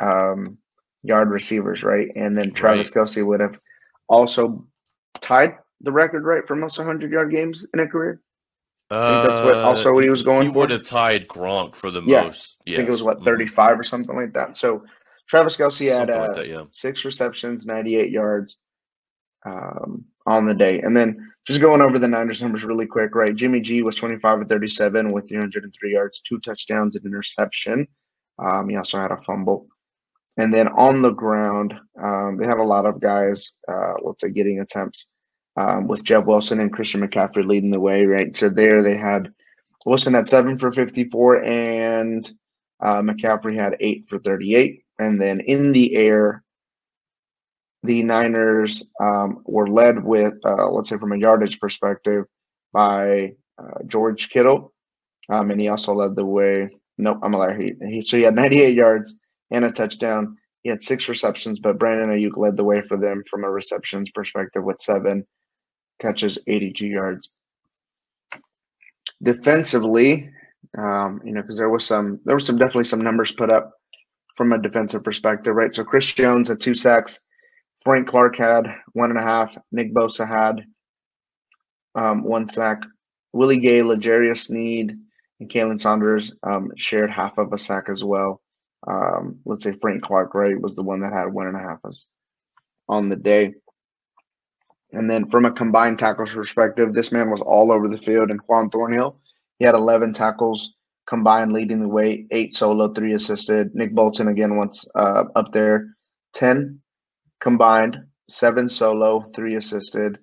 um, 0.00 0.58
yard 1.02 1.30
receivers, 1.30 1.84
right? 1.84 2.08
And 2.16 2.36
then 2.36 2.52
Travis 2.52 2.94
right. 2.94 3.04
Kelce 3.04 3.24
would 3.24 3.40
have 3.40 3.58
also 4.08 4.66
tied 5.20 5.56
the 5.80 5.92
record, 5.92 6.24
right, 6.24 6.46
for 6.46 6.56
most 6.56 6.78
100 6.78 7.10
yard 7.10 7.30
games 7.30 7.66
in 7.72 7.80
a 7.80 7.86
career. 7.86 8.20
Uh, 8.90 9.26
that's 9.26 9.44
what 9.44 9.56
also 9.56 9.92
what 9.92 10.04
he 10.04 10.10
was 10.10 10.22
going 10.22 10.46
he 10.46 10.52
for. 10.52 10.60
Would 10.60 10.70
have 10.70 10.84
tied 10.84 11.26
Gronk 11.26 11.74
for 11.74 11.90
the 11.90 12.02
yeah. 12.02 12.24
most. 12.24 12.58
Yes. 12.66 12.74
I 12.74 12.76
think 12.78 12.88
it 12.88 12.92
was 12.92 13.02
what 13.02 13.16
mm-hmm. 13.16 13.26
35 13.26 13.70
mm-hmm. 13.70 13.80
or 13.80 13.84
something 13.84 14.16
like 14.16 14.32
that. 14.34 14.56
So 14.56 14.84
Travis 15.28 15.56
Kelce 15.56 15.90
had 15.90 16.10
uh, 16.10 16.26
like 16.28 16.36
that, 16.36 16.48
yeah. 16.48 16.64
six 16.70 17.04
receptions, 17.04 17.66
98 17.66 18.10
yards 18.10 18.58
um, 19.46 20.04
on 20.26 20.46
the 20.46 20.54
day. 20.54 20.80
And 20.80 20.96
then 20.96 21.32
just 21.46 21.60
going 21.60 21.80
over 21.80 21.98
the 21.98 22.08
Niners 22.08 22.42
numbers 22.42 22.64
really 22.64 22.86
quick, 22.86 23.14
right? 23.14 23.34
Jimmy 23.34 23.60
G 23.60 23.82
was 23.82 23.96
25 23.96 24.42
of 24.42 24.48
37 24.48 25.12
with 25.12 25.28
303 25.28 25.92
yards, 25.92 26.20
two 26.20 26.38
touchdowns, 26.40 26.96
and 26.96 27.04
interception. 27.04 27.86
Um, 28.38 28.68
he 28.68 28.76
also 28.76 28.98
had 28.98 29.12
a 29.12 29.20
fumble. 29.26 29.66
And 30.36 30.52
then 30.52 30.68
on 30.68 31.00
the 31.00 31.12
ground, 31.12 31.74
um, 32.02 32.38
they 32.38 32.46
had 32.46 32.58
a 32.58 32.62
lot 32.62 32.86
of 32.86 33.00
guys, 33.00 33.52
uh, 33.68 33.94
let's 34.02 34.20
say, 34.20 34.30
getting 34.30 34.60
attempts 34.60 35.10
um, 35.56 35.86
with 35.86 36.04
Jeff 36.04 36.24
Wilson 36.24 36.60
and 36.60 36.72
Christian 36.72 37.06
McCaffrey 37.06 37.46
leading 37.46 37.70
the 37.70 37.80
way, 37.80 38.04
right? 38.04 38.36
So 38.36 38.48
there 38.48 38.82
they 38.82 38.96
had 38.96 39.32
Wilson 39.84 40.14
at 40.14 40.28
seven 40.28 40.58
for 40.58 40.72
54 40.72 41.44
and 41.44 42.32
uh, 42.80 43.02
McCaffrey 43.02 43.54
had 43.54 43.76
eight 43.80 44.06
for 44.08 44.18
38. 44.18 44.82
And 44.98 45.20
then 45.20 45.40
in 45.40 45.72
the 45.72 45.96
air, 45.96 46.42
the 47.82 48.02
Niners 48.02 48.82
um, 49.00 49.42
were 49.44 49.68
led 49.68 50.02
with, 50.02 50.34
uh, 50.44 50.70
let's 50.70 50.88
say, 50.88 50.98
from 50.98 51.12
a 51.12 51.18
yardage 51.18 51.60
perspective, 51.60 52.24
by 52.72 53.34
uh, 53.58 53.82
George 53.86 54.30
Kittle. 54.30 54.72
Um, 55.28 55.50
and 55.50 55.60
he 55.60 55.68
also 55.68 55.94
led 55.94 56.16
the 56.16 56.24
way. 56.24 56.70
Nope, 56.96 57.18
I'm 57.22 57.34
a 57.34 57.38
liar. 57.38 57.60
He, 57.60 57.74
he, 57.88 58.00
so 58.02 58.16
he 58.16 58.22
had 58.22 58.34
98 58.34 58.74
yards 58.74 59.16
and 59.50 59.64
a 59.64 59.72
touchdown. 59.72 60.36
He 60.62 60.70
had 60.70 60.82
six 60.82 61.08
receptions, 61.08 61.58
but 61.58 61.78
Brandon 61.78 62.10
Aiyuk 62.10 62.36
led 62.36 62.56
the 62.56 62.64
way 62.64 62.82
for 62.82 62.96
them 62.96 63.22
from 63.28 63.44
a 63.44 63.50
receptions 63.50 64.10
perspective 64.10 64.64
with 64.64 64.80
seven 64.80 65.26
catches, 66.00 66.38
82 66.46 66.86
yards. 66.86 67.30
Defensively, 69.22 70.30
um, 70.76 71.20
you 71.24 71.32
know, 71.32 71.42
because 71.42 71.58
there 71.58 71.70
was 71.70 71.86
some, 71.86 72.20
there 72.24 72.34
was 72.34 72.46
some 72.46 72.58
definitely 72.58 72.84
some 72.84 73.00
numbers 73.00 73.32
put 73.32 73.52
up 73.52 73.72
from 74.36 74.52
a 74.52 74.60
defensive 74.60 75.04
perspective, 75.04 75.54
right? 75.54 75.74
So 75.74 75.84
Chris 75.84 76.12
Jones 76.12 76.48
had 76.48 76.60
two 76.60 76.74
sacks, 76.74 77.20
Frank 77.84 78.08
Clark 78.08 78.36
had 78.36 78.66
one 78.92 79.10
and 79.10 79.18
a 79.18 79.22
half, 79.22 79.56
Nick 79.70 79.94
Bosa 79.94 80.26
had 80.26 80.64
um, 81.94 82.24
one 82.24 82.48
sack, 82.48 82.82
Willie 83.32 83.60
Gay, 83.60 83.82
L'Jarius 83.82 84.46
Sneed, 84.46 84.96
and 85.40 85.50
Khalen 85.50 85.80
Saunders 85.80 86.32
um, 86.42 86.70
shared 86.76 87.10
half 87.10 87.38
of 87.38 87.52
a 87.52 87.58
sack 87.58 87.88
as 87.88 88.02
well. 88.02 88.40
Um, 88.86 89.38
let's 89.44 89.64
say 89.64 89.76
Frank 89.80 90.02
Clark, 90.02 90.34
right, 90.34 90.60
was 90.60 90.74
the 90.74 90.82
one 90.82 91.00
that 91.00 91.12
had 91.12 91.32
one 91.32 91.46
and 91.46 91.56
a 91.56 91.60
half 91.60 91.78
as 91.86 92.06
on 92.88 93.08
the 93.08 93.16
day. 93.16 93.54
And 94.94 95.10
then 95.10 95.30
from 95.30 95.44
a 95.44 95.52
combined 95.52 95.98
tackles 95.98 96.32
perspective, 96.32 96.94
this 96.94 97.12
man 97.12 97.30
was 97.30 97.40
all 97.40 97.72
over 97.72 97.88
the 97.88 97.98
field. 97.98 98.30
And 98.30 98.40
Juan 98.46 98.70
Thornhill, 98.70 99.16
he 99.58 99.64
had 99.64 99.74
11 99.74 100.12
tackles 100.14 100.74
combined, 101.06 101.52
leading 101.52 101.80
the 101.80 101.88
way, 101.88 102.26
eight 102.30 102.54
solo, 102.54 102.92
three 102.92 103.14
assisted. 103.14 103.74
Nick 103.74 103.94
Bolton, 103.94 104.28
again, 104.28 104.56
once 104.56 104.86
uh, 104.94 105.24
up 105.36 105.52
there, 105.52 105.94
10 106.34 106.80
combined, 107.40 107.98
seven 108.28 108.68
solo, 108.68 109.30
three 109.34 109.56
assisted. 109.56 110.18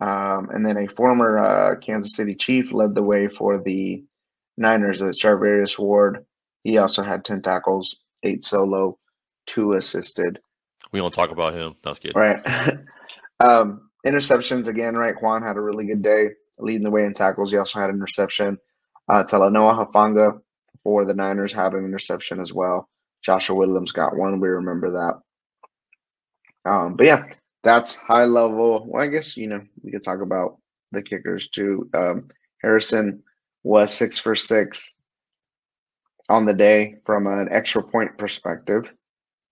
Um, 0.00 0.50
and 0.50 0.66
then 0.66 0.76
a 0.76 0.88
former 0.88 1.38
uh, 1.38 1.76
Kansas 1.76 2.16
City 2.16 2.34
Chief 2.34 2.72
led 2.72 2.94
the 2.94 3.02
way 3.02 3.28
for 3.28 3.62
the 3.62 4.04
Niners, 4.58 5.00
uh, 5.00 5.06
Charvarius 5.06 5.78
Ward. 5.78 6.24
He 6.64 6.78
also 6.78 7.02
had 7.02 7.24
10 7.24 7.42
tackles, 7.42 8.00
eight 8.22 8.44
solo, 8.44 8.98
two 9.46 9.74
assisted. 9.74 10.40
We 10.92 11.00
don't 11.00 11.14
talk 11.14 11.30
about 11.30 11.54
him. 11.54 11.76
That's 11.82 11.98
good. 11.98 12.14
Right. 12.14 12.44
um, 13.40 13.85
Interceptions 14.06 14.68
again, 14.68 14.96
right? 14.96 15.20
Juan 15.20 15.42
had 15.42 15.56
a 15.56 15.60
really 15.60 15.84
good 15.86 16.02
day 16.02 16.28
leading 16.58 16.84
the 16.84 16.90
way 16.90 17.04
in 17.04 17.12
tackles. 17.12 17.50
He 17.50 17.58
also 17.58 17.80
had 17.80 17.90
an 17.90 17.96
interception. 17.96 18.58
Uh, 19.08 19.24
Talanoa 19.24 19.92
Hufanga 19.92 20.40
for 20.84 21.04
the 21.04 21.14
Niners 21.14 21.52
had 21.52 21.74
an 21.74 21.84
interception 21.84 22.40
as 22.40 22.52
well. 22.52 22.88
Joshua 23.22 23.56
Williams 23.56 23.92
got 23.92 24.16
one. 24.16 24.40
We 24.40 24.48
remember 24.48 24.92
that. 26.64 26.70
Um, 26.70 26.94
but 26.96 27.06
yeah, 27.06 27.24
that's 27.64 27.96
high 27.96 28.24
level. 28.24 28.86
Well, 28.88 29.02
I 29.02 29.08
guess 29.08 29.36
you 29.36 29.48
know 29.48 29.62
we 29.82 29.90
could 29.90 30.04
talk 30.04 30.20
about 30.20 30.58
the 30.92 31.02
kickers 31.02 31.48
too. 31.48 31.90
Um, 31.94 32.28
Harrison 32.62 33.22
was 33.64 33.92
six 33.92 34.18
for 34.18 34.36
six 34.36 34.94
on 36.28 36.44
the 36.46 36.54
day 36.54 36.96
from 37.04 37.26
an 37.26 37.48
extra 37.50 37.82
point 37.82 38.16
perspective. 38.18 38.84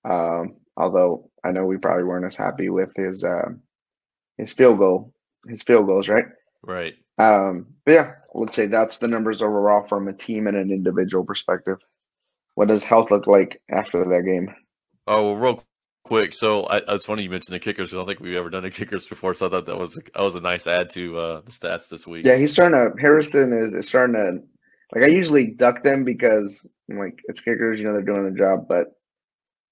Um, 0.08 0.56
although 0.76 1.30
I 1.44 1.50
know 1.52 1.66
we 1.66 1.78
probably 1.78 2.04
weren't 2.04 2.26
as 2.26 2.36
happy 2.36 2.68
with 2.68 2.90
his 2.96 3.24
uh, 3.24 3.50
his 4.38 4.52
field 4.52 4.78
goal, 4.78 5.12
his 5.46 5.62
field 5.62 5.86
goals, 5.86 6.08
right? 6.08 6.26
Right. 6.62 6.94
Um, 7.18 7.66
but 7.84 7.92
yeah, 7.92 8.12
let's 8.34 8.56
say 8.56 8.66
that's 8.66 8.98
the 8.98 9.08
numbers 9.08 9.42
overall 9.42 9.86
from 9.86 10.08
a 10.08 10.12
team 10.12 10.46
and 10.46 10.56
an 10.56 10.70
individual 10.70 11.24
perspective. 11.24 11.78
What 12.54 12.68
does 12.68 12.84
health 12.84 13.10
look 13.10 13.26
like 13.26 13.60
after 13.70 14.04
that 14.04 14.24
game? 14.24 14.54
Oh, 15.06 15.32
well, 15.32 15.36
real 15.36 15.64
quick. 16.04 16.32
So 16.32 16.64
I, 16.64 16.80
it's 16.88 17.04
funny 17.04 17.22
you 17.22 17.30
mentioned 17.30 17.54
the 17.54 17.60
kickers. 17.60 17.92
I 17.92 17.96
don't 17.96 18.06
think 18.06 18.20
we've 18.20 18.36
ever 18.36 18.50
done 18.50 18.62
the 18.62 18.70
kickers 18.70 19.06
before, 19.06 19.34
so 19.34 19.46
I 19.46 19.50
thought 19.50 19.66
that 19.66 19.78
was 19.78 19.96
a, 19.96 20.00
that 20.14 20.22
was 20.22 20.34
a 20.34 20.40
nice 20.40 20.66
add 20.66 20.90
to 20.90 21.18
uh, 21.18 21.40
the 21.42 21.50
stats 21.50 21.88
this 21.88 22.06
week. 22.06 22.24
Yeah, 22.24 22.36
he's 22.36 22.52
starting 22.52 22.78
to. 22.78 23.00
Harrison 23.00 23.52
is, 23.52 23.74
is 23.74 23.88
starting 23.88 24.14
to. 24.14 24.38
Like 24.94 25.10
I 25.10 25.12
usually 25.12 25.46
duck 25.46 25.82
them 25.82 26.04
because 26.04 26.68
like 26.88 27.18
it's 27.24 27.40
kickers, 27.40 27.80
you 27.80 27.86
know, 27.86 27.92
they're 27.92 28.02
doing 28.02 28.24
the 28.24 28.38
job, 28.38 28.66
but 28.68 28.88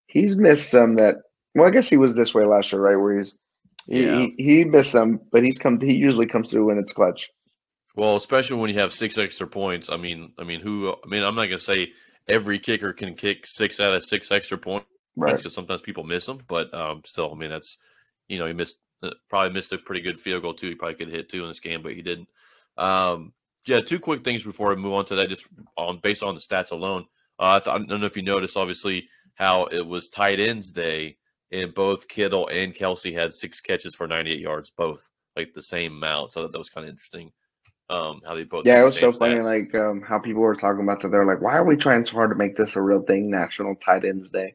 he's 0.07 0.37
missed 0.37 0.71
some 0.71 0.97
that. 0.97 1.17
Well, 1.55 1.69
I 1.69 1.71
guess 1.71 1.89
he 1.89 1.99
was 1.99 2.15
this 2.15 2.35
way 2.35 2.45
last 2.45 2.73
year, 2.73 2.81
right? 2.81 2.97
Where 2.97 3.19
he's 3.19 3.39
yeah. 3.87 4.21
He, 4.21 4.35
he 4.39 4.65
missed 4.65 4.93
some, 4.93 5.21
but 5.31 5.45
he's 5.45 5.59
come. 5.59 5.81
He 5.81 5.95
usually 5.95 6.27
comes 6.27 6.51
through 6.51 6.67
when 6.67 6.79
it's 6.79 6.93
clutch. 6.93 7.31
Well, 7.95 8.17
especially 8.17 8.59
when 8.59 8.71
you 8.71 8.79
have 8.79 8.93
six 8.93 9.19
extra 9.19 9.47
points. 9.47 9.91
I 9.91 9.97
mean, 9.97 10.33
I 10.39 10.45
mean, 10.45 10.61
who? 10.61 10.91
I 10.91 11.09
mean, 11.09 11.23
I'm 11.23 11.35
not 11.35 11.47
gonna 11.47 11.59
say 11.59 11.93
every 12.29 12.59
kicker 12.59 12.93
can 12.93 13.15
kick 13.15 13.47
six 13.47 13.81
out 13.81 13.95
of 13.95 14.05
six 14.05 14.31
extra 14.31 14.57
points 14.57 14.87
right? 15.17 15.37
Because 15.37 15.55
sometimes 15.55 15.81
people 15.81 16.05
miss 16.05 16.27
them, 16.27 16.41
but 16.49 16.73
um, 16.75 17.03
still, 17.05 17.33
I 17.33 17.37
mean, 17.37 17.51
that's 17.51 17.77
you 18.29 18.39
know, 18.39 18.47
he 18.47 18.53
missed 18.53 18.79
uh, 19.03 19.11
probably 19.29 19.53
missed 19.53 19.73
a 19.73 19.79
pretty 19.79 20.01
good 20.01 20.21
field 20.21 20.43
goal 20.43 20.55
too. 20.55 20.69
He 20.69 20.75
probably 20.75 20.95
could 20.95 21.11
hit 21.11 21.29
two 21.29 21.43
in 21.43 21.49
this 21.49 21.61
game, 21.61 21.83
but 21.83 21.95
he 21.95 22.03
didn't. 22.03 22.29
Um, 22.77 23.33
yeah, 23.67 23.81
two 23.81 24.01
quick 24.01 24.25
things 24.25 24.43
before 24.43 24.73
I 24.73 24.77
move 24.77 24.95
on 24.95 25.05
to 25.07 25.17
that, 25.17 25.29
just 25.29 25.47
on 25.77 25.99
based 25.99 26.23
on 26.23 26.35
the 26.35 26.41
stats 26.41 26.73
alone. 26.73 27.07
Uh, 27.39 27.57
I, 27.57 27.59
th- 27.61 27.75
I 27.75 27.79
don't 27.79 28.01
know 28.01 28.07
if 28.07 28.17
you 28.17 28.23
noticed, 28.23 28.57
obviously, 28.57 29.09
how 29.35 29.67
it 29.67 29.87
was 29.87 30.09
tight 30.09 30.41
ends 30.41 30.73
day 30.73 31.17
and 31.53 31.75
both 31.75 32.09
Kittle 32.09 32.49
and 32.49 32.75
Kelce 32.75 33.13
had 33.13 33.35
six 33.35 33.61
catches 33.61 33.95
for 33.95 34.07
98 34.07 34.39
yards, 34.39 34.71
both 34.71 35.11
like 35.37 35.53
the 35.55 35.63
same 35.63 35.93
amount. 35.93 36.33
So 36.33 36.47
that, 36.47 36.57
was 36.57 36.71
kind 36.71 36.87
of 36.87 36.91
interesting. 36.91 37.31
Um, 37.91 38.23
how 38.25 38.35
they 38.35 38.45
both 38.45 38.67
yeah, 38.67 38.81
it 38.81 38.85
was 38.85 38.99
so 38.99 39.13
stats. 39.13 39.19
funny. 39.19 39.41
Like 39.41 39.75
um, 39.75 40.01
how 40.01 40.19
people 40.19 40.41
were 40.41 40.55
talking 40.55 40.83
about 40.83 41.03
that. 41.03 41.11
They're 41.11 41.27
like, 41.27 41.43
why 41.43 41.57
are 41.57 41.65
we 41.65 41.77
trying 41.77 42.07
so 42.07 42.15
hard 42.15 42.31
to 42.31 42.37
make 42.37 42.57
this 42.57 42.77
a 42.77 42.83
real 42.83 43.03
thing, 43.03 43.31
National 43.31 43.75
Tight 43.77 44.05
Ends 44.05 44.31
Day? 44.31 44.55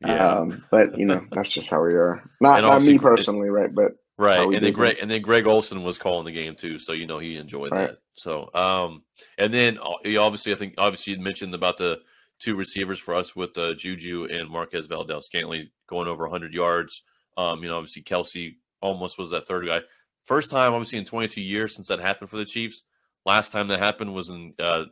Yeah. 0.00 0.28
Um, 0.28 0.64
but 0.70 0.98
you 0.98 1.06
know, 1.06 1.26
that's 1.32 1.48
just 1.48 1.70
how 1.70 1.82
we 1.82 1.94
are. 1.94 2.22
Not 2.40 2.60
not 2.60 2.82
me 2.82 2.98
personally, 2.98 3.48
right? 3.48 3.74
But 3.74 3.92
right. 4.18 4.40
And 4.40 4.62
then 4.62 4.72
Greg 4.72 4.98
and 5.00 5.10
then 5.10 5.22
Greg 5.22 5.46
Olsen 5.46 5.82
was 5.82 5.98
calling 5.98 6.26
the 6.26 6.32
game 6.32 6.54
too, 6.54 6.78
so 6.78 6.92
you 6.92 7.06
know 7.06 7.18
he 7.18 7.36
enjoyed 7.36 7.72
right. 7.72 7.88
that. 7.88 7.98
So 8.16 8.50
um, 8.54 9.02
and 9.38 9.54
then 9.54 9.78
uh, 9.78 9.94
he 10.04 10.18
obviously, 10.18 10.52
I 10.52 10.56
think 10.56 10.74
obviously 10.76 11.14
you 11.14 11.20
mentioned 11.20 11.54
about 11.54 11.78
the 11.78 12.00
two 12.38 12.54
receivers 12.54 12.98
for 12.98 13.14
us 13.14 13.34
with 13.34 13.56
uh, 13.56 13.74
Juju 13.74 14.28
and 14.30 14.48
Marquez 14.48 14.86
Valdes-Scantling 14.86 15.70
going 15.88 16.08
over 16.08 16.24
100 16.24 16.54
yards. 16.54 17.02
Um, 17.36 17.62
you 17.62 17.68
know, 17.68 17.76
obviously 17.76 18.02
Kelce 18.02 18.54
almost 18.80 19.18
was 19.18 19.30
that 19.30 19.46
third 19.46 19.66
guy. 19.66 19.80
First 20.24 20.50
time, 20.50 20.72
obviously, 20.74 20.98
in 20.98 21.04
22 21.04 21.40
years 21.40 21.74
since 21.74 21.88
that 21.88 22.00
happened 22.00 22.30
for 22.30 22.36
the 22.36 22.44
Chiefs. 22.44 22.84
Last 23.24 23.52
time 23.52 23.68
that 23.68 23.78
happened 23.78 24.14
was 24.14 24.28
in 24.28 24.54
uh, 24.58 24.84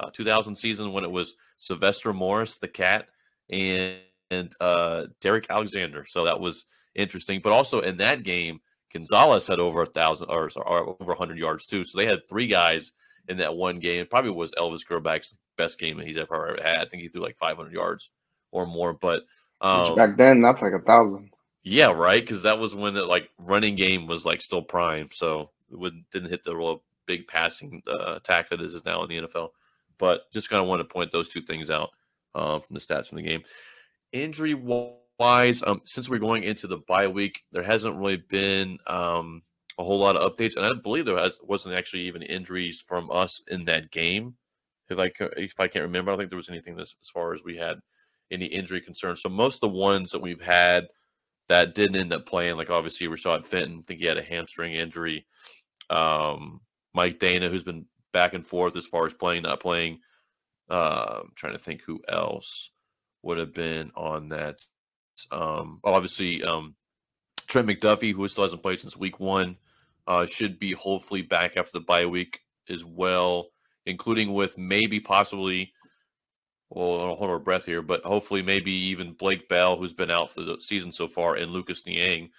uh, 0.00 0.10
2000 0.12 0.54
season 0.54 0.92
when 0.92 1.04
it 1.04 1.10
was 1.10 1.34
Sylvester 1.58 2.12
Morris, 2.12 2.58
the 2.58 2.68
cat, 2.68 3.06
and, 3.50 3.96
and 4.30 4.52
uh, 4.60 5.04
Derrick 5.20 5.46
Alexander. 5.50 6.04
So 6.06 6.24
that 6.24 6.40
was 6.40 6.64
interesting. 6.94 7.40
But 7.42 7.52
also 7.52 7.80
in 7.80 7.96
that 7.98 8.22
game, 8.22 8.60
Gonzalez 8.92 9.46
had 9.46 9.58
over 9.58 9.82
a 9.82 9.86
thousand 9.86 10.30
or, 10.30 10.48
or 10.56 10.96
over 11.00 11.14
hundred 11.14 11.38
yards 11.38 11.66
too. 11.66 11.84
So 11.84 11.98
they 11.98 12.06
had 12.06 12.28
three 12.28 12.46
guys 12.46 12.92
in 13.28 13.38
that 13.38 13.54
one 13.54 13.78
game. 13.78 14.00
It 14.00 14.10
probably 14.10 14.30
was 14.30 14.52
Elvis 14.52 14.86
Grbac's 14.88 15.34
best 15.56 15.78
game 15.78 15.98
that 15.98 16.06
he's 16.06 16.16
ever 16.16 16.56
had. 16.62 16.78
I 16.78 16.84
think 16.84 17.02
he 17.02 17.08
threw 17.08 17.22
like 17.22 17.36
500 17.36 17.72
yards 17.72 18.10
or 18.52 18.66
more. 18.66 18.92
But 18.92 19.24
um, 19.60 19.94
back 19.94 20.16
then, 20.16 20.40
that's 20.40 20.62
like 20.62 20.72
a 20.72 20.80
thousand. 20.80 21.30
Yeah, 21.62 21.86
right. 21.86 22.22
Because 22.22 22.42
that 22.42 22.58
was 22.58 22.74
when 22.74 22.94
the 22.94 23.04
like 23.04 23.28
running 23.38 23.74
game 23.74 24.06
was 24.06 24.24
like 24.24 24.40
still 24.40 24.62
prime, 24.62 25.08
so 25.12 25.50
it 25.70 25.78
would, 25.78 25.94
didn't 26.12 26.30
hit 26.30 26.44
the 26.44 26.56
real 26.56 26.82
big 27.06 27.26
passing 27.26 27.82
uh, 27.88 28.14
attack 28.16 28.50
that 28.50 28.60
is 28.60 28.84
now 28.84 29.02
in 29.02 29.08
the 29.08 29.26
NFL. 29.26 29.50
But 29.98 30.30
just 30.32 30.50
kind 30.50 30.62
of 30.62 30.68
want 30.68 30.80
to 30.80 30.84
point 30.84 31.10
those 31.10 31.28
two 31.28 31.40
things 31.40 31.70
out 31.70 31.90
uh, 32.34 32.58
from 32.58 32.74
the 32.74 32.80
stats 32.80 33.08
from 33.08 33.16
the 33.16 33.22
game. 33.22 33.42
Injury 34.12 34.54
wise, 34.54 35.62
um, 35.66 35.80
since 35.84 36.08
we're 36.08 36.18
going 36.18 36.44
into 36.44 36.66
the 36.66 36.78
bye 36.88 37.08
week, 37.08 37.42
there 37.50 37.62
hasn't 37.62 37.96
really 37.96 38.22
been 38.28 38.78
um, 38.86 39.42
a 39.78 39.84
whole 39.84 39.98
lot 39.98 40.16
of 40.16 40.30
updates, 40.30 40.56
and 40.56 40.64
I 40.64 40.72
believe 40.74 41.06
there 41.06 41.18
has, 41.18 41.38
wasn't 41.42 41.76
actually 41.76 42.02
even 42.02 42.22
injuries 42.22 42.80
from 42.86 43.10
us 43.10 43.42
in 43.48 43.64
that 43.64 43.90
game. 43.90 44.36
If 44.88 44.98
I 44.98 45.10
if 45.36 45.58
I 45.58 45.66
can't 45.66 45.84
remember, 45.84 46.10
I 46.10 46.12
don't 46.12 46.20
think 46.20 46.30
there 46.30 46.36
was 46.36 46.48
anything 46.48 46.76
this, 46.76 46.94
as 47.02 47.08
far 47.08 47.32
as 47.32 47.42
we 47.42 47.56
had 47.56 47.78
any 48.30 48.46
injury 48.46 48.80
concerns. 48.80 49.22
So 49.22 49.28
most 49.28 49.56
of 49.56 49.60
the 49.72 49.78
ones 49.78 50.10
that 50.10 50.22
we've 50.22 50.40
had 50.40 50.88
that 51.48 51.74
didn't 51.74 51.96
end 51.96 52.12
up 52.12 52.26
playing, 52.26 52.56
like 52.56 52.70
obviously 52.70 53.08
we 53.08 53.16
Rashad 53.16 53.46
Fenton, 53.46 53.78
I 53.78 53.82
think 53.82 54.00
he 54.00 54.06
had 54.06 54.18
a 54.18 54.22
hamstring 54.22 54.74
injury. 54.74 55.26
Um, 55.90 56.60
Mike 56.94 57.18
Danna, 57.18 57.50
who's 57.50 57.62
been 57.62 57.86
back 58.12 58.34
and 58.34 58.44
forth 58.46 58.76
as 58.76 58.86
far 58.86 59.06
as 59.06 59.14
playing, 59.14 59.42
not 59.42 59.60
playing. 59.60 60.00
Uh, 60.68 61.20
I'm 61.20 61.32
trying 61.36 61.52
to 61.52 61.58
think 61.58 61.82
who 61.82 62.00
else 62.08 62.70
would 63.22 63.38
have 63.38 63.54
been 63.54 63.92
on 63.94 64.28
that. 64.30 64.60
Um, 65.30 65.80
obviously, 65.84 66.42
um, 66.42 66.74
Trent 67.46 67.68
McDuffie, 67.68 68.12
who 68.12 68.26
still 68.28 68.44
hasn't 68.44 68.62
played 68.62 68.80
since 68.80 68.96
week 68.96 69.20
one, 69.20 69.56
uh, 70.06 70.26
should 70.26 70.58
be 70.58 70.72
hopefully 70.72 71.22
back 71.22 71.56
after 71.56 71.78
the 71.78 71.84
bye 71.84 72.06
week 72.06 72.40
as 72.68 72.84
well, 72.84 73.48
including 73.86 74.32
with 74.32 74.56
maybe 74.58 74.98
possibly, 74.98 75.72
well, 76.70 77.14
hold 77.14 77.30
our 77.30 77.38
breath 77.38 77.64
here, 77.64 77.82
but 77.82 78.02
hopefully 78.02 78.42
maybe 78.42 78.72
even 78.72 79.12
Blake 79.12 79.48
Bell, 79.48 79.76
who's 79.76 79.92
been 79.92 80.10
out 80.10 80.30
for 80.30 80.42
the 80.42 80.56
season 80.60 80.90
so 80.90 81.06
far, 81.06 81.36
and 81.36 81.52
Lucas 81.52 81.86
Niang, 81.86 82.30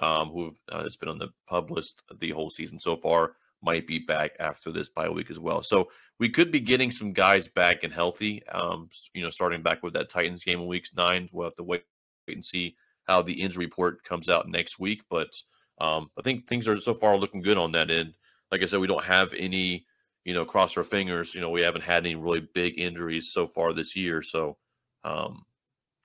um, 0.00 0.28
who 0.28 0.52
uh, 0.70 0.82
has 0.82 0.96
been 0.96 1.08
on 1.08 1.18
the 1.18 1.28
PUP 1.48 1.70
list 1.70 2.02
the 2.18 2.30
whole 2.30 2.50
season 2.50 2.78
so 2.80 2.96
far, 2.96 3.32
might 3.62 3.86
be 3.86 3.98
back 3.98 4.32
after 4.40 4.70
this 4.70 4.88
bye 4.88 5.08
week 5.08 5.30
as 5.30 5.38
well. 5.38 5.62
So 5.62 5.88
we 6.18 6.28
could 6.28 6.50
be 6.50 6.60
getting 6.60 6.90
some 6.90 7.12
guys 7.12 7.48
back 7.48 7.84
and 7.84 7.92
healthy. 7.92 8.46
Um, 8.48 8.88
you 9.14 9.22
know, 9.22 9.30
starting 9.30 9.62
back 9.62 9.82
with 9.82 9.94
that 9.94 10.08
Titans 10.08 10.44
game 10.44 10.60
in 10.60 10.66
weeks 10.66 10.92
nine. 10.96 11.28
We'll 11.32 11.46
have 11.46 11.56
to 11.56 11.62
wait, 11.62 11.84
wait 12.26 12.36
and 12.36 12.44
see 12.44 12.76
how 13.04 13.22
the 13.22 13.32
injury 13.32 13.66
report 13.66 14.02
comes 14.04 14.28
out 14.28 14.48
next 14.48 14.78
week. 14.78 15.02
But 15.08 15.34
um, 15.80 16.10
I 16.18 16.22
think 16.22 16.46
things 16.46 16.68
are 16.68 16.80
so 16.80 16.94
far 16.94 17.16
looking 17.16 17.42
good 17.42 17.58
on 17.58 17.72
that 17.72 17.90
end. 17.90 18.14
Like 18.50 18.62
I 18.62 18.66
said, 18.66 18.80
we 18.80 18.86
don't 18.86 19.04
have 19.04 19.34
any, 19.34 19.86
you 20.26 20.34
know, 20.34 20.44
cross 20.44 20.76
our 20.76 20.82
fingers. 20.82 21.34
You 21.34 21.40
know, 21.40 21.50
we 21.50 21.62
haven't 21.62 21.84
had 21.84 22.04
any 22.04 22.16
really 22.16 22.40
big 22.52 22.78
injuries 22.78 23.30
so 23.32 23.46
far 23.46 23.72
this 23.72 23.94
year. 23.94 24.22
So 24.22 24.56
um, 25.04 25.44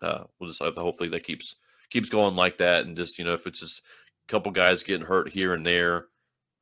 uh, 0.02 0.24
we'll 0.40 0.50
just 0.50 0.62
have 0.62 0.76
to 0.76 0.80
hopefully 0.80 1.10
that 1.10 1.24
keeps 1.24 1.56
keeps 1.90 2.08
going 2.08 2.36
like 2.36 2.60
that. 2.60 2.86
And 2.86 2.96
just 2.96 3.18
you 3.18 3.26
know, 3.26 3.34
if 3.34 3.48
it's 3.48 3.60
just 3.60 3.82
a 4.30 4.32
couple 4.32 4.52
guys 4.52 4.84
getting 4.84 5.06
hurt 5.06 5.30
here 5.32 5.56
and 5.56 5.66
there, 5.66 6.06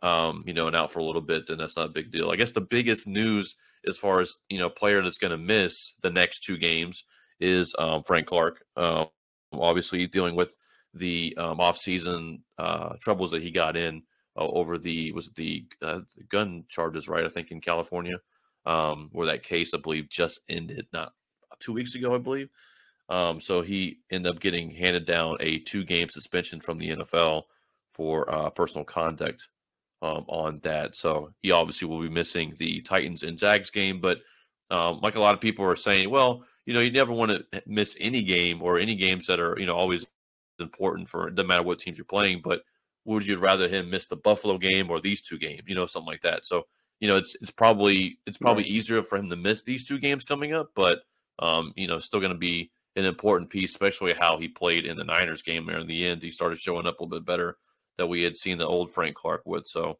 um, 0.01 0.41
you 0.47 0.53
know, 0.53 0.67
and 0.67 0.75
out 0.75 0.89
for 0.89 0.99
a 0.99 1.03
little 1.03 1.21
bit, 1.21 1.47
then 1.47 1.57
that's 1.57 1.75
not 1.75 1.87
a 1.87 1.93
big 1.93 2.11
deal. 2.11 2.31
I 2.31 2.37
guess 2.37 2.51
the 2.51 2.61
biggest 2.61 3.07
news 3.07 3.57
as 3.85 3.97
far 3.97 4.21
as 4.21 4.33
you 4.49 4.57
know, 4.57 4.69
player 4.69 5.03
that's 5.03 5.17
going 5.17 5.31
to 5.31 5.37
miss 5.37 5.95
the 6.01 6.09
next 6.09 6.45
two 6.45 6.57
games 6.57 7.03
is 7.41 7.75
um, 7.77 8.03
Frank 8.03 8.25
Clark. 8.25 8.63
Um, 8.77 9.07
obviously, 9.51 10.07
dealing 10.07 10.35
with 10.35 10.55
the 10.93 11.35
um, 11.37 11.59
off-season 11.59 12.41
uh, 12.57 12.95
troubles 13.01 13.31
that 13.31 13.43
he 13.43 13.51
got 13.51 13.75
in 13.75 14.01
uh, 14.39 14.47
over 14.47 14.77
the 14.77 15.11
was 15.11 15.29
the, 15.35 15.65
uh, 15.81 15.99
the, 16.15 16.23
gun 16.29 16.63
charges, 16.69 17.07
right? 17.09 17.25
I 17.25 17.29
think 17.29 17.51
in 17.51 17.61
California, 17.61 18.17
um, 18.65 19.09
where 19.11 19.27
that 19.27 19.43
case 19.43 19.73
I 19.73 19.77
believe 19.77 20.09
just 20.09 20.39
ended 20.49 20.87
not 20.93 21.13
two 21.59 21.73
weeks 21.73 21.95
ago, 21.95 22.15
I 22.15 22.19
believe. 22.19 22.49
Um, 23.09 23.41
so 23.41 23.61
he 23.61 23.99
ended 24.11 24.33
up 24.33 24.39
getting 24.39 24.69
handed 24.69 25.05
down 25.05 25.37
a 25.39 25.59
two-game 25.59 26.09
suspension 26.09 26.61
from 26.61 26.77
the 26.77 26.89
NFL 26.89 27.43
for 27.89 28.33
uh, 28.33 28.49
personal 28.51 28.85
conduct 28.85 29.47
um, 30.01 30.25
on 30.27 30.59
that. 30.59 30.95
So 30.95 31.33
he 31.41 31.51
obviously 31.51 31.87
will 31.87 32.01
be 32.01 32.09
missing 32.09 32.55
the 32.59 32.81
Titans 32.81 33.23
and 33.23 33.37
Jags 33.37 33.71
game. 33.71 33.99
But 33.99 34.19
um, 34.69 34.99
like 35.01 35.15
a 35.15 35.19
lot 35.19 35.33
of 35.33 35.41
people 35.41 35.65
are 35.65 35.75
saying, 35.75 36.09
well, 36.09 36.43
you 36.65 36.73
know, 36.73 36.81
you 36.81 36.91
never 36.91 37.11
want 37.11 37.31
to 37.31 37.63
miss 37.65 37.97
any 37.99 38.21
game 38.21 38.61
or 38.61 38.77
any 38.77 38.95
games 38.95 39.25
that 39.25 39.39
are, 39.39 39.59
you 39.59 39.65
know, 39.65 39.75
always 39.75 40.05
important 40.59 41.07
for 41.07 41.27
it 41.27 41.35
doesn't 41.35 41.47
matter 41.47 41.63
what 41.63 41.79
teams 41.79 41.97
you're 41.97 42.05
playing. 42.05 42.41
But 42.43 42.61
would 43.05 43.25
you 43.25 43.37
rather 43.37 43.67
him 43.67 43.89
miss 43.89 44.05
the 44.05 44.15
Buffalo 44.15 44.57
game 44.57 44.89
or 44.89 44.99
these 44.99 45.21
two 45.21 45.37
games? 45.37 45.63
You 45.67 45.75
know, 45.75 45.85
something 45.85 46.07
like 46.07 46.21
that. 46.21 46.45
So 46.45 46.65
you 46.99 47.07
know, 47.07 47.15
it's 47.15 47.35
it's 47.41 47.51
probably 47.51 48.19
it's 48.25 48.37
probably 48.37 48.63
right. 48.63 48.71
easier 48.71 49.03
for 49.03 49.17
him 49.17 49.29
to 49.29 49.35
miss 49.35 49.61
these 49.61 49.87
two 49.87 49.99
games 49.99 50.23
coming 50.23 50.53
up, 50.53 50.71
but 50.75 50.99
um, 51.39 51.73
you 51.75 51.87
know, 51.87 51.99
still 51.99 52.19
going 52.19 52.33
to 52.33 52.37
be 52.37 52.71
an 52.95 53.05
important 53.05 53.49
piece, 53.49 53.71
especially 53.71 54.13
how 54.13 54.37
he 54.37 54.47
played 54.47 54.85
in 54.85 54.97
the 54.97 55.03
Niners 55.03 55.41
game 55.41 55.65
there 55.65 55.79
in 55.79 55.87
the 55.87 56.05
end. 56.05 56.21
He 56.21 56.31
started 56.31 56.57
showing 56.57 56.85
up 56.85 56.99
a 56.99 57.03
little 57.03 57.19
bit 57.19 57.25
better 57.25 57.57
that 57.97 58.07
we 58.07 58.21
had 58.23 58.35
seen 58.35 58.57
the 58.57 58.67
old 58.67 58.91
Frank 58.91 59.15
Clark 59.15 59.43
with. 59.45 59.67
So, 59.67 59.97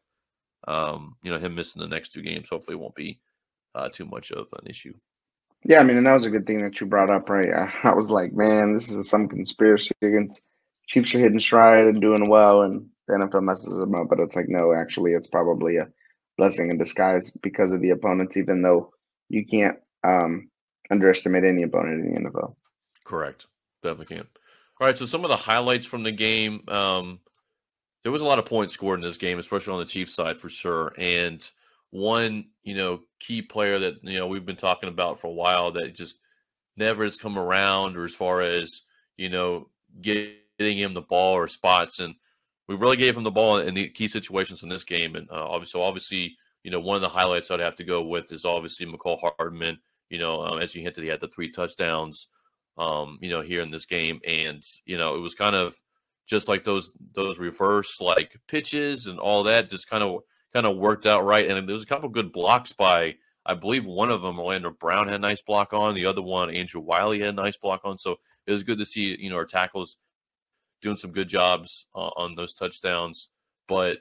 um, 0.68 1.16
you 1.24 1.32
know, 1.32 1.38
him 1.38 1.56
missing 1.56 1.82
the 1.82 1.88
next 1.88 2.10
two 2.10 2.22
games 2.22 2.50
hopefully 2.50 2.76
won't 2.76 2.96
be 2.96 3.20
uh, 3.76 3.90
too 3.90 4.06
much 4.06 4.32
of 4.32 4.48
an 4.60 4.68
issue. 4.68 4.94
Yeah, 5.64 5.80
I 5.80 5.84
mean, 5.84 5.98
and 5.98 6.08
that 6.08 6.14
was 6.14 6.26
a 6.26 6.30
good 6.30 6.48
thing 6.48 6.62
that 6.64 6.80
you 6.80 6.88
brought 6.88 7.10
up, 7.10 7.30
right? 7.30 7.50
I, 7.54 7.74
I 7.90 7.96
was 7.96 8.10
like, 8.10 8.34
man, 8.34 8.74
this 8.74 8.90
is 8.90 9.10
some 9.10 9.30
conspiracy 9.30 9.92
against 10.02 10.44
Chiefs 10.90 11.14
are 11.14 11.20
hitting 11.20 11.40
stride 11.40 11.86
and 11.86 12.02
doing 12.02 12.28
well, 12.30 12.64
and 12.64 12.88
the 13.08 13.14
NFL 13.14 13.44
messes 13.44 13.78
them 13.78 13.96
up. 13.96 14.08
But 14.10 14.20
it's 14.20 14.36
like, 14.36 14.50
no, 14.50 14.74
actually, 14.74 15.14
it's 15.14 15.28
probably 15.28 15.78
a 15.78 15.88
blessing 16.38 16.72
in 16.72 16.78
disguise 16.78 17.30
because 17.42 17.72
of 17.72 17.82
the 17.82 17.92
opponents, 17.92 18.38
even 18.38 18.62
though 18.62 18.92
you 19.30 19.46
can't 19.46 19.78
um, 20.04 20.50
underestimate 20.90 21.44
any 21.44 21.64
opponent 21.64 22.06
in 22.06 22.24
the 22.24 22.30
NFL. 22.30 22.56
Correct. 23.06 23.46
Definitely 23.84 24.18
can't. 24.18 24.28
All 24.82 24.88
right. 24.88 24.98
So 24.98 25.06
some 25.06 25.24
of 25.24 25.30
the 25.30 25.38
highlights 25.38 25.86
from 25.86 26.04
the 26.04 26.12
game. 26.12 26.64
Um, 26.68 27.20
there 28.02 28.12
was 28.12 28.22
a 28.22 28.26
lot 28.26 28.40
of 28.40 28.46
points 28.46 28.74
scored 28.74 29.00
in 29.00 29.06
this 29.06 29.18
game, 29.18 29.38
especially 29.38 29.74
on 29.74 29.80
the 29.80 29.86
Chiefs 29.86 30.16
side 30.16 30.38
for 30.38 30.50
sure. 30.50 30.94
And 30.98 31.48
one, 31.92 32.46
you 32.64 32.76
know, 32.76 33.02
key 33.20 33.42
player 33.42 33.78
that 33.78 34.04
you 34.04 34.18
know 34.18 34.26
we've 34.26 34.46
been 34.46 34.56
talking 34.56 34.90
about 34.90 35.20
for 35.20 35.28
a 35.28 35.34
while 35.34 35.72
that 35.74 35.94
just 35.94 36.18
never 36.78 37.04
has 37.04 37.18
come 37.18 37.38
around, 37.38 37.96
or 37.96 38.06
as 38.06 38.16
far 38.16 38.42
as 38.42 38.82
you 39.18 39.30
know, 39.30 39.70
getting 40.02 40.34
him 40.60 40.94
the 40.94 41.02
ball 41.02 41.34
or 41.34 41.48
spots, 41.48 42.00
and 42.00 42.16
we 42.68 42.76
really 42.76 42.98
gave 42.98 43.18
him 43.18 43.24
the 43.24 43.32
ball 43.32 43.58
in 43.58 43.74
the 43.74 43.90
key 43.90 44.08
situations 44.08 44.64
in 44.64 44.70
this 44.70 44.84
game. 44.84 45.16
And 45.16 45.30
uh, 45.30 45.48
obviously, 45.48 45.82
obviously, 45.82 46.36
you 46.64 46.72
know, 46.72 46.80
one 46.80 46.96
of 46.96 47.02
the 47.02 47.10
highlights 47.10 47.50
I'd 47.50 47.60
have 47.60 47.76
to 47.78 47.84
go 47.84 48.04
with 48.04 48.32
is 48.32 48.46
obviously 48.46 48.86
Mecole 48.86 49.20
Hardman. 49.20 49.80
You 50.10 50.20
know, 50.20 50.42
um, 50.46 50.60
as 50.60 50.76
you 50.76 50.82
hinted, 50.82 51.04
he 51.04 51.10
had 51.10 51.22
the 51.22 51.28
three 51.28 51.52
touchdowns. 51.52 52.28
Um, 52.78 53.18
you 53.22 53.30
know, 53.30 53.42
here 53.42 53.62
in 53.62 53.72
this 53.72 53.86
game, 53.86 54.22
and 54.26 54.64
you 54.86 54.98
know, 54.98 55.16
it 55.16 55.20
was 55.20 55.36
kind 55.36 55.56
of 55.56 55.76
just 56.30 56.48
like 56.48 56.64
those 56.64 56.92
those 57.16 57.40
reverse 57.40 58.00
like 58.00 58.40
pitches 58.48 59.08
and 59.08 59.20
all 59.20 59.44
that 59.44 59.70
just 59.70 59.90
kind 59.90 60.04
of 60.04 60.22
kind 60.54 60.66
of 60.66 60.78
worked 60.78 61.06
out 61.06 61.26
right. 61.26 61.52
And 61.52 61.68
there 61.68 61.74
was 61.74 61.84
a 61.84 61.88
couple 61.88 62.08
good 62.08 62.32
blocks 62.32 62.72
by 62.72 63.16
I 63.46 63.56
believe 63.56 63.86
one 63.86 64.12
of 64.12 64.22
them 64.22 64.40
Orlando 64.40 64.70
Brown 64.70 65.08
had 65.08 65.16
a 65.16 65.20
nice 65.20 65.42
block 65.42 65.74
on, 65.74 65.96
the 65.96 66.06
other 66.06 66.22
one 66.22 66.54
Andrew 66.54 66.82
Wylie 66.82 67.20
had 67.20 67.30
a 67.30 67.34
nice 67.34 67.58
block 67.58 67.82
on. 67.84 67.98
So 67.98 68.20
it 68.46 68.52
was 68.52 68.64
good 68.64 68.78
to 68.78 68.86
see 68.86 69.18
you 69.20 69.30
know 69.30 69.38
our 69.38 69.46
tackles 69.46 69.98
doing 70.82 70.96
some 70.96 71.12
good 71.12 71.28
jobs 71.28 71.88
uh, 71.96 72.12
on 72.18 72.36
those 72.36 72.54
touchdowns. 72.54 73.30
But 73.68 74.00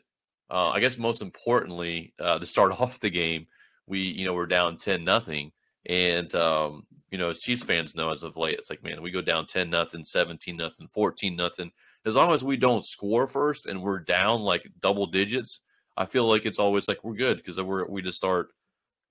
uh, 0.50 0.70
I 0.70 0.80
guess 0.80 0.98
most 0.98 1.22
importantly, 1.22 2.14
uh, 2.18 2.38
to 2.38 2.46
start 2.46 2.72
off 2.80 3.00
the 3.00 3.10
game, 3.10 3.46
we 3.86 4.00
you 4.00 4.24
know 4.24 4.34
we're 4.34 4.46
down 4.46 4.76
ten 4.76 5.04
nothing, 5.04 5.52
and 5.86 6.34
um, 6.34 6.86
you 7.10 7.18
know 7.18 7.30
as 7.30 7.40
Chiefs 7.40 7.62
fans 7.62 7.96
know 7.96 8.10
as 8.10 8.22
of 8.22 8.36
late, 8.36 8.58
it's 8.58 8.70
like 8.70 8.82
man, 8.82 9.02
we 9.02 9.10
go 9.10 9.22
down 9.22 9.46
ten 9.46 9.70
nothing, 9.70 10.04
seventeen 10.04 10.56
nothing, 10.56 10.88
fourteen 10.92 11.36
nothing 11.36 11.70
as 12.08 12.14
long 12.14 12.32
as 12.32 12.44
we 12.44 12.56
don't 12.56 12.84
score 12.84 13.26
first 13.26 13.66
and 13.66 13.80
we're 13.80 13.98
down 13.98 14.40
like 14.40 14.66
double 14.80 15.06
digits, 15.06 15.60
I 15.96 16.06
feel 16.06 16.24
like 16.24 16.46
it's 16.46 16.58
always 16.58 16.88
like 16.88 17.04
we're 17.04 17.14
good 17.14 17.36
because 17.36 17.60
we're 17.60 17.86
we 17.86 18.02
just 18.02 18.16
start, 18.16 18.48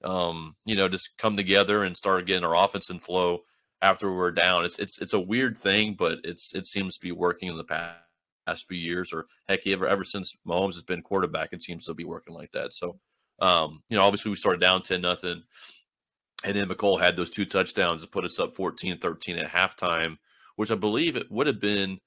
um, 0.03 0.55
you 0.65 0.75
know, 0.75 0.87
just 0.87 1.17
come 1.17 1.35
together 1.35 1.83
and 1.83 1.95
start 1.95 2.25
getting 2.25 2.43
our 2.43 2.55
offense 2.55 2.89
in 2.89 2.99
flow 2.99 3.41
after 3.81 4.13
we're 4.13 4.31
down. 4.31 4.65
It's 4.65 4.79
it's 4.79 4.97
it's 4.99 5.13
a 5.13 5.19
weird 5.19 5.57
thing, 5.57 5.95
but 5.97 6.19
it's 6.23 6.53
it 6.53 6.67
seems 6.67 6.95
to 6.95 6.99
be 6.99 7.11
working 7.11 7.49
in 7.49 7.57
the 7.57 7.63
past, 7.63 7.97
past 8.45 8.67
few 8.67 8.77
years, 8.77 9.13
or 9.13 9.27
heck, 9.47 9.65
ever 9.67 9.87
ever 9.87 10.03
since 10.03 10.35
Mahomes 10.47 10.73
has 10.73 10.83
been 10.83 11.01
quarterback, 11.01 11.53
it 11.53 11.63
seems 11.63 11.85
to 11.85 11.93
be 11.93 12.05
working 12.05 12.33
like 12.33 12.51
that. 12.51 12.73
So, 12.73 12.99
um, 13.39 13.83
you 13.89 13.97
know, 13.97 14.03
obviously 14.03 14.29
we 14.29 14.35
started 14.35 14.61
down 14.61 14.81
ten 14.81 15.01
nothing, 15.01 15.43
and 16.43 16.55
then 16.55 16.67
Mecole 16.67 16.99
had 16.99 17.15
those 17.15 17.29
two 17.29 17.45
touchdowns 17.45 18.03
to 18.03 18.09
put 18.09 18.25
us 18.25 18.39
up 18.39 18.55
14-13 18.55 19.43
at 19.43 19.51
halftime, 19.51 20.17
which 20.55 20.71
I 20.71 20.75
believe 20.75 21.15
it 21.15 21.31
would 21.31 21.47
have 21.47 21.59
been 21.59 21.99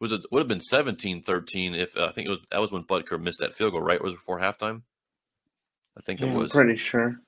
was 0.00 0.12
it 0.12 0.24
would 0.30 0.40
have 0.40 0.48
been 0.48 0.58
17-13 0.58 1.76
if 1.76 1.96
uh, 1.96 2.06
I 2.06 2.12
think 2.12 2.28
it 2.28 2.30
was 2.30 2.40
that 2.50 2.60
was 2.60 2.72
when 2.72 2.84
Butker 2.84 3.20
missed 3.20 3.38
that 3.40 3.54
field 3.54 3.72
goal, 3.72 3.82
right? 3.82 4.02
Was 4.02 4.12
it 4.12 4.16
before 4.16 4.38
halftime? 4.38 4.82
I 5.98 6.02
think 6.02 6.20
yeah, 6.20 6.26
it 6.26 6.34
was. 6.34 6.50
I'm 6.50 6.56
pretty 6.56 6.76
sure. 6.76 7.18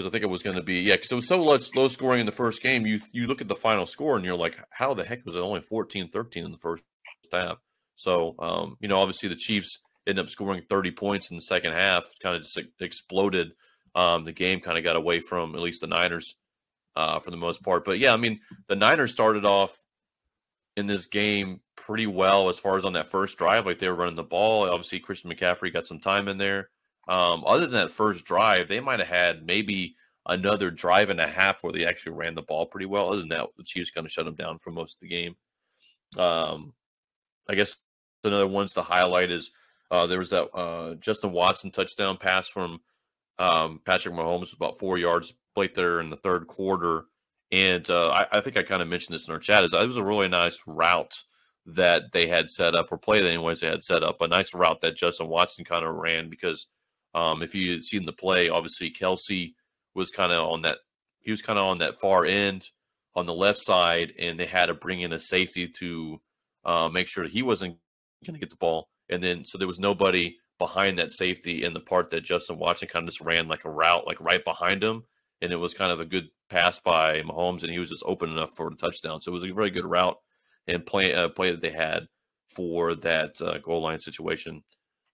Because 0.00 0.10
I 0.10 0.12
think 0.12 0.24
it 0.24 0.30
was 0.30 0.42
going 0.42 0.56
to 0.56 0.62
be 0.62 0.80
yeah, 0.80 0.96
because 0.96 1.12
it 1.12 1.14
was 1.14 1.28
so 1.28 1.42
low, 1.42 1.58
low 1.74 1.88
scoring 1.88 2.20
in 2.20 2.26
the 2.26 2.32
first 2.32 2.62
game. 2.62 2.86
You 2.86 2.98
you 3.12 3.26
look 3.26 3.42
at 3.42 3.48
the 3.48 3.54
final 3.54 3.84
score 3.84 4.16
and 4.16 4.24
you're 4.24 4.34
like, 4.34 4.58
how 4.70 4.94
the 4.94 5.04
heck 5.04 5.26
was 5.26 5.34
it 5.34 5.40
only 5.40 5.60
14-13 5.60 6.36
in 6.36 6.50
the 6.50 6.56
first 6.56 6.82
half? 7.30 7.60
So 7.96 8.34
um, 8.38 8.76
you 8.80 8.88
know, 8.88 8.98
obviously 8.98 9.28
the 9.28 9.36
Chiefs 9.36 9.78
ended 10.06 10.24
up 10.24 10.30
scoring 10.30 10.62
30 10.68 10.92
points 10.92 11.30
in 11.30 11.36
the 11.36 11.42
second 11.42 11.72
half, 11.72 12.04
kind 12.22 12.34
of 12.34 12.42
just 12.42 12.58
exploded. 12.80 13.52
Um, 13.94 14.24
the 14.24 14.32
game 14.32 14.60
kind 14.60 14.78
of 14.78 14.84
got 14.84 14.96
away 14.96 15.20
from 15.20 15.54
at 15.54 15.60
least 15.60 15.82
the 15.82 15.86
Niners 15.86 16.34
uh, 16.96 17.18
for 17.18 17.30
the 17.30 17.36
most 17.36 17.62
part. 17.62 17.84
But 17.84 17.98
yeah, 17.98 18.14
I 18.14 18.16
mean, 18.16 18.40
the 18.68 18.76
Niners 18.76 19.12
started 19.12 19.44
off 19.44 19.76
in 20.76 20.86
this 20.86 21.06
game 21.06 21.60
pretty 21.76 22.06
well 22.06 22.48
as 22.48 22.58
far 22.58 22.76
as 22.76 22.84
on 22.84 22.94
that 22.94 23.10
first 23.10 23.36
drive. 23.36 23.66
Like 23.66 23.78
they 23.78 23.88
were 23.88 23.94
running 23.94 24.14
the 24.14 24.22
ball. 24.22 24.68
Obviously, 24.68 25.00
Christian 25.00 25.30
McCaffrey 25.30 25.72
got 25.72 25.86
some 25.86 26.00
time 26.00 26.28
in 26.28 26.38
there. 26.38 26.70
Um, 27.10 27.42
other 27.44 27.62
than 27.62 27.72
that 27.72 27.90
first 27.90 28.24
drive, 28.24 28.68
they 28.68 28.78
might 28.78 29.00
have 29.00 29.08
had 29.08 29.44
maybe 29.44 29.96
another 30.26 30.70
drive 30.70 31.10
and 31.10 31.20
a 31.20 31.26
half 31.26 31.62
where 31.62 31.72
they 31.72 31.84
actually 31.84 32.12
ran 32.12 32.36
the 32.36 32.42
ball 32.42 32.66
pretty 32.66 32.86
well. 32.86 33.08
Other 33.08 33.18
than 33.18 33.28
that, 33.30 33.48
the 33.56 33.64
Chiefs 33.64 33.90
kind 33.90 34.06
of 34.06 34.12
shut 34.12 34.26
them 34.26 34.36
down 34.36 34.58
for 34.58 34.70
most 34.70 34.94
of 34.94 35.00
the 35.00 35.08
game. 35.08 35.34
Um, 36.16 36.72
I 37.48 37.56
guess 37.56 37.78
another 38.22 38.46
ones 38.46 38.74
to 38.74 38.82
highlight 38.82 39.32
is 39.32 39.50
uh, 39.90 40.06
there 40.06 40.20
was 40.20 40.30
that 40.30 40.44
uh, 40.54 40.94
Justin 40.94 41.32
Watson 41.32 41.72
touchdown 41.72 42.16
pass 42.16 42.48
from 42.48 42.80
um, 43.40 43.80
Patrick 43.84 44.14
Mahomes, 44.14 44.54
about 44.54 44.78
four 44.78 44.96
yards 44.96 45.34
late 45.56 45.74
there 45.74 46.00
in 46.00 46.10
the 46.10 46.16
third 46.16 46.46
quarter. 46.46 47.06
And 47.50 47.88
uh, 47.90 48.10
I, 48.10 48.26
I, 48.34 48.40
think 48.40 48.56
I 48.56 48.62
kind 48.62 48.82
of 48.82 48.86
mentioned 48.88 49.16
this 49.16 49.26
in 49.26 49.32
our 49.34 49.40
chat. 49.40 49.64
Is 49.64 49.74
it 49.74 49.86
was 49.86 49.96
a 49.96 50.04
really 50.04 50.28
nice 50.28 50.62
route 50.64 51.20
that 51.66 52.12
they 52.12 52.28
had 52.28 52.48
set 52.48 52.76
up, 52.76 52.92
or 52.92 52.98
play 52.98 53.20
that 53.20 53.28
anyways 53.28 53.60
they 53.60 53.66
had 53.66 53.82
set 53.82 54.04
up. 54.04 54.20
A 54.20 54.28
nice 54.28 54.54
route 54.54 54.80
that 54.82 54.96
Justin 54.96 55.26
Watson 55.26 55.64
kind 55.64 55.84
of 55.84 55.96
ran 55.96 56.30
because 56.30 56.68
um, 57.14 57.42
if 57.42 57.54
you 57.54 57.82
seen 57.82 58.04
the 58.04 58.12
play, 58.12 58.48
obviously 58.48 58.90
Kelce 58.90 59.54
was 59.94 60.10
kind 60.10 60.32
of 60.32 60.48
on 60.48 60.62
that. 60.62 60.78
He 61.20 61.30
was 61.30 61.42
kind 61.42 61.58
of 61.58 61.66
on 61.66 61.78
that 61.78 62.00
far 62.00 62.24
end 62.24 62.70
on 63.14 63.26
the 63.26 63.34
left 63.34 63.58
side, 63.58 64.12
and 64.18 64.38
they 64.38 64.46
had 64.46 64.66
to 64.66 64.74
bring 64.74 65.00
in 65.00 65.12
a 65.12 65.18
safety 65.18 65.68
to 65.80 66.20
uh, 66.64 66.88
make 66.88 67.08
sure 67.08 67.24
that 67.24 67.32
he 67.32 67.42
wasn't 67.42 67.76
going 68.24 68.34
to 68.34 68.40
get 68.40 68.50
the 68.50 68.56
ball. 68.56 68.88
And 69.08 69.22
then 69.22 69.44
so 69.44 69.58
there 69.58 69.66
was 69.66 69.80
nobody 69.80 70.36
behind 70.58 70.98
that 70.98 71.10
safety 71.10 71.64
in 71.64 71.74
the 71.74 71.80
part 71.80 72.10
that 72.10 72.22
Justin 72.22 72.58
Watson 72.58 72.88
kind 72.88 73.04
of 73.04 73.08
just 73.08 73.20
ran 73.20 73.48
like 73.48 73.64
a 73.64 73.70
route, 73.70 74.06
like 74.06 74.20
right 74.20 74.44
behind 74.44 74.82
him, 74.84 75.02
and 75.42 75.52
it 75.52 75.56
was 75.56 75.74
kind 75.74 75.90
of 75.90 76.00
a 76.00 76.04
good 76.04 76.28
pass 76.48 76.78
by 76.78 77.22
Mahomes, 77.22 77.62
and 77.62 77.72
he 77.72 77.78
was 77.78 77.90
just 77.90 78.04
open 78.06 78.30
enough 78.30 78.54
for 78.56 78.70
the 78.70 78.76
touchdown. 78.76 79.20
So 79.20 79.30
it 79.30 79.34
was 79.34 79.44
a 79.44 79.52
very 79.52 79.70
good 79.70 79.86
route 79.86 80.16
and 80.68 80.86
play 80.86 81.12
uh, 81.14 81.28
play 81.30 81.50
that 81.50 81.60
they 81.60 81.70
had 81.70 82.06
for 82.54 82.94
that 82.96 83.40
uh, 83.40 83.58
goal 83.58 83.82
line 83.82 83.98
situation 83.98 84.62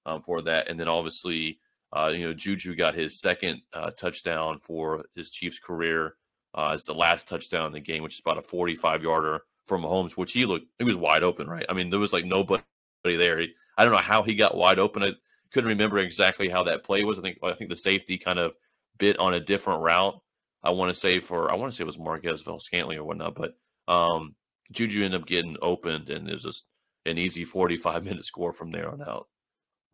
um, 0.05 0.21
for 0.21 0.43
that, 0.43 0.69
and 0.69 0.79
then 0.79 0.89
obviously. 0.89 1.59
Uh, 1.93 2.13
you 2.15 2.27
know, 2.27 2.35
Juju 2.35 2.75
got 2.75 2.95
his 2.95 3.21
second 3.21 3.63
uh, 3.73 3.91
touchdown 3.93 4.59
for 4.59 5.05
his 5.15 5.31
Chiefs 5.31 5.59
career 5.59 6.15
uh, 6.55 6.71
as 6.73 6.85
the 6.85 6.95
last 6.95 7.29
touchdown 7.29 7.67
in 7.67 7.73
the 7.73 7.81
game, 7.81 8.03
which 8.03 8.15
is 8.15 8.21
about 8.21 8.39
a 8.39 8.43
45 8.43 9.03
yarder 9.03 9.43
from 9.67 9.83
Mahomes, 9.83 10.13
which 10.13 10.33
he 10.33 10.45
looked, 10.47 10.67
he 10.79 10.85
was 10.85 10.97
wide 10.97 11.23
open, 11.23 11.49
right? 11.49 11.67
I 11.69 11.75
mean, 11.75 11.91
there 11.91 12.01
was 12.01 12.13
like 12.13 12.25
nobody 12.25 12.63
there. 13.05 13.39
He, 13.39 13.55
I 13.77 13.85
don't 13.85 13.93
know 13.93 14.01
how 14.01 14.23
he 14.23 14.35
got 14.35 14.57
wide 14.57 14.79
open. 14.79 15.03
I 15.03 15.13
couldn't 15.53 15.69
remember 15.69 15.99
exactly 15.99 16.49
how 16.49 16.65
that 16.65 16.85
play 16.85 17.05
was. 17.05 17.19
I 17.19 17.23
think, 17.23 17.39
I 17.43 17.53
think 17.53 17.71
the 17.71 17.77
safety 17.77 18.19
kind 18.19 18.39
of 18.39 18.55
bit 18.99 19.19
on 19.19 19.35
a 19.35 19.41
different 19.41 19.83
route. 19.83 20.21
I 20.63 20.71
want 20.71 20.93
to 20.93 20.99
say 20.99 21.21
for, 21.21 21.53
I 21.53 21.55
want 21.55 21.71
to 21.71 21.77
say 21.77 21.83
it 21.83 21.87
was 21.87 21.99
Marquez 21.99 22.43
Valdes-Scantling 22.43 22.99
or 22.99 23.05
whatnot, 23.05 23.37
but 23.37 23.57
um, 23.87 24.35
Juju 24.73 25.05
ended 25.05 25.21
up 25.21 25.29
getting 25.29 25.57
opened 25.63 26.11
and 26.11 26.29
it 26.29 26.33
was 26.33 26.43
just 26.43 26.65
an 27.05 27.19
easy 27.19 27.45
45 27.45 28.05
minute 28.05 28.25
score 28.25 28.53
from 28.53 28.71
there 28.71 28.91
on 28.91 29.03
out 29.03 29.29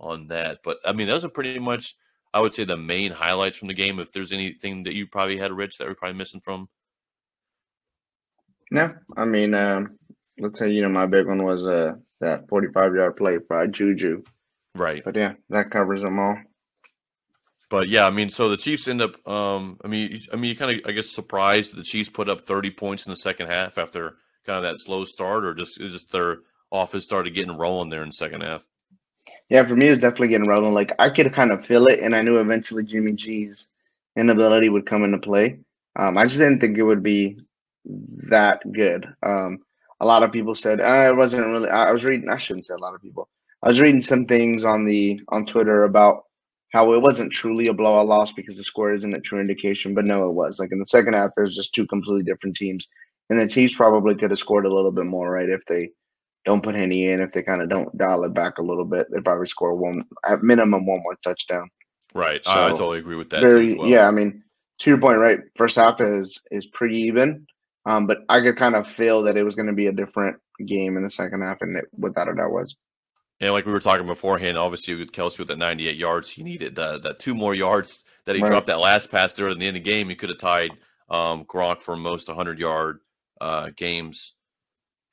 on 0.02 0.28
that. 0.28 0.58
But 0.62 0.78
I 0.84 0.92
mean, 0.92 1.06
those 1.06 1.24
are 1.24 1.30
pretty 1.30 1.58
much 1.58 1.96
I 2.34 2.40
would 2.40 2.54
say 2.54 2.64
the 2.64 2.76
main 2.76 3.12
highlights 3.12 3.58
from 3.58 3.68
the 3.68 3.74
game. 3.74 3.98
If 3.98 4.12
there's 4.12 4.32
anything 4.32 4.84
that 4.84 4.94
you 4.94 5.06
probably 5.06 5.36
had, 5.36 5.52
Rich, 5.52 5.78
that 5.78 5.86
we're 5.86 5.94
probably 5.94 6.18
missing 6.18 6.40
from. 6.40 6.68
No, 8.70 8.94
I 9.16 9.26
mean, 9.26 9.52
um, 9.54 9.98
let's 10.38 10.58
say 10.58 10.70
you 10.70 10.82
know 10.82 10.88
my 10.88 11.06
big 11.06 11.26
one 11.26 11.44
was 11.44 11.66
uh, 11.66 11.94
that 12.20 12.48
45 12.48 12.94
yard 12.94 13.16
play 13.16 13.36
by 13.36 13.66
Juju. 13.66 14.22
Right. 14.74 15.02
But 15.04 15.16
yeah, 15.16 15.34
that 15.50 15.70
covers 15.70 16.02
them 16.02 16.18
all. 16.18 16.38
But 17.68 17.88
yeah, 17.88 18.06
I 18.06 18.10
mean, 18.10 18.30
so 18.30 18.48
the 18.48 18.56
Chiefs 18.56 18.88
end 18.88 19.02
up. 19.02 19.28
Um, 19.28 19.78
I 19.84 19.88
mean, 19.88 20.18
I 20.32 20.36
mean, 20.36 20.50
you 20.50 20.56
kind 20.56 20.70
of, 20.78 20.86
I 20.86 20.92
guess, 20.92 21.10
surprised 21.10 21.74
the 21.74 21.82
Chiefs 21.82 22.08
put 22.08 22.30
up 22.30 22.46
30 22.46 22.70
points 22.70 23.04
in 23.06 23.10
the 23.10 23.16
second 23.16 23.48
half 23.48 23.76
after 23.76 24.16
kind 24.46 24.58
of 24.58 24.64
that 24.64 24.80
slow 24.80 25.04
start, 25.04 25.44
or 25.44 25.54
just 25.54 25.78
just 25.78 26.10
their 26.12 26.38
offense 26.70 27.04
started 27.04 27.34
getting 27.34 27.56
rolling 27.56 27.90
there 27.90 28.02
in 28.02 28.08
the 28.08 28.14
second 28.14 28.42
half. 28.42 28.64
Yeah, 29.52 29.66
for 29.68 29.76
me, 29.76 29.88
it's 29.88 30.00
definitely 30.00 30.28
getting 30.28 30.48
rolling. 30.48 30.72
Like 30.72 30.94
I 30.98 31.10
could 31.10 31.34
kind 31.34 31.52
of 31.52 31.66
feel 31.66 31.86
it, 31.86 32.00
and 32.00 32.16
I 32.16 32.22
knew 32.22 32.38
eventually 32.38 32.84
Jimmy 32.84 33.12
G's 33.12 33.68
inability 34.16 34.70
would 34.70 34.86
come 34.86 35.04
into 35.04 35.18
play. 35.18 35.60
Um, 35.98 36.16
I 36.16 36.24
just 36.24 36.38
didn't 36.38 36.60
think 36.60 36.78
it 36.78 36.84
would 36.84 37.02
be 37.02 37.38
that 38.30 38.62
good. 38.72 39.06
Um, 39.22 39.58
a 40.00 40.06
lot 40.06 40.22
of 40.22 40.32
people 40.32 40.54
said 40.54 40.80
uh, 40.80 41.12
it 41.12 41.16
wasn't 41.18 41.46
really. 41.48 41.68
I 41.68 41.92
was 41.92 42.04
reading. 42.04 42.30
I 42.30 42.38
shouldn't 42.38 42.66
say 42.66 42.74
a 42.74 42.78
lot 42.78 42.94
of 42.94 43.02
people. 43.02 43.28
I 43.62 43.68
was 43.68 43.80
reading 43.80 44.00
some 44.02 44.26
things 44.26 44.64
on 44.64 44.86
the 44.86 45.20
on 45.28 45.46
Twitter 45.46 45.84
about 45.84 46.24
how 46.72 46.94
it 46.94 47.02
wasn't 47.02 47.32
truly 47.32 47.68
a 47.68 47.74
blowout 47.74 48.06
loss 48.08 48.32
because 48.32 48.58
the 48.58 48.64
score 48.64 48.94
isn't 48.94 49.14
a 49.14 49.20
true 49.20 49.40
indication. 49.40 49.94
But 49.94 50.06
no, 50.06 50.30
it 50.30 50.34
was. 50.34 50.60
Like 50.60 50.72
in 50.72 50.80
the 50.80 50.86
second 50.86 51.14
half, 51.14 51.32
there's 51.36 51.56
just 51.56 51.74
two 51.74 51.86
completely 51.86 52.24
different 52.24 52.56
teams, 52.56 52.88
and 53.30 53.38
the 53.38 53.48
Chiefs 53.48 53.76
probably 53.76 54.16
could 54.16 54.32
have 54.32 54.40
scored 54.40 54.66
a 54.66 54.74
little 54.74 54.92
bit 54.92 55.06
more, 55.06 55.30
right? 55.30 55.50
If 55.50 55.62
they 55.68 55.90
don't 56.44 56.62
put 56.62 56.74
any 56.74 57.08
in, 57.08 57.20
if 57.20 57.32
they 57.32 57.42
kind 57.42 57.62
of 57.62 57.68
don't 57.68 57.96
dial 57.96 58.24
it 58.24 58.34
back 58.34 58.58
a 58.58 58.62
little 58.62 58.84
bit, 58.84 59.06
they 59.10 59.20
probably 59.20 59.46
score 59.46 59.74
one 59.74 60.04
at 60.26 60.42
minimum 60.42 60.86
one 60.86 61.02
more 61.02 61.16
touchdown. 61.22 61.70
Right, 62.14 62.40
so 62.44 62.50
I, 62.50 62.66
I 62.66 62.70
totally 62.70 62.98
agree 62.98 63.16
with 63.16 63.30
that. 63.30 63.40
Very, 63.40 63.74
well. 63.74 63.88
yeah. 63.88 64.06
I 64.06 64.10
mean, 64.10 64.42
to 64.80 64.90
your 64.90 65.00
point, 65.00 65.18
right? 65.18 65.40
First 65.56 65.76
half 65.76 66.00
is 66.00 66.42
is 66.50 66.66
pretty 66.66 66.98
even, 67.02 67.46
um, 67.86 68.06
but 68.06 68.18
I 68.28 68.40
could 68.40 68.56
kind 68.56 68.74
of 68.74 68.88
feel 68.88 69.22
that 69.22 69.36
it 69.36 69.44
was 69.44 69.54
going 69.54 69.68
to 69.68 69.72
be 69.72 69.86
a 69.86 69.92
different 69.92 70.36
game 70.66 70.96
in 70.96 71.02
the 71.02 71.10
second 71.10 71.42
half, 71.42 71.58
and 71.60 71.76
it, 71.76 71.86
without 71.96 72.28
a 72.28 72.34
doubt 72.34 72.52
was. 72.52 72.76
And 73.40 73.52
like 73.52 73.66
we 73.66 73.72
were 73.72 73.80
talking 73.80 74.06
beforehand, 74.06 74.56
obviously 74.56 74.94
with 74.94 75.10
Kelce 75.10 75.38
with 75.38 75.48
the 75.48 75.56
98 75.56 75.96
yards, 75.96 76.30
he 76.30 76.44
needed 76.44 76.76
the, 76.76 76.98
that 77.00 77.18
two 77.18 77.34
more 77.34 77.54
yards 77.54 78.04
that 78.24 78.36
he 78.36 78.42
right. 78.42 78.48
dropped 78.48 78.68
that 78.68 78.78
last 78.78 79.10
pass 79.10 79.34
there 79.34 79.48
at 79.48 79.58
the 79.58 79.66
end 79.66 79.76
of 79.76 79.82
the 79.82 79.90
game. 79.90 80.08
He 80.08 80.14
could 80.14 80.28
have 80.28 80.38
tied 80.38 80.70
um, 81.08 81.44
Gronk 81.44 81.82
for 81.82 81.96
most 81.96 82.28
100 82.28 82.60
yard 82.60 83.00
uh, 83.40 83.70
games 83.74 84.34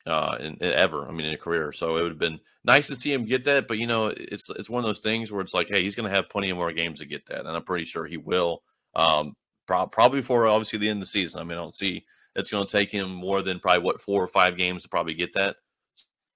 uh, 0.06 0.38
in, 0.40 0.56
in, 0.56 0.70
ever. 0.70 1.08
I 1.08 1.12
mean, 1.12 1.26
in 1.26 1.34
a 1.34 1.38
career. 1.38 1.72
So 1.72 1.98
it 1.98 2.02
would 2.02 2.12
have 2.12 2.20
been 2.20 2.40
nice 2.64 2.88
to 2.88 2.96
see 2.96 3.14
him 3.14 3.26
get 3.26 3.46
that. 3.46 3.68
But 3.68 3.78
you 3.78 3.88
know, 3.88 4.14
it's 4.16 4.50
it's 4.52 4.70
one 4.70 4.84
of 4.84 4.88
those 4.88 5.00
things 5.00 5.32
where 5.32 5.42
it's 5.42 5.54
like, 5.54 5.70
hey, 5.70 5.84
he's 5.84 5.96
going 5.96 6.10
to 6.10 6.16
have 6.16 6.30
plenty 6.30 6.50
of 6.50 6.58
more 6.58 6.72
games 6.72 7.00
to 7.00 7.06
get 7.06 7.26
that, 7.28 7.46
and 7.46 7.50
I'm 7.50 7.64
pretty 7.64 7.86
sure 7.86 8.06
he 8.06 8.18
will. 8.18 8.64
Um, 8.96 9.36
pro- 9.68 9.88
probably 9.88 10.22
for 10.22 10.48
obviously 10.48 10.80
the 10.80 10.90
end 10.90 10.98
of 10.98 11.02
the 11.02 11.12
season. 11.12 11.40
I 11.40 11.44
mean, 11.44 11.58
I 11.58 11.62
don't 11.62 11.76
see 11.76 12.06
it's 12.36 12.52
going 12.52 12.66
to 12.66 12.72
take 12.72 12.92
him 12.92 13.12
more 13.12 13.42
than 13.42 13.60
probably 13.60 13.84
what 13.84 14.02
four 14.02 14.24
or 14.24 14.28
five 14.28 14.58
games 14.58 14.84
to 14.84 14.90
probably 14.90 15.14
get 15.14 15.34
that. 15.34 15.58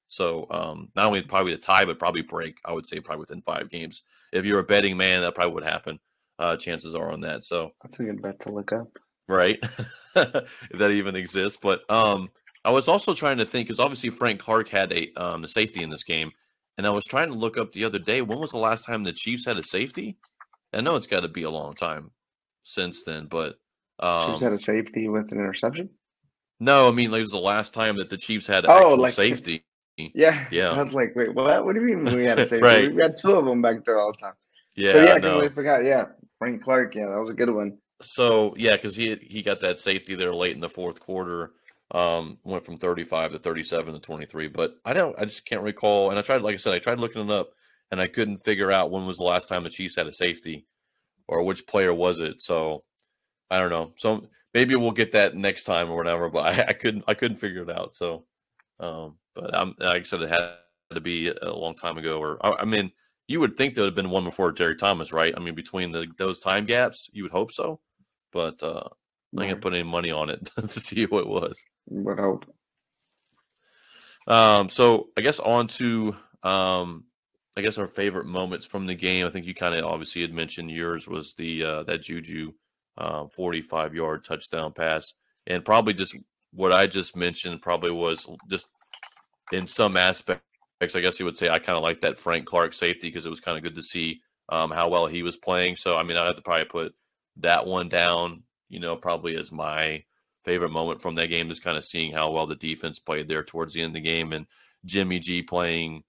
So 0.07 0.45
um, 0.51 0.89
not 0.95 1.07
only 1.07 1.21
probably 1.23 1.53
the 1.53 1.59
tie, 1.59 1.85
but 1.85 1.97
probably 1.99 2.21
break. 2.21 2.59
I 2.65 2.73
would 2.73 2.85
say 2.85 2.99
probably 2.99 3.21
within 3.21 3.41
five 3.41 3.69
games. 3.69 4.03
If 4.31 4.45
you're 4.45 4.59
a 4.59 4.63
betting 4.63 4.97
man, 4.97 5.21
that 5.21 5.35
probably 5.35 5.53
would 5.55 5.63
happen. 5.63 5.99
Uh, 6.39 6.57
chances 6.57 6.95
are 6.95 7.11
on 7.11 7.21
that. 7.21 7.45
So 7.45 7.71
that's 7.81 7.99
a 7.99 8.03
good 8.03 8.21
bet 8.21 8.39
to 8.41 8.51
look 8.51 8.71
up. 8.71 8.89
Right, 9.27 9.57
if 10.15 10.77
that 10.77 10.91
even 10.91 11.15
exists. 11.15 11.57
But 11.61 11.81
um, 11.89 12.29
I 12.65 12.71
was 12.71 12.87
also 12.87 13.13
trying 13.13 13.37
to 13.37 13.45
think 13.45 13.67
because 13.67 13.79
obviously 13.79 14.09
Frank 14.09 14.39
Clark 14.39 14.69
had 14.69 14.91
a 14.91 15.13
um, 15.15 15.43
a 15.43 15.47
safety 15.47 15.83
in 15.83 15.89
this 15.89 16.03
game, 16.03 16.31
and 16.77 16.87
I 16.87 16.91
was 16.91 17.03
trying 17.05 17.27
to 17.29 17.33
look 17.33 17.57
up 17.57 17.71
the 17.73 17.83
other 17.83 17.99
day 17.99 18.21
when 18.21 18.39
was 18.39 18.51
the 18.51 18.57
last 18.57 18.85
time 18.85 19.03
the 19.03 19.13
Chiefs 19.13 19.45
had 19.45 19.57
a 19.57 19.63
safety. 19.63 20.17
I 20.73 20.81
know 20.81 20.95
it's 20.95 21.07
got 21.07 21.21
to 21.21 21.27
be 21.27 21.43
a 21.43 21.49
long 21.49 21.73
time 21.73 22.11
since 22.63 23.03
then, 23.03 23.27
but 23.27 23.57
um, 23.99 24.29
Chiefs 24.29 24.41
had 24.41 24.53
a 24.53 24.59
safety 24.59 25.09
with 25.09 25.31
an 25.31 25.39
interception. 25.39 25.89
No, 26.59 26.87
I 26.87 26.91
mean 26.91 27.11
like 27.11 27.19
it 27.19 27.23
was 27.23 27.31
the 27.31 27.39
last 27.39 27.73
time 27.73 27.97
that 27.97 28.09
the 28.09 28.17
Chiefs 28.17 28.47
had 28.47 28.65
oh, 28.67 28.95
like 28.95 29.13
safety. 29.13 29.65
Yeah, 29.97 30.47
yeah. 30.51 30.69
I 30.69 30.81
was 30.81 30.93
like, 30.93 31.15
wait, 31.15 31.33
what? 31.33 31.65
What 31.65 31.75
do 31.75 31.81
you 31.81 31.95
mean 31.97 32.15
we 32.15 32.25
had 32.25 32.39
a 32.39 32.45
safety? 32.47 32.63
right. 32.63 32.93
We 32.93 33.01
had 33.01 33.17
two 33.17 33.35
of 33.35 33.45
them 33.45 33.61
back 33.61 33.83
there 33.85 33.99
all 33.99 34.13
the 34.13 34.17
time. 34.17 34.33
Yeah, 34.75 34.91
so 34.91 35.03
yeah, 35.03 35.13
I 35.13 35.19
completely 35.19 35.53
forgot. 35.53 35.83
Yeah, 35.83 36.05
Frank 36.39 36.63
Clark. 36.63 36.95
Yeah, 36.95 37.07
that 37.07 37.19
was 37.19 37.29
a 37.29 37.33
good 37.33 37.49
one. 37.49 37.77
So 38.01 38.53
yeah, 38.57 38.77
because 38.77 38.95
he 38.95 39.15
he 39.21 39.41
got 39.41 39.59
that 39.61 39.79
safety 39.79 40.15
there 40.15 40.33
late 40.33 40.55
in 40.55 40.61
the 40.61 40.69
fourth 40.69 40.99
quarter 40.99 41.51
um, 41.93 42.39
went 42.43 42.65
from 42.65 42.77
35 42.77 43.33
to 43.33 43.39
37 43.39 43.93
to 43.93 43.99
23. 43.99 44.47
But 44.47 44.75
I 44.83 44.93
don't, 44.93 45.17
I 45.17 45.25
just 45.25 45.45
can't 45.45 45.61
recall. 45.61 46.09
And 46.09 46.19
I 46.19 46.21
tried, 46.21 46.41
like 46.41 46.53
I 46.53 46.57
said, 46.57 46.73
I 46.73 46.79
tried 46.79 46.99
looking 46.99 47.23
it 47.23 47.31
up 47.31 47.51
and 47.91 48.01
I 48.01 48.07
couldn't 48.07 48.37
figure 48.37 48.71
out 48.71 48.91
when 48.91 49.05
was 49.05 49.17
the 49.17 49.23
last 49.23 49.47
time 49.47 49.63
the 49.63 49.69
Chiefs 49.69 49.95
had 49.95 50.07
a 50.07 50.11
safety 50.11 50.65
or 51.27 51.43
which 51.43 51.67
player 51.67 51.93
was 51.93 52.19
it. 52.19 52.41
So 52.41 52.83
I 53.51 53.59
don't 53.59 53.69
know. 53.69 53.93
So 53.95 54.27
maybe 54.53 54.75
we'll 54.75 54.91
get 54.91 55.11
that 55.11 55.35
next 55.35 55.65
time 55.65 55.89
or 55.89 55.95
whatever, 55.95 56.29
but 56.29 56.45
I, 56.59 56.65
I 56.69 56.73
couldn't, 56.73 57.03
I 57.07 57.13
couldn't 57.13 57.37
figure 57.37 57.63
it 57.63 57.69
out. 57.69 57.93
So, 57.95 58.25
um, 58.79 59.17
but 59.35 59.55
I'm, 59.55 59.75
like 59.79 60.01
I 60.01 60.03
said, 60.03 60.21
it 60.21 60.29
had 60.29 60.55
to 60.93 61.01
be 61.01 61.29
a 61.29 61.51
long 61.51 61.75
time 61.75 61.97
ago 61.97 62.19
or, 62.19 62.43
I, 62.45 62.61
I 62.61 62.65
mean, 62.65 62.91
you 63.27 63.39
would 63.39 63.55
think 63.55 63.73
there 63.73 63.83
would 63.83 63.91
have 63.91 63.95
been 63.95 64.09
one 64.09 64.25
before 64.25 64.51
Jerry 64.51 64.75
Thomas, 64.75 65.13
right? 65.13 65.33
I 65.35 65.39
mean, 65.39 65.55
between 65.55 65.91
the, 65.91 66.07
those 66.17 66.39
time 66.39 66.65
gaps, 66.65 67.09
you 67.13 67.23
would 67.23 67.31
hope 67.31 67.51
so. 67.51 67.79
But 68.33 68.61
uh, 68.61 68.89
I'm 69.33 69.39
not 69.39 69.49
gonna 69.49 69.61
put 69.61 69.73
any 69.73 69.83
money 69.83 70.11
on 70.11 70.29
it 70.29 70.51
to 70.55 70.79
see 70.79 71.05
who 71.05 71.19
it 71.19 71.27
was. 71.27 71.61
Would 71.87 72.19
hope. 72.19 72.45
Um, 74.27 74.69
so 74.69 75.09
I 75.17 75.21
guess 75.21 75.39
on 75.39 75.67
to 75.67 76.15
um, 76.43 77.05
I 77.57 77.61
guess 77.61 77.77
our 77.77 77.87
favorite 77.87 78.25
moments 78.25 78.65
from 78.65 78.85
the 78.85 78.95
game. 78.95 79.25
I 79.25 79.29
think 79.29 79.45
you 79.45 79.55
kind 79.55 79.75
of 79.75 79.85
obviously 79.85 80.21
had 80.21 80.33
mentioned 80.33 80.71
yours 80.71 81.07
was 81.07 81.33
the 81.33 81.63
uh, 81.63 81.83
that 81.83 82.03
Juju 82.03 82.53
uh, 82.97 83.27
45 83.27 83.95
yard 83.95 84.23
touchdown 84.23 84.73
pass, 84.73 85.13
and 85.47 85.65
probably 85.65 85.93
just 85.93 86.15
what 86.51 86.71
I 86.71 86.87
just 86.87 87.15
mentioned 87.15 87.61
probably 87.61 87.91
was 87.91 88.27
just 88.49 88.67
in 89.51 89.67
some 89.67 89.97
aspects. 89.97 90.43
I 90.81 90.99
guess 90.99 91.17
you 91.17 91.25
would 91.25 91.37
say 91.37 91.49
I 91.49 91.59
kind 91.59 91.77
of 91.77 91.83
like 91.83 92.01
that 92.01 92.17
Frank 92.17 92.45
Clark 92.45 92.73
safety 92.73 93.07
because 93.07 93.25
it 93.25 93.29
was 93.29 93.39
kind 93.39 93.57
of 93.57 93.63
good 93.63 93.75
to 93.75 93.83
see 93.83 94.21
um, 94.49 94.69
how 94.69 94.89
well 94.89 95.07
he 95.07 95.23
was 95.23 95.37
playing. 95.37 95.77
So 95.77 95.97
I 95.97 96.03
mean, 96.03 96.17
I 96.17 96.25
have 96.25 96.35
to 96.35 96.41
probably 96.41 96.65
put 96.65 96.93
that 97.37 97.65
one 97.65 97.87
down. 97.89 98.43
You 98.73 98.79
know, 98.79 98.95
probably 98.95 99.35
is 99.35 99.51
my 99.51 100.03
favorite 100.43 100.71
moment 100.71 100.99
from 100.99 101.13
that 101.15 101.27
game 101.27 101.51
is 101.51 101.59
kind 101.59 101.77
of 101.77 101.85
seeing 101.85 102.11
how 102.11 102.31
well 102.31 102.47
the 102.47 102.55
defense 102.55 102.97
played 102.97 103.27
there 103.27 103.43
towards 103.43 103.73
the 103.73 103.81
end 103.81 103.91
of 103.91 103.93
the 103.93 104.01
game 104.01 104.33
and 104.33 104.47
Jimmy 104.83 105.19
G 105.19 105.43
playing, 105.43 106.03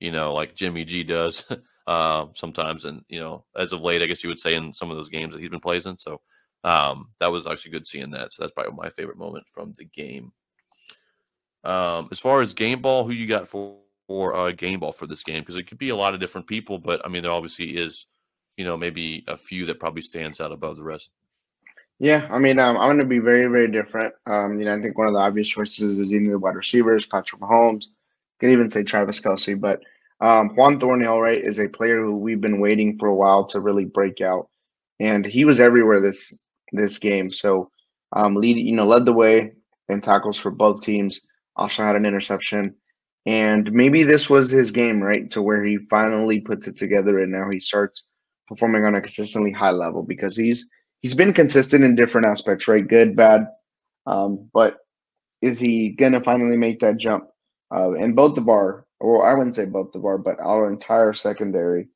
you 0.00 0.10
know, 0.10 0.34
like 0.34 0.56
Jimmy 0.56 0.84
G 0.84 1.04
does 1.04 1.44
uh, 1.86 2.26
sometimes. 2.34 2.84
And, 2.84 3.04
you 3.08 3.20
know, 3.20 3.44
as 3.56 3.72
of 3.72 3.80
late, 3.80 4.02
I 4.02 4.06
guess 4.06 4.24
you 4.24 4.28
would 4.28 4.40
say 4.40 4.56
in 4.56 4.72
some 4.72 4.90
of 4.90 4.96
those 4.96 5.08
games 5.08 5.32
that 5.32 5.40
he's 5.40 5.50
been 5.50 5.60
playing 5.60 5.82
in. 5.86 5.98
So 5.98 6.20
um, 6.64 7.10
that 7.20 7.30
was 7.30 7.46
actually 7.46 7.70
good 7.70 7.86
seeing 7.86 8.10
that. 8.10 8.32
So 8.32 8.42
that's 8.42 8.52
probably 8.52 8.72
my 8.76 8.90
favorite 8.90 9.16
moment 9.16 9.44
from 9.52 9.72
the 9.78 9.84
game. 9.84 10.32
Um, 11.62 12.08
as 12.10 12.18
far 12.18 12.40
as 12.40 12.54
game 12.54 12.80
ball, 12.80 13.04
who 13.04 13.12
you 13.12 13.28
got 13.28 13.46
for, 13.46 13.76
for 14.08 14.34
uh, 14.34 14.50
game 14.50 14.80
ball 14.80 14.92
for 14.92 15.06
this 15.06 15.22
game? 15.22 15.40
Because 15.40 15.56
it 15.56 15.68
could 15.68 15.78
be 15.78 15.90
a 15.90 15.96
lot 15.96 16.14
of 16.14 16.20
different 16.20 16.48
people, 16.48 16.78
but 16.78 17.04
I 17.04 17.08
mean, 17.08 17.22
there 17.22 17.30
obviously 17.30 17.76
is, 17.76 18.06
you 18.56 18.64
know, 18.64 18.76
maybe 18.76 19.24
a 19.28 19.36
few 19.36 19.66
that 19.66 19.78
probably 19.78 20.02
stands 20.02 20.40
out 20.40 20.50
above 20.52 20.76
the 20.76 20.82
rest. 20.82 21.08
Yeah, 22.00 22.26
I 22.30 22.38
mean, 22.38 22.58
um, 22.58 22.78
I'm 22.78 22.88
going 22.88 22.98
to 23.00 23.04
be 23.04 23.18
very, 23.18 23.44
very 23.46 23.68
different. 23.70 24.14
Um, 24.26 24.58
you 24.58 24.64
know, 24.64 24.74
I 24.74 24.80
think 24.80 24.96
one 24.96 25.06
of 25.06 25.12
the 25.12 25.20
obvious 25.20 25.48
choices 25.48 25.98
is 25.98 26.14
either 26.14 26.30
the 26.30 26.38
wide 26.38 26.56
receivers, 26.56 27.06
Patrick 27.06 27.42
Mahomes, 27.42 27.86
can 28.40 28.50
even 28.50 28.70
say 28.70 28.82
Travis 28.82 29.20
Kelce, 29.20 29.60
but 29.60 29.82
um, 30.22 30.56
Juan 30.56 30.80
Thornhill, 30.80 31.20
right, 31.20 31.42
is 31.42 31.60
a 31.60 31.68
player 31.68 32.02
who 32.02 32.16
we've 32.16 32.40
been 32.40 32.58
waiting 32.58 32.98
for 32.98 33.08
a 33.08 33.14
while 33.14 33.44
to 33.48 33.60
really 33.60 33.84
break 33.84 34.22
out, 34.22 34.48
and 34.98 35.26
he 35.26 35.44
was 35.44 35.60
everywhere 35.60 36.00
this 36.00 36.34
this 36.72 36.98
game. 36.98 37.32
So, 37.32 37.70
um, 38.14 38.34
lead, 38.34 38.56
you 38.56 38.74
know, 38.74 38.86
led 38.86 39.04
the 39.04 39.12
way 39.12 39.52
in 39.88 40.00
tackles 40.00 40.38
for 40.38 40.50
both 40.50 40.82
teams. 40.82 41.20
Also 41.56 41.82
had 41.82 41.96
an 41.96 42.06
interception, 42.06 42.74
and 43.26 43.70
maybe 43.72 44.04
this 44.04 44.30
was 44.30 44.50
his 44.50 44.70
game, 44.70 45.02
right, 45.02 45.30
to 45.32 45.42
where 45.42 45.62
he 45.64 45.78
finally 45.90 46.40
puts 46.40 46.66
it 46.66 46.78
together, 46.78 47.18
and 47.18 47.30
now 47.32 47.50
he 47.50 47.60
starts 47.60 48.04
performing 48.48 48.84
on 48.86 48.94
a 48.94 49.00
consistently 49.02 49.52
high 49.52 49.70
level 49.70 50.02
because 50.02 50.34
he's 50.36 50.66
he's 51.00 51.14
been 51.14 51.32
consistent 51.32 51.84
in 51.84 51.94
different 51.94 52.26
aspects, 52.26 52.68
right? 52.68 52.86
Good, 52.86 53.16
bad. 53.16 53.46
Um, 54.06 54.48
but 54.52 54.78
is 55.42 55.58
he 55.58 55.90
going 55.90 56.12
to 56.12 56.20
finally 56.20 56.56
make 56.56 56.80
that 56.80 56.96
jump? 56.96 57.24
Uh, 57.74 57.92
and 57.92 58.16
both 58.16 58.36
of 58.38 58.48
our, 58.48 58.86
well, 59.00 59.22
I 59.22 59.34
wouldn't 59.34 59.56
say 59.56 59.64
both 59.64 59.94
of 59.94 60.04
our, 60.04 60.18
but 60.18 60.40
our 60.40 60.70
entire 60.70 61.12
secondary 61.14 61.88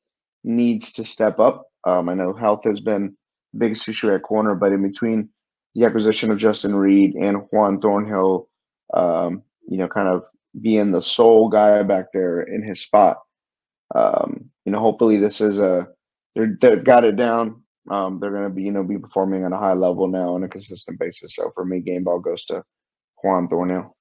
needs 0.43 0.93
to 0.93 1.05
step 1.05 1.39
up. 1.39 1.67
Um, 1.85 2.09
I 2.09 2.13
know 2.13 2.33
health 2.33 2.61
has 2.63 2.79
been 2.79 3.15
the 3.53 3.59
biggest 3.59 3.87
issue 3.87 4.13
at 4.13 4.23
corner, 4.23 4.55
but 4.55 4.71
in 4.71 4.81
between 4.81 5.29
the 5.75 5.85
acquisition 5.85 6.31
of 6.31 6.39
Justin 6.39 6.75
Reid 6.75 7.15
and 7.15 7.43
Juan 7.51 7.79
Thornhill, 7.79 8.49
um, 8.93 9.43
you 9.67 9.77
know, 9.77 9.87
kind 9.87 10.07
of 10.07 10.23
being 10.61 10.91
the 10.91 11.01
sole 11.01 11.49
guy 11.49 11.83
back 11.83 12.05
there 12.13 12.41
in 12.41 12.63
his 12.63 12.81
spot, 12.81 13.17
um, 13.93 14.49
you 14.63 14.71
know, 14.71 14.79
hopefully 14.79 15.17
this 15.17 15.41
is 15.41 15.59
a, 15.59 15.87
they've 16.35 16.83
got 16.83 17.03
it 17.03 17.17
down 17.17 17.61
um, 17.89 18.19
they're 18.19 18.31
going 18.31 18.43
to 18.43 18.49
be, 18.49 18.63
you 18.63 18.71
know, 18.71 18.83
be 18.83 18.97
performing 18.97 19.45
on 19.45 19.53
a 19.53 19.57
high 19.57 19.73
level 19.73 20.07
now 20.07 20.35
on 20.35 20.43
a 20.43 20.47
consistent 20.47 20.99
basis. 20.99 21.35
So 21.35 21.51
for 21.53 21.65
me, 21.65 21.79
game 21.79 22.03
ball 22.03 22.19
goes 22.19 22.45
to 22.47 22.63
Juan 23.23 23.47
Thornhill. 23.47 23.95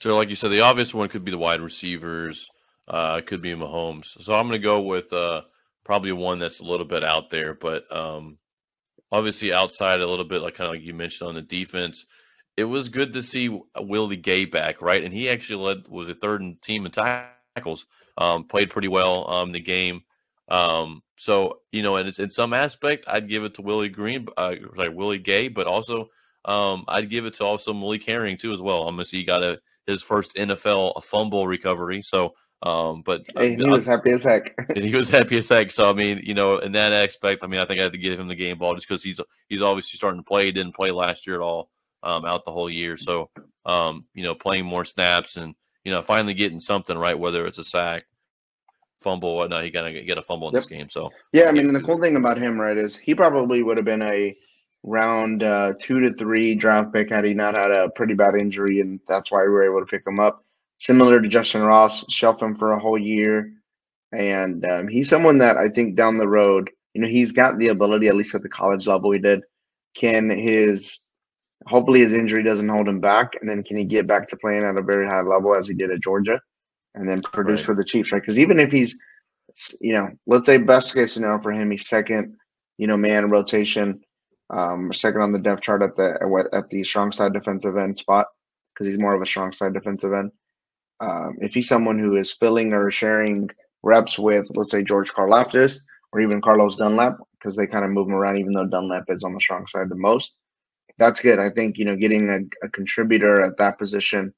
So, 0.00 0.16
like 0.16 0.28
you 0.28 0.34
said, 0.34 0.50
the 0.50 0.60
obvious 0.60 0.92
one 0.92 1.08
could 1.08 1.24
be 1.24 1.30
the 1.30 1.38
wide 1.38 1.60
receivers. 1.60 2.46
Uh, 2.88 3.20
could 3.20 3.42
be 3.42 3.52
Mahomes. 3.52 4.22
So 4.22 4.34
I'm 4.34 4.46
going 4.46 4.60
to 4.60 4.64
go 4.64 4.82
with 4.82 5.12
uh, 5.12 5.42
probably 5.84 6.12
one 6.12 6.38
that's 6.38 6.60
a 6.60 6.64
little 6.64 6.86
bit 6.86 7.02
out 7.02 7.30
there, 7.30 7.52
but 7.54 7.84
um, 7.94 8.38
obviously 9.10 9.52
outside 9.52 10.00
a 10.00 10.06
little 10.06 10.24
bit, 10.24 10.42
like 10.42 10.54
kind 10.54 10.68
of 10.68 10.74
like 10.74 10.84
you 10.84 10.94
mentioned 10.94 11.28
on 11.28 11.34
the 11.34 11.42
defense. 11.42 12.06
It 12.56 12.64
was 12.64 12.88
good 12.88 13.12
to 13.12 13.22
see 13.22 13.60
Willie 13.76 14.16
Gay 14.16 14.44
back, 14.44 14.80
right? 14.80 15.02
And 15.02 15.12
he 15.12 15.28
actually 15.28 15.64
led 15.64 15.88
was 15.88 16.08
a 16.08 16.14
third 16.14 16.42
in 16.42 16.56
team 16.62 16.86
in 16.86 16.92
tackles. 16.92 17.86
Um, 18.18 18.44
played 18.44 18.70
pretty 18.70 18.88
well 18.88 19.28
um, 19.28 19.52
the 19.52 19.60
game. 19.60 20.02
Um, 20.48 21.02
so 21.16 21.60
you 21.72 21.82
know, 21.82 21.96
and 21.96 22.08
it's 22.08 22.18
in 22.18 22.30
some 22.30 22.52
aspect, 22.52 23.04
I'd 23.08 23.28
give 23.28 23.44
it 23.44 23.54
to 23.54 23.62
Willie 23.62 23.88
Green, 23.88 24.26
uh, 24.36 24.54
like 24.76 24.92
Willie 24.92 25.18
Gay, 25.18 25.48
but 25.48 25.66
also 25.66 26.08
um, 26.44 26.84
I'd 26.88 27.10
give 27.10 27.26
it 27.26 27.34
to 27.34 27.44
also 27.44 27.74
Malik 27.74 28.04
Herring 28.04 28.36
too 28.36 28.52
as 28.52 28.60
well. 28.60 28.86
I'm 28.86 28.94
gonna 28.94 29.06
see 29.06 29.18
he 29.18 29.24
got 29.24 29.42
a 29.42 29.60
his 29.86 30.02
first 30.02 30.34
NFL 30.36 31.02
fumble 31.02 31.46
recovery. 31.46 32.02
So, 32.02 32.34
um, 32.62 33.02
but 33.02 33.22
uh, 33.36 33.42
he 33.42 33.56
was 33.56 33.86
happy 33.86 34.10
as 34.10 34.24
heck. 34.24 34.54
And 34.68 34.84
he 34.84 34.94
was 34.94 35.10
happy 35.10 35.38
as 35.38 35.48
heck. 35.48 35.70
So 35.70 35.90
I 35.90 35.92
mean, 35.92 36.20
you 36.22 36.34
know, 36.34 36.58
in 36.58 36.72
that 36.72 36.92
aspect, 36.92 37.42
I 37.42 37.48
mean, 37.48 37.60
I 37.60 37.64
think 37.64 37.80
I 37.80 37.84
had 37.84 37.92
to 37.92 37.98
give 37.98 38.18
him 38.18 38.28
the 38.28 38.34
game 38.34 38.58
ball 38.58 38.74
just 38.74 38.88
because 38.88 39.02
he's 39.02 39.20
he's 39.48 39.62
obviously 39.62 39.96
starting 39.96 40.20
to 40.20 40.26
play. 40.26 40.46
He 40.46 40.52
didn't 40.52 40.76
play 40.76 40.90
last 40.92 41.26
year 41.26 41.36
at 41.36 41.42
all, 41.42 41.70
um, 42.02 42.24
out 42.24 42.44
the 42.44 42.52
whole 42.52 42.70
year. 42.70 42.96
So, 42.96 43.30
um, 43.64 44.06
you 44.14 44.22
know, 44.22 44.34
playing 44.34 44.64
more 44.64 44.84
snaps 44.84 45.36
and 45.36 45.54
you 45.84 45.92
know, 45.92 46.02
finally 46.02 46.34
getting 46.34 46.58
something 46.60 46.98
right, 46.98 47.18
whether 47.18 47.46
it's 47.46 47.58
a 47.58 47.64
sack 47.64 48.04
fumble 48.98 49.36
whatnot, 49.36 49.64
he 49.64 49.70
gonna 49.70 50.02
get 50.02 50.18
a 50.18 50.22
fumble 50.22 50.48
in 50.48 50.54
yep. 50.54 50.62
this 50.62 50.70
game. 50.70 50.88
So 50.88 51.10
yeah, 51.32 51.48
I 51.48 51.52
mean, 51.52 51.72
the 51.72 51.80
cool 51.80 51.98
thing 51.98 52.16
about 52.16 52.38
him, 52.38 52.60
right, 52.60 52.76
is 52.76 52.96
he 52.96 53.14
probably 53.14 53.62
would 53.62 53.76
have 53.76 53.84
been 53.84 54.02
a 54.02 54.36
round 54.82 55.42
uh, 55.42 55.74
two 55.80 56.00
to 56.00 56.12
three 56.14 56.54
draft 56.54 56.92
pick 56.92 57.10
had 57.10 57.24
he 57.24 57.34
not 57.34 57.56
had 57.56 57.70
a 57.70 57.90
pretty 57.90 58.14
bad 58.14 58.40
injury, 58.40 58.80
and 58.80 59.00
that's 59.08 59.30
why 59.30 59.42
we 59.42 59.48
were 59.48 59.64
able 59.64 59.80
to 59.80 59.86
pick 59.86 60.06
him 60.06 60.20
up. 60.20 60.44
Similar 60.78 61.20
to 61.20 61.28
Justin 61.28 61.62
Ross, 61.62 62.04
shelf 62.10 62.42
him 62.42 62.54
for 62.54 62.72
a 62.72 62.78
whole 62.78 62.98
year, 62.98 63.52
and 64.12 64.64
um, 64.64 64.88
he's 64.88 65.08
someone 65.08 65.38
that 65.38 65.56
I 65.56 65.68
think 65.68 65.96
down 65.96 66.18
the 66.18 66.28
road, 66.28 66.70
you 66.94 67.00
know, 67.00 67.08
he's 67.08 67.32
got 67.32 67.58
the 67.58 67.68
ability, 67.68 68.08
at 68.08 68.16
least 68.16 68.34
at 68.34 68.42
the 68.42 68.48
college 68.48 68.86
level, 68.86 69.10
he 69.10 69.18
did. 69.18 69.40
Can 69.94 70.30
his 70.30 71.06
hopefully 71.66 72.00
his 72.00 72.12
injury 72.12 72.42
doesn't 72.42 72.68
hold 72.68 72.88
him 72.88 73.00
back, 73.00 73.32
and 73.40 73.48
then 73.48 73.62
can 73.62 73.76
he 73.76 73.84
get 73.84 74.06
back 74.06 74.28
to 74.28 74.36
playing 74.36 74.64
at 74.64 74.76
a 74.76 74.82
very 74.82 75.06
high 75.06 75.22
level 75.22 75.54
as 75.54 75.68
he 75.68 75.74
did 75.74 75.90
at 75.90 76.00
Georgia? 76.00 76.40
And 76.96 77.08
then 77.08 77.22
produce 77.22 77.60
right. 77.60 77.66
for 77.66 77.74
the 77.74 77.84
Chiefs, 77.84 78.10
right? 78.10 78.20
Because 78.20 78.38
even 78.38 78.58
if 78.58 78.72
he's, 78.72 78.98
you 79.80 79.92
know, 79.92 80.08
let's 80.26 80.46
say 80.46 80.56
best 80.56 80.94
case 80.94 81.12
scenario 81.12 81.40
for 81.40 81.52
him, 81.52 81.70
he's 81.70 81.88
second, 81.88 82.34
you 82.78 82.86
know, 82.86 82.96
man 82.96 83.30
rotation, 83.30 84.00
um, 84.50 84.92
second 84.92 85.20
on 85.20 85.32
the 85.32 85.38
depth 85.38 85.62
chart 85.62 85.82
at 85.82 85.96
the 85.96 86.48
at 86.52 86.68
the 86.70 86.82
strong 86.82 87.12
side 87.12 87.32
defensive 87.32 87.76
end 87.76 87.96
spot 87.98 88.26
because 88.72 88.86
he's 88.86 88.98
more 88.98 89.14
of 89.14 89.22
a 89.22 89.26
strong 89.26 89.52
side 89.52 89.74
defensive 89.74 90.12
end. 90.12 90.30
Um, 91.00 91.36
if 91.40 91.54
he's 91.54 91.68
someone 91.68 91.98
who 91.98 92.16
is 92.16 92.32
filling 92.32 92.72
or 92.72 92.90
sharing 92.90 93.50
reps 93.82 94.18
with, 94.18 94.46
let's 94.54 94.70
say 94.70 94.82
George 94.82 95.12
Karlaftis 95.12 95.80
or 96.12 96.20
even 96.20 96.40
Carlos 96.40 96.76
Dunlap, 96.76 97.18
because 97.32 97.56
they 97.56 97.66
kind 97.66 97.84
of 97.84 97.90
move 97.90 98.08
him 98.08 98.14
around, 98.14 98.38
even 98.38 98.52
though 98.52 98.66
Dunlap 98.66 99.04
is 99.08 99.24
on 99.24 99.34
the 99.34 99.40
strong 99.40 99.66
side 99.66 99.88
the 99.88 99.96
most. 99.96 100.36
That's 100.98 101.20
good. 101.20 101.38
I 101.38 101.50
think 101.50 101.76
you 101.76 101.84
know 101.84 101.96
getting 101.96 102.30
a, 102.30 102.66
a 102.66 102.70
contributor 102.70 103.42
at 103.42 103.58
that 103.58 103.78
position 103.78 104.32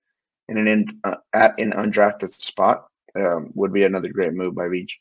in 0.48 0.58
an 0.58 0.68
in, 0.68 1.00
uh, 1.04 1.16
at 1.32 1.58
an 1.60 1.72
undrafted 1.72 2.30
spot 2.30 2.86
um, 3.16 3.50
would 3.54 3.72
be 3.72 3.84
another 3.84 4.08
great 4.08 4.32
move 4.32 4.54
by 4.54 4.64
Veach. 4.64 4.92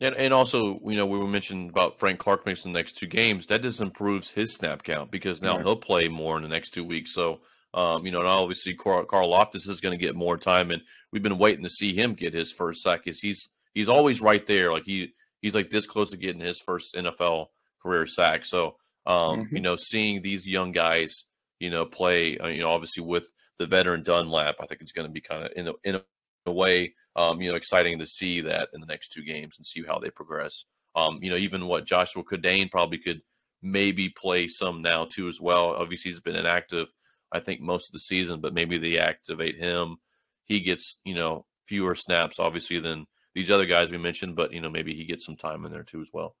And, 0.00 0.14
and 0.16 0.34
also, 0.34 0.80
you 0.84 0.96
know, 0.96 1.06
we 1.06 1.18
were 1.18 1.26
mentioning 1.26 1.68
about 1.68 1.98
Frank 1.98 2.18
Clark 2.18 2.46
makes 2.46 2.64
the 2.64 2.68
next 2.68 2.98
two 2.98 3.06
games. 3.06 3.46
That 3.46 3.62
just 3.62 3.80
improves 3.80 4.30
his 4.30 4.54
snap 4.54 4.82
count 4.82 5.10
because 5.10 5.40
now 5.40 5.58
he'll 5.58 5.76
play 5.76 6.08
more 6.08 6.36
in 6.36 6.42
the 6.42 6.48
next 6.48 6.70
two 6.70 6.84
weeks. 6.84 7.14
So, 7.14 7.40
um, 7.74 8.04
you 8.04 8.12
know, 8.12 8.18
and 8.20 8.28
obviously 8.28 8.74
Carl, 8.74 9.06
Karlaftis 9.06 9.68
is 9.68 9.80
going 9.80 9.96
to 9.96 10.04
get 10.04 10.14
more 10.14 10.36
time, 10.36 10.70
and 10.70 10.82
we've 11.12 11.22
been 11.22 11.38
waiting 11.38 11.64
to 11.64 11.70
see 11.70 11.94
him 11.94 12.14
get 12.14 12.34
his 12.34 12.52
first 12.52 12.82
sack. 12.82 13.06
Is 13.06 13.20
he's 13.20 13.48
he's 13.72 13.88
always 13.88 14.20
right 14.20 14.44
there, 14.46 14.72
like 14.72 14.84
he 14.84 15.12
he's 15.42 15.54
like 15.54 15.70
this 15.70 15.86
close 15.86 16.10
to 16.10 16.16
getting 16.16 16.40
his 16.40 16.60
first 16.60 16.94
NFL 16.94 17.46
career 17.82 18.06
sack. 18.06 18.44
So, 18.44 18.76
um, 19.06 19.44
mm-hmm. 19.44 19.56
you 19.56 19.62
know, 19.62 19.76
seeing 19.76 20.22
these 20.22 20.46
young 20.46 20.70
guys, 20.70 21.24
you 21.58 21.70
know, 21.70 21.84
play, 21.84 22.38
uh, 22.38 22.46
you 22.46 22.62
know, 22.62 22.68
obviously 22.68 23.02
with 23.02 23.28
the 23.58 23.66
veteran 23.66 24.02
Dunlap, 24.02 24.56
I 24.60 24.66
think 24.66 24.80
it's 24.80 24.92
going 24.92 25.06
to 25.06 25.12
be 25.12 25.20
kind 25.20 25.44
of 25.44 25.52
in 25.56 25.68
a, 25.68 25.72
in 25.84 26.00
a 26.46 26.52
way, 26.52 26.94
um, 27.16 27.40
you 27.40 27.50
know, 27.50 27.56
exciting 27.56 27.98
to 27.98 28.06
see 28.06 28.40
that 28.42 28.68
in 28.74 28.80
the 28.80 28.86
next 28.86 29.12
two 29.12 29.22
games 29.22 29.58
and 29.58 29.66
see 29.66 29.82
how 29.86 29.98
they 29.98 30.10
progress. 30.10 30.64
Um, 30.96 31.18
you 31.22 31.30
know, 31.30 31.36
even 31.36 31.66
what 31.66 31.86
Joshua 31.86 32.22
Kaindoh 32.22 32.70
probably 32.70 32.98
could 32.98 33.20
maybe 33.62 34.08
play 34.10 34.46
some 34.46 34.82
now 34.82 35.06
too 35.06 35.28
as 35.28 35.40
well. 35.40 35.70
Obviously, 35.70 36.10
he's 36.10 36.20
been 36.20 36.36
inactive, 36.36 36.92
I 37.32 37.40
think, 37.40 37.60
most 37.60 37.88
of 37.88 37.92
the 37.92 38.00
season, 38.00 38.40
but 38.40 38.54
maybe 38.54 38.78
they 38.78 38.98
activate 38.98 39.56
him. 39.56 39.96
He 40.44 40.60
gets, 40.60 40.96
you 41.04 41.14
know, 41.14 41.46
fewer 41.66 41.94
snaps, 41.94 42.38
obviously, 42.38 42.78
than 42.78 43.06
these 43.34 43.50
other 43.50 43.66
guys 43.66 43.90
we 43.90 43.98
mentioned, 43.98 44.36
but, 44.36 44.52
you 44.52 44.60
know, 44.60 44.70
maybe 44.70 44.94
he 44.94 45.04
gets 45.04 45.24
some 45.24 45.36
time 45.36 45.64
in 45.64 45.72
there 45.72 45.82
too 45.82 46.00
as 46.00 46.08
well. 46.12 46.36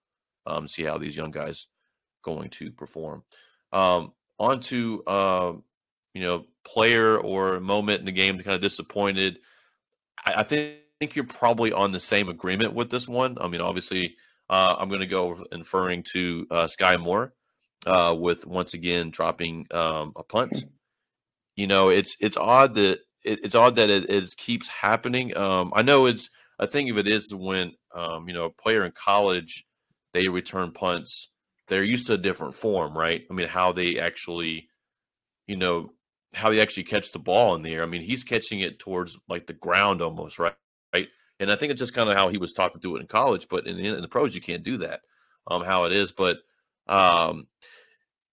Um, 0.46 0.68
see 0.68 0.82
how 0.82 0.98
these 0.98 1.16
young 1.16 1.30
guys 1.30 1.66
going 2.22 2.50
to 2.50 2.70
perform. 2.70 3.24
Um, 3.72 4.12
on 4.38 4.60
to 4.60 5.02
uh, 5.06 5.52
you 6.14 6.22
know, 6.22 6.46
player 6.64 7.18
or 7.18 7.60
moment 7.60 8.00
in 8.00 8.06
the 8.06 8.12
game 8.12 8.38
kind 8.38 8.54
of 8.54 8.60
disappointed. 8.60 9.38
I, 10.24 10.40
I 10.40 10.42
think, 10.44 10.76
think 11.00 11.16
you're 11.16 11.26
probably 11.26 11.72
on 11.72 11.92
the 11.92 12.00
same 12.00 12.28
agreement 12.28 12.72
with 12.72 12.90
this 12.90 13.06
one. 13.06 13.36
I 13.40 13.48
mean, 13.48 13.60
obviously, 13.60 14.16
uh, 14.48 14.76
I'm 14.78 14.88
going 14.88 15.00
to 15.00 15.06
go 15.06 15.44
inferring 15.52 16.04
to 16.12 16.46
uh, 16.50 16.66
Skyy 16.66 17.00
Moore 17.00 17.34
uh, 17.86 18.14
with 18.18 18.46
once 18.46 18.74
again 18.74 19.10
dropping 19.10 19.66
um, 19.70 20.12
a 20.16 20.22
punt. 20.22 20.64
You 21.56 21.66
know, 21.66 21.88
it's 21.90 22.16
it's 22.20 22.36
odd 22.36 22.74
that 22.74 23.00
it, 23.22 23.40
it's 23.42 23.54
odd 23.54 23.76
that 23.76 23.90
it, 23.90 24.10
it 24.10 24.36
keeps 24.36 24.68
happening. 24.68 25.36
Um, 25.36 25.72
I 25.74 25.82
know 25.82 26.06
it's 26.06 26.30
I 26.58 26.66
think 26.66 26.90
if 26.90 26.96
it 26.96 27.08
is 27.08 27.34
when 27.34 27.72
um, 27.94 28.28
you 28.28 28.34
know 28.34 28.44
a 28.44 28.50
player 28.50 28.84
in 28.84 28.92
college 28.92 29.64
they 30.12 30.28
return 30.28 30.70
punts, 30.72 31.30
they're 31.68 31.82
used 31.84 32.06
to 32.06 32.14
a 32.14 32.18
different 32.18 32.54
form, 32.54 32.96
right? 32.96 33.24
I 33.30 33.34
mean, 33.34 33.48
how 33.48 33.72
they 33.72 33.98
actually, 33.98 34.68
you 35.46 35.56
know, 35.56 35.90
how 36.34 36.50
he 36.50 36.60
actually 36.60 36.84
catch 36.84 37.12
the 37.12 37.18
ball 37.18 37.54
in 37.54 37.62
the 37.62 37.74
air. 37.74 37.82
I 37.82 37.86
mean, 37.86 38.02
he's 38.02 38.24
catching 38.24 38.60
it 38.60 38.78
towards 38.78 39.18
like 39.28 39.46
the 39.46 39.52
ground 39.52 40.02
almost, 40.02 40.38
right? 40.38 40.54
Right. 40.92 41.08
And 41.40 41.50
I 41.50 41.56
think 41.56 41.72
it's 41.72 41.80
just 41.80 41.94
kind 41.94 42.08
of 42.08 42.16
how 42.16 42.28
he 42.28 42.38
was 42.38 42.52
taught 42.52 42.74
to 42.74 42.80
do 42.80 42.96
it 42.96 43.00
in 43.00 43.06
college, 43.06 43.48
but 43.48 43.66
in, 43.66 43.78
in 43.78 44.00
the 44.00 44.08
pros, 44.08 44.34
you 44.34 44.40
can't 44.40 44.62
do 44.62 44.78
that. 44.78 45.00
Um, 45.46 45.62
how 45.62 45.84
it 45.84 45.92
is, 45.92 46.10
but 46.10 46.38
um, 46.86 47.46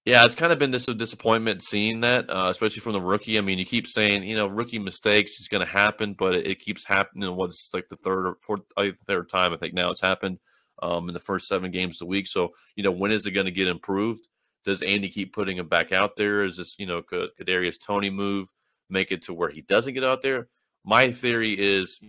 yeah, 0.05 0.25
it's 0.25 0.35
kind 0.35 0.51
of 0.51 0.57
been 0.57 0.71
this 0.71 0.87
disappointment 0.87 1.61
seeing 1.61 2.01
that, 2.01 2.27
uh, 2.29 2.47
especially 2.49 2.79
from 2.79 2.93
the 2.93 3.01
rookie. 3.01 3.37
I 3.37 3.41
mean, 3.41 3.59
you 3.59 3.65
keep 3.65 3.85
saying, 3.85 4.23
you 4.23 4.35
know, 4.35 4.47
rookie 4.47 4.79
mistakes 4.79 5.39
is 5.39 5.47
going 5.47 5.65
to 5.65 5.71
happen, 5.71 6.15
but 6.17 6.35
it, 6.35 6.47
it, 6.47 6.59
keeps 6.59 6.83
happening. 6.83 7.35
What's 7.35 7.69
like 7.73 7.87
the 7.87 7.97
third 7.97 8.25
or 8.25 8.35
fourth, 8.41 8.61
third 9.05 9.29
time 9.29 9.53
I 9.53 9.57
think 9.57 9.75
now 9.75 9.91
it's 9.91 10.01
happened 10.01 10.39
um, 10.81 11.07
in 11.07 11.13
the 11.13 11.19
first 11.19 11.47
seven 11.47 11.69
games 11.69 11.95
of 11.95 11.99
the 11.99 12.05
week. 12.07 12.27
So, 12.27 12.51
you 12.75 12.83
know, 12.83 12.91
when 12.91 13.11
is 13.11 13.25
it 13.27 13.31
going 13.31 13.45
to 13.45 13.51
get 13.51 13.67
improved? 13.67 14.27
Does 14.63 14.81
Andy 14.81 15.09
keep 15.09 15.33
putting 15.33 15.57
him 15.57 15.67
back 15.67 15.91
out 15.91 16.15
there? 16.15 16.43
Is 16.43 16.57
this, 16.57 16.75
you 16.77 16.85
know, 16.85 17.01
could 17.01 17.31
Toney 17.81 18.09
move 18.09 18.49
make 18.89 19.11
it 19.11 19.23
to 19.23 19.33
where 19.33 19.49
he 19.49 19.61
doesn't 19.61 19.93
get 19.93 20.03
out 20.03 20.21
there? 20.21 20.47
My 20.83 21.11
theory 21.11 21.57
is, 21.59 21.99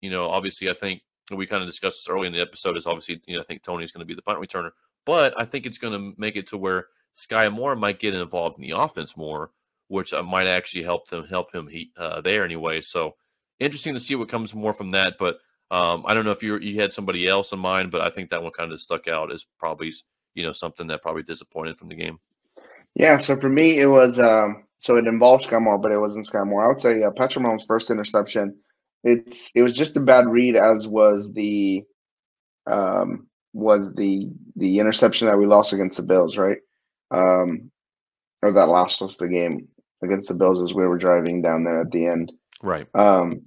you 0.00 0.10
know, 0.10 0.28
obviously, 0.28 0.70
I 0.70 0.74
think 0.74 1.02
we 1.30 1.46
kind 1.46 1.62
of 1.62 1.68
discussed 1.68 1.98
this 1.98 2.12
early 2.12 2.26
in 2.26 2.32
the 2.32 2.40
episode. 2.40 2.76
Is 2.76 2.86
obviously, 2.86 3.22
you 3.26 3.34
know, 3.34 3.40
I 3.40 3.44
think 3.44 3.62
Toney's 3.62 3.92
going 3.92 4.00
to 4.00 4.06
be 4.06 4.14
the 4.14 4.22
punt 4.22 4.40
returner, 4.40 4.70
but 5.06 5.34
I 5.40 5.44
think 5.44 5.66
it's 5.66 5.78
going 5.78 5.94
to 5.94 6.14
make 6.18 6.36
it 6.36 6.46
to 6.48 6.58
where 6.58 6.86
Skyy 7.16 7.52
Moore 7.52 7.76
might 7.76 7.98
get 7.98 8.14
involved 8.14 8.58
in 8.58 8.62
the 8.62 8.76
offense 8.76 9.16
more, 9.16 9.50
which 9.88 10.12
uh, 10.12 10.22
might 10.22 10.46
actually 10.46 10.82
help 10.82 11.08
them 11.08 11.26
help 11.26 11.54
him 11.54 11.68
he, 11.68 11.90
uh, 11.96 12.20
there 12.20 12.44
anyway. 12.44 12.80
So 12.80 13.16
interesting 13.60 13.94
to 13.94 14.00
see 14.00 14.14
what 14.14 14.28
comes 14.28 14.54
more 14.54 14.72
from 14.72 14.90
that. 14.92 15.16
But 15.18 15.38
um, 15.70 16.04
I 16.06 16.14
don't 16.14 16.24
know 16.24 16.32
if 16.32 16.42
you 16.42 16.58
you 16.58 16.80
had 16.80 16.92
somebody 16.92 17.26
else 17.26 17.52
in 17.52 17.58
mind, 17.58 17.90
but 17.90 18.00
I 18.00 18.10
think 18.10 18.30
that 18.30 18.42
one 18.42 18.52
kind 18.52 18.72
of 18.72 18.80
stuck 18.80 19.08
out 19.08 19.32
as 19.32 19.46
probably 19.58 19.92
you 20.34 20.44
know 20.44 20.52
something 20.52 20.86
that 20.88 21.02
probably 21.02 21.22
disappointed 21.22 21.76
from 21.76 21.88
the 21.88 21.94
game. 21.94 22.18
Yeah. 22.94 23.18
So 23.18 23.36
for 23.36 23.48
me, 23.48 23.78
it 23.78 23.86
was 23.86 24.18
um, 24.18 24.64
so 24.78 24.96
it 24.96 25.06
involved 25.06 25.46
Skyy 25.46 25.62
Moore, 25.62 25.78
but 25.78 25.92
it 25.92 25.98
wasn't 25.98 26.28
Skyy 26.28 26.46
Moore. 26.46 26.64
I 26.64 26.68
would 26.68 26.80
say 26.80 27.02
uh, 27.02 27.10
Patrick 27.10 27.44
Mahomes' 27.44 27.66
first 27.66 27.90
interception. 27.90 28.56
It's 29.04 29.50
it 29.54 29.62
was 29.62 29.74
just 29.74 29.96
a 29.96 30.00
bad 30.00 30.26
read, 30.26 30.56
as 30.56 30.86
was 30.86 31.32
the 31.32 31.82
um, 32.66 33.26
was 33.52 33.94
the 33.94 34.30
the 34.56 34.78
interception 34.78 35.26
that 35.26 35.38
we 35.38 35.46
lost 35.46 35.72
against 35.72 35.96
the 35.96 36.04
Bills, 36.04 36.36
right? 36.36 36.58
um, 37.12 37.70
or 38.42 38.52
that 38.52 38.68
lost 38.68 39.02
us 39.02 39.16
the 39.16 39.28
game 39.28 39.68
against 40.02 40.28
the 40.28 40.34
Bills 40.34 40.60
as 40.62 40.74
we 40.74 40.86
were 40.86 40.98
driving 40.98 41.42
down 41.42 41.62
there 41.62 41.80
at 41.80 41.90
the 41.92 42.06
end. 42.06 42.32
Right. 42.62 42.88
Um, 42.94 43.42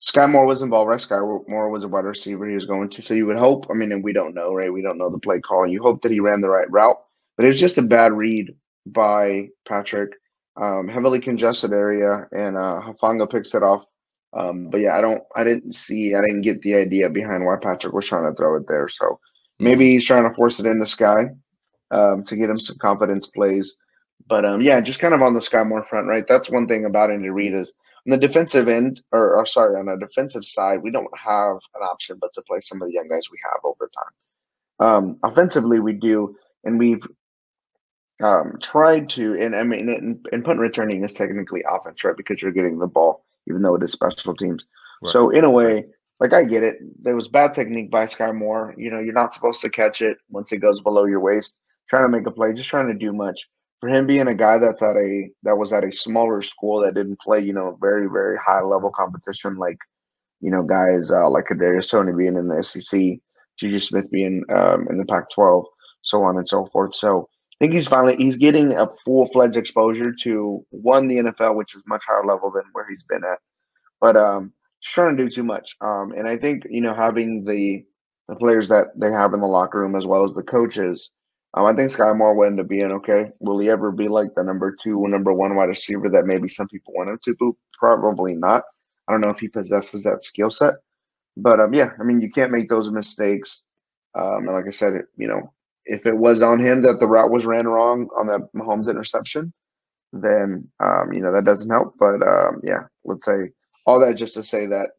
Skyy 0.00 0.30
Moore 0.30 0.46
was 0.46 0.62
involved, 0.62 0.88
right? 0.88 0.98
Skyy 1.00 1.48
Moore 1.48 1.68
was 1.68 1.84
a 1.84 1.88
wide 1.88 2.04
receiver 2.06 2.48
he 2.48 2.54
was 2.54 2.64
going 2.64 2.88
to. 2.90 3.02
So 3.02 3.14
you 3.14 3.26
would 3.26 3.36
hope, 3.36 3.66
I 3.70 3.74
mean, 3.74 3.92
and 3.92 4.02
we 4.02 4.12
don't 4.12 4.34
know, 4.34 4.54
right? 4.54 4.72
We 4.72 4.82
don't 4.82 4.98
know 4.98 5.10
the 5.10 5.18
play 5.18 5.40
call. 5.40 5.66
You 5.66 5.82
hope 5.82 6.02
that 6.02 6.12
he 6.12 6.20
ran 6.20 6.40
the 6.40 6.48
right 6.48 6.70
route, 6.70 6.96
but 7.36 7.44
it 7.44 7.48
was 7.48 7.60
just 7.60 7.78
a 7.78 7.82
bad 7.82 8.12
read 8.12 8.54
by 8.86 9.48
Patrick. 9.68 10.12
Um, 10.60 10.88
heavily 10.88 11.20
congested 11.20 11.72
area, 11.72 12.26
and 12.32 12.56
uh, 12.56 12.80
Hufanga 12.82 13.30
picks 13.30 13.54
it 13.54 13.62
off. 13.62 13.84
Um, 14.32 14.68
but 14.68 14.78
yeah, 14.78 14.96
I 14.96 15.00
don't, 15.00 15.22
I 15.36 15.44
didn't 15.44 15.74
see, 15.74 16.14
I 16.14 16.20
didn't 16.20 16.42
get 16.42 16.62
the 16.62 16.74
idea 16.74 17.08
behind 17.08 17.44
why 17.44 17.56
Patrick 17.56 17.92
was 17.92 18.06
trying 18.06 18.30
to 18.30 18.36
throw 18.36 18.56
it 18.56 18.64
there. 18.68 18.88
So 18.88 19.18
maybe 19.58 19.90
he's 19.90 20.06
trying 20.06 20.28
to 20.28 20.34
force 20.34 20.60
it 20.60 20.66
into 20.66 20.84
Skyy 20.84 21.28
um, 21.90 22.24
to 22.24 22.36
get 22.36 22.50
him 22.50 22.58
some 22.58 22.76
confidence 22.78 23.26
plays. 23.26 23.76
But 24.28 24.44
um, 24.44 24.60
yeah, 24.60 24.80
just 24.80 25.00
kind 25.00 25.14
of 25.14 25.22
on 25.22 25.34
the 25.34 25.40
Skyy 25.40 25.66
Moore 25.66 25.84
front, 25.84 26.06
right? 26.06 26.24
That's 26.28 26.50
one 26.50 26.66
thing 26.66 26.84
about 26.84 27.10
Andy 27.10 27.30
Reid 27.30 27.54
is 27.54 27.72
on 28.06 28.10
the 28.10 28.16
defensive 28.16 28.68
end, 28.68 29.02
or, 29.12 29.36
or, 29.36 29.46
sorry, 29.46 29.78
on 29.78 29.86
the 29.86 29.96
defensive 29.96 30.44
side, 30.44 30.82
we 30.82 30.90
don't 30.90 31.08
have 31.16 31.56
an 31.74 31.82
option 31.82 32.18
but 32.20 32.32
to 32.34 32.42
play 32.42 32.60
some 32.60 32.80
of 32.80 32.88
the 32.88 32.94
young 32.94 33.08
guys 33.08 33.30
we 33.30 33.38
have 33.44 33.60
over 33.64 33.90
time. 33.94 34.86
Um, 34.88 35.18
offensively, 35.22 35.80
we 35.80 35.92
do, 35.92 36.36
and 36.64 36.78
we've 36.78 37.06
um, 38.22 38.58
tried 38.62 39.10
to, 39.10 39.34
and 39.34 39.54
I 39.54 39.62
mean, 39.64 39.88
and, 39.88 40.26
and 40.32 40.44
punt 40.44 40.58
returning 40.58 41.04
is 41.04 41.12
technically 41.12 41.64
offense, 41.68 42.02
right? 42.04 42.16
Because 42.16 42.40
you're 42.40 42.52
getting 42.52 42.78
the 42.78 42.86
ball, 42.86 43.24
even 43.48 43.62
though 43.62 43.74
it 43.74 43.82
is 43.82 43.92
special 43.92 44.34
teams. 44.34 44.66
Right. 45.02 45.12
So 45.12 45.30
in 45.30 45.44
a 45.44 45.50
way, 45.50 45.86
like 46.20 46.32
I 46.32 46.44
get 46.44 46.62
it. 46.62 46.78
There 47.02 47.16
was 47.16 47.28
bad 47.28 47.54
technique 47.54 47.90
by 47.90 48.04
Skyy 48.04 48.34
Moore. 48.34 48.74
You 48.76 48.90
know, 48.90 49.00
you're 49.00 49.14
not 49.14 49.32
supposed 49.32 49.62
to 49.62 49.70
catch 49.70 50.02
it 50.02 50.18
once 50.28 50.52
it 50.52 50.58
goes 50.58 50.82
below 50.82 51.04
your 51.04 51.20
waist 51.20 51.56
trying 51.90 52.04
to 52.04 52.08
make 52.08 52.26
a 52.26 52.30
play, 52.30 52.54
just 52.54 52.70
trying 52.70 52.86
to 52.86 52.94
do 52.94 53.12
much. 53.12 53.48
For 53.80 53.88
him 53.88 54.06
being 54.06 54.28
a 54.28 54.34
guy 54.34 54.58
that's 54.58 54.82
at 54.82 54.96
a 54.96 55.30
that 55.42 55.56
was 55.56 55.72
at 55.72 55.84
a 55.84 55.92
smaller 55.92 56.42
school 56.42 56.80
that 56.80 56.94
didn't 56.94 57.20
play, 57.20 57.40
you 57.40 57.52
know, 57.52 57.78
very 57.80 58.08
very 58.08 58.36
high 58.36 58.62
level 58.62 58.90
competition 58.90 59.56
like, 59.56 59.78
you 60.40 60.50
know, 60.50 60.62
guys 60.62 61.10
uh, 61.10 61.28
like 61.30 61.46
Kadarius 61.46 61.90
Toney 61.90 62.12
being 62.12 62.36
in 62.36 62.48
the 62.48 62.62
SEC, 62.62 63.00
Juju 63.58 63.78
Smith 63.78 64.10
being 64.10 64.44
um, 64.54 64.86
in 64.90 64.98
the 64.98 65.06
Pac-12, 65.06 65.64
so 66.02 66.22
on 66.22 66.36
and 66.36 66.48
so 66.48 66.66
forth. 66.66 66.94
So 66.94 67.28
I 67.54 67.64
think 67.64 67.74
he's 67.74 67.88
finally 67.88 68.16
he's 68.16 68.36
getting 68.36 68.72
a 68.74 68.86
full 69.04 69.26
fledged 69.26 69.56
exposure 69.56 70.12
to 70.22 70.64
one 70.70 71.08
the 71.08 71.18
NFL, 71.18 71.56
which 71.56 71.74
is 71.74 71.82
much 71.86 72.04
higher 72.06 72.24
level 72.24 72.50
than 72.50 72.64
where 72.72 72.86
he's 72.88 73.02
been 73.08 73.24
at. 73.24 73.38
But 74.00 74.16
um, 74.16 74.52
just 74.82 74.94
trying 74.94 75.16
to 75.16 75.24
do 75.24 75.30
too 75.30 75.42
much. 75.42 75.76
Um, 75.80 76.12
and 76.16 76.26
I 76.28 76.36
think 76.36 76.64
you 76.68 76.80
know 76.80 76.94
having 76.94 77.44
the 77.44 77.84
the 78.28 78.36
players 78.36 78.68
that 78.68 78.88
they 78.96 79.10
have 79.10 79.34
in 79.34 79.40
the 79.40 79.46
locker 79.46 79.80
room 79.80 79.96
as 79.96 80.06
well 80.06 80.24
as 80.24 80.34
the 80.34 80.42
coaches 80.42 81.10
um, 81.54 81.66
I 81.66 81.74
think 81.74 81.90
Skyy 81.90 82.16
Moore 82.16 82.34
will 82.34 82.46
end 82.46 82.60
up 82.60 82.68
being 82.68 82.92
okay. 82.92 83.30
Will 83.40 83.58
he 83.58 83.70
ever 83.70 83.90
be 83.90 84.08
like 84.08 84.34
the 84.34 84.44
number 84.44 84.74
two 84.74 85.06
number 85.08 85.32
one 85.32 85.56
wide 85.56 85.64
receiver 85.64 86.08
that 86.08 86.26
maybe 86.26 86.48
some 86.48 86.68
people 86.68 86.94
want 86.94 87.10
him 87.10 87.18
to 87.24 87.34
be? 87.34 87.50
Probably 87.78 88.34
not. 88.34 88.64
I 89.08 89.12
don't 89.12 89.20
know 89.20 89.30
if 89.30 89.40
he 89.40 89.48
possesses 89.48 90.04
that 90.04 90.22
skill 90.22 90.50
set. 90.50 90.74
But 91.36 91.60
um, 91.60 91.74
yeah, 91.74 91.90
I 91.98 92.04
mean, 92.04 92.20
you 92.20 92.30
can't 92.30 92.52
make 92.52 92.68
those 92.68 92.90
mistakes. 92.90 93.64
Um, 94.16 94.46
and 94.46 94.52
like 94.52 94.66
I 94.66 94.70
said, 94.70 95.02
you 95.16 95.26
know, 95.26 95.52
if 95.86 96.06
it 96.06 96.16
was 96.16 96.42
on 96.42 96.60
him 96.60 96.82
that 96.82 97.00
the 97.00 97.06
route 97.08 97.30
was 97.30 97.46
ran 97.46 97.66
wrong 97.66 98.08
on 98.18 98.26
that 98.28 98.48
Mahomes 98.54 98.88
interception, 98.88 99.52
then 100.12 100.68
um, 100.80 101.12
you 101.12 101.20
know 101.20 101.32
that 101.32 101.44
doesn't 101.44 101.70
help. 101.70 101.94
But 101.98 102.26
um, 102.26 102.60
yeah, 102.62 102.84
let's 103.04 103.26
say 103.26 103.50
all 103.86 103.98
that 104.00 104.14
just 104.16 104.34
to 104.34 104.42
say 104.42 104.66
that 104.66 104.90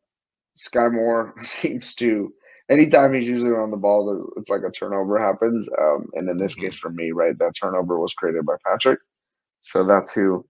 Skyy 0.58 0.92
Moore 0.92 1.34
seems 1.44 1.96
to 1.96 2.34
anytime 2.72 3.14
he's 3.14 3.28
usually 3.28 3.52
on 3.52 3.70
the 3.70 3.78
ball, 3.78 4.32
it's 4.38 4.50
like 4.50 4.64
a 4.64 4.72
turnover 4.72 5.20
happens. 5.20 5.70
Um, 5.78 6.10
and 6.14 6.30
in 6.30 6.38
this 6.38 6.54
mm-hmm. 6.54 6.66
case, 6.66 6.76
for 6.76 6.90
me, 6.90 7.12
right, 7.12 7.38
that 7.38 7.54
turnover 7.62 8.00
was 8.00 8.14
created 8.14 8.46
by 8.46 8.56
Patrick. 8.66 9.00
So 9.64 9.84
that's 9.84 10.14
who 10.14 10.46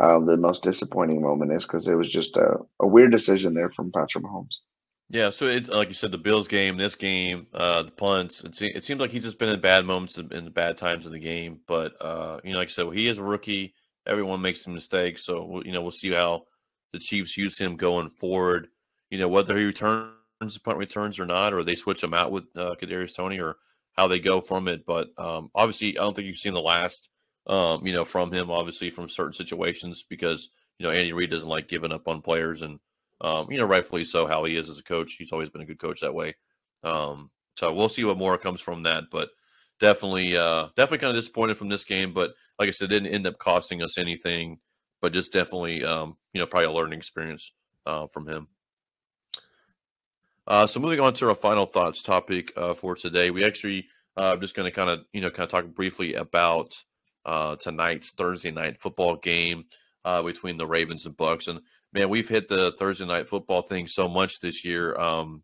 um, 0.00 0.26
the 0.26 0.36
most 0.36 0.62
disappointing 0.62 1.22
moment 1.22 1.52
is 1.52 1.66
because 1.66 1.88
it 1.88 1.94
was 1.94 2.10
just 2.10 2.36
a, 2.36 2.58
a 2.80 2.86
weird 2.86 3.10
decision 3.10 3.54
there 3.54 3.70
from 3.70 3.90
Patrick 3.90 4.24
Mahomes. 4.24 4.58
Yeah, 5.08 5.28
so 5.30 5.46
it's 5.46 5.68
like 5.68 5.88
you 5.88 5.94
said, 5.94 6.12
the 6.12 6.18
Bills 6.18 6.48
game, 6.48 6.78
this 6.78 6.94
game, 6.94 7.46
uh, 7.52 7.82
the 7.82 7.90
punts. 7.90 8.44
It, 8.44 8.62
it 8.62 8.84
seems 8.84 9.00
like 9.00 9.10
he's 9.10 9.24
just 9.24 9.38
been 9.38 9.50
in 9.50 9.60
bad 9.60 9.84
moments 9.84 10.16
in 10.16 10.44
the 10.44 10.50
bad 10.50 10.78
times 10.78 11.04
of 11.04 11.12
the 11.12 11.18
game. 11.18 11.60
But 11.66 12.00
uh, 12.00 12.40
you 12.44 12.52
know, 12.52 12.58
like 12.58 12.68
I 12.68 12.70
said, 12.70 12.86
he 12.94 13.08
is 13.08 13.18
a 13.18 13.24
rookie. 13.24 13.74
Everyone 14.06 14.40
makes 14.40 14.62
some 14.62 14.72
mistakes, 14.72 15.24
so 15.24 15.60
you 15.66 15.72
know 15.72 15.82
we'll 15.82 15.90
see 15.90 16.12
how 16.12 16.44
the 16.94 16.98
Chiefs 16.98 17.36
use 17.36 17.58
him 17.58 17.76
going 17.76 18.08
forward. 18.08 18.68
You 19.10 19.18
know 19.18 19.28
whether 19.28 19.58
he 19.58 19.64
returns 19.64 20.12
punt 20.64 20.78
returns 20.78 21.18
or 21.18 21.26
not, 21.26 21.52
or 21.52 21.64
they 21.64 21.74
switch 21.74 22.00
them 22.00 22.14
out 22.14 22.32
with 22.32 22.44
uh, 22.56 22.74
Kadarius 22.80 23.14
Toney, 23.14 23.40
or 23.40 23.56
how 23.92 24.08
they 24.08 24.18
go 24.18 24.40
from 24.40 24.68
it. 24.68 24.84
But 24.86 25.08
um, 25.18 25.50
obviously, 25.54 25.98
I 25.98 26.02
don't 26.02 26.14
think 26.14 26.26
you've 26.26 26.36
seen 26.36 26.54
the 26.54 26.60
last, 26.60 27.08
um, 27.46 27.86
you 27.86 27.92
know, 27.92 28.04
from 28.04 28.32
him. 28.32 28.50
Obviously, 28.50 28.90
from 28.90 29.08
certain 29.08 29.32
situations, 29.32 30.04
because 30.08 30.50
you 30.78 30.86
know 30.86 30.92
Andy 30.92 31.12
Reid 31.12 31.30
doesn't 31.30 31.48
like 31.48 31.68
giving 31.68 31.92
up 31.92 32.08
on 32.08 32.22
players, 32.22 32.62
and 32.62 32.78
um, 33.20 33.50
you 33.50 33.58
know, 33.58 33.64
rightfully 33.64 34.04
so. 34.04 34.26
How 34.26 34.44
he 34.44 34.56
is 34.56 34.68
as 34.68 34.78
a 34.78 34.84
coach, 34.84 35.14
he's 35.14 35.32
always 35.32 35.50
been 35.50 35.62
a 35.62 35.66
good 35.66 35.78
coach 35.78 36.00
that 36.00 36.14
way. 36.14 36.34
Um, 36.82 37.30
so 37.56 37.72
we'll 37.72 37.88
see 37.88 38.04
what 38.04 38.18
more 38.18 38.38
comes 38.38 38.60
from 38.60 38.82
that, 38.84 39.04
but 39.10 39.30
definitely, 39.78 40.36
uh, 40.36 40.68
definitely 40.76 40.98
kind 40.98 41.10
of 41.10 41.16
disappointed 41.16 41.56
from 41.56 41.68
this 41.68 41.84
game. 41.84 42.12
But 42.12 42.32
like 42.58 42.68
I 42.68 42.72
said, 42.72 42.88
didn't 42.88 43.12
end 43.12 43.26
up 43.26 43.38
costing 43.38 43.82
us 43.82 43.98
anything, 43.98 44.58
but 45.00 45.12
just 45.12 45.32
definitely, 45.32 45.84
um, 45.84 46.16
you 46.32 46.40
know, 46.40 46.46
probably 46.46 46.66
a 46.66 46.72
learning 46.72 46.98
experience 46.98 47.52
uh, 47.86 48.06
from 48.06 48.26
him. 48.26 48.48
Uh, 50.46 50.66
so 50.66 50.80
moving 50.80 51.00
on 51.00 51.14
to 51.14 51.28
our 51.28 51.34
final 51.34 51.66
thoughts 51.66 52.02
topic 52.02 52.52
uh, 52.56 52.74
for 52.74 52.94
today, 52.94 53.30
we 53.30 53.44
actually 53.44 53.86
uh, 54.16 54.36
just 54.36 54.54
going 54.54 54.64
to 54.64 54.74
kind 54.74 54.90
of 54.90 55.00
you 55.12 55.20
know 55.20 55.30
kind 55.30 55.44
of 55.44 55.50
talk 55.50 55.66
briefly 55.74 56.14
about 56.14 56.74
uh, 57.24 57.56
tonight's 57.56 58.10
Thursday 58.10 58.50
night 58.50 58.80
football 58.80 59.16
game 59.16 59.64
uh, 60.04 60.22
between 60.22 60.56
the 60.56 60.66
Ravens 60.66 61.06
and 61.06 61.16
Bucs. 61.16 61.48
And 61.48 61.60
man, 61.92 62.08
we've 62.08 62.28
hit 62.28 62.48
the 62.48 62.72
Thursday 62.78 63.06
night 63.06 63.28
football 63.28 63.62
thing 63.62 63.86
so 63.86 64.08
much 64.08 64.40
this 64.40 64.64
year. 64.64 64.98
Um, 64.98 65.42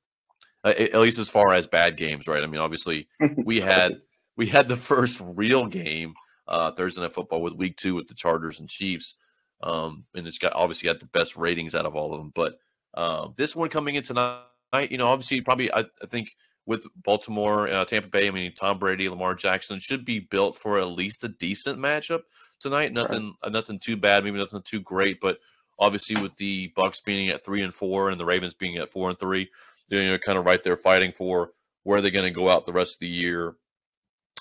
at 0.64 1.00
least 1.00 1.18
as 1.18 1.30
far 1.30 1.52
as 1.52 1.66
bad 1.66 1.96
games, 1.96 2.26
right? 2.26 2.42
I 2.42 2.46
mean, 2.46 2.60
obviously 2.60 3.08
we 3.44 3.60
had 3.60 4.00
we 4.36 4.46
had 4.46 4.68
the 4.68 4.76
first 4.76 5.20
real 5.22 5.66
game 5.66 6.14
uh, 6.48 6.72
Thursday 6.72 7.00
night 7.00 7.12
football 7.12 7.40
with 7.40 7.54
Week 7.54 7.76
Two 7.76 7.94
with 7.94 8.08
the 8.08 8.14
Chargers 8.14 8.58
and 8.58 8.68
Chiefs, 8.68 9.14
um, 9.62 10.04
and 10.14 10.26
it's 10.26 10.38
got 10.38 10.54
obviously 10.54 10.88
got 10.88 11.00
the 11.00 11.06
best 11.06 11.36
ratings 11.36 11.74
out 11.74 11.86
of 11.86 11.94
all 11.94 12.12
of 12.12 12.18
them. 12.18 12.32
But 12.34 12.58
uh, 12.94 13.28
this 13.36 13.54
one 13.54 13.68
coming 13.68 13.94
in 13.94 14.02
tonight 14.02 14.42
you 14.88 14.98
know, 14.98 15.08
obviously, 15.08 15.40
probably 15.40 15.72
I, 15.72 15.80
I 16.02 16.06
think 16.06 16.36
with 16.66 16.86
Baltimore, 17.02 17.68
uh, 17.68 17.84
Tampa 17.84 18.08
Bay, 18.08 18.28
I 18.28 18.30
mean, 18.30 18.52
Tom 18.54 18.78
Brady, 18.78 19.08
Lamar 19.08 19.34
Jackson 19.34 19.78
should 19.78 20.04
be 20.04 20.20
built 20.20 20.56
for 20.56 20.78
at 20.78 20.88
least 20.88 21.24
a 21.24 21.28
decent 21.28 21.78
matchup 21.78 22.22
tonight. 22.60 22.92
Nothing, 22.92 23.34
right. 23.42 23.48
uh, 23.48 23.48
nothing 23.48 23.78
too 23.78 23.96
bad, 23.96 24.24
maybe 24.24 24.38
nothing 24.38 24.62
too 24.62 24.80
great, 24.80 25.20
but 25.20 25.38
obviously 25.78 26.20
with 26.20 26.36
the 26.36 26.72
Bucs 26.76 27.02
being 27.02 27.30
at 27.30 27.44
three 27.44 27.62
and 27.62 27.72
four 27.72 28.10
and 28.10 28.20
the 28.20 28.24
Ravens 28.24 28.54
being 28.54 28.76
at 28.76 28.88
four 28.88 29.08
and 29.08 29.18
three, 29.18 29.48
you 29.88 30.10
know, 30.10 30.18
kind 30.18 30.36
of 30.36 30.44
right 30.44 30.62
there 30.62 30.76
fighting 30.76 31.12
for 31.12 31.52
where 31.84 32.02
they're 32.02 32.10
going 32.10 32.24
to 32.24 32.30
go 32.30 32.50
out 32.50 32.66
the 32.66 32.72
rest 32.72 32.94
of 32.94 33.00
the 33.00 33.08
year. 33.08 33.54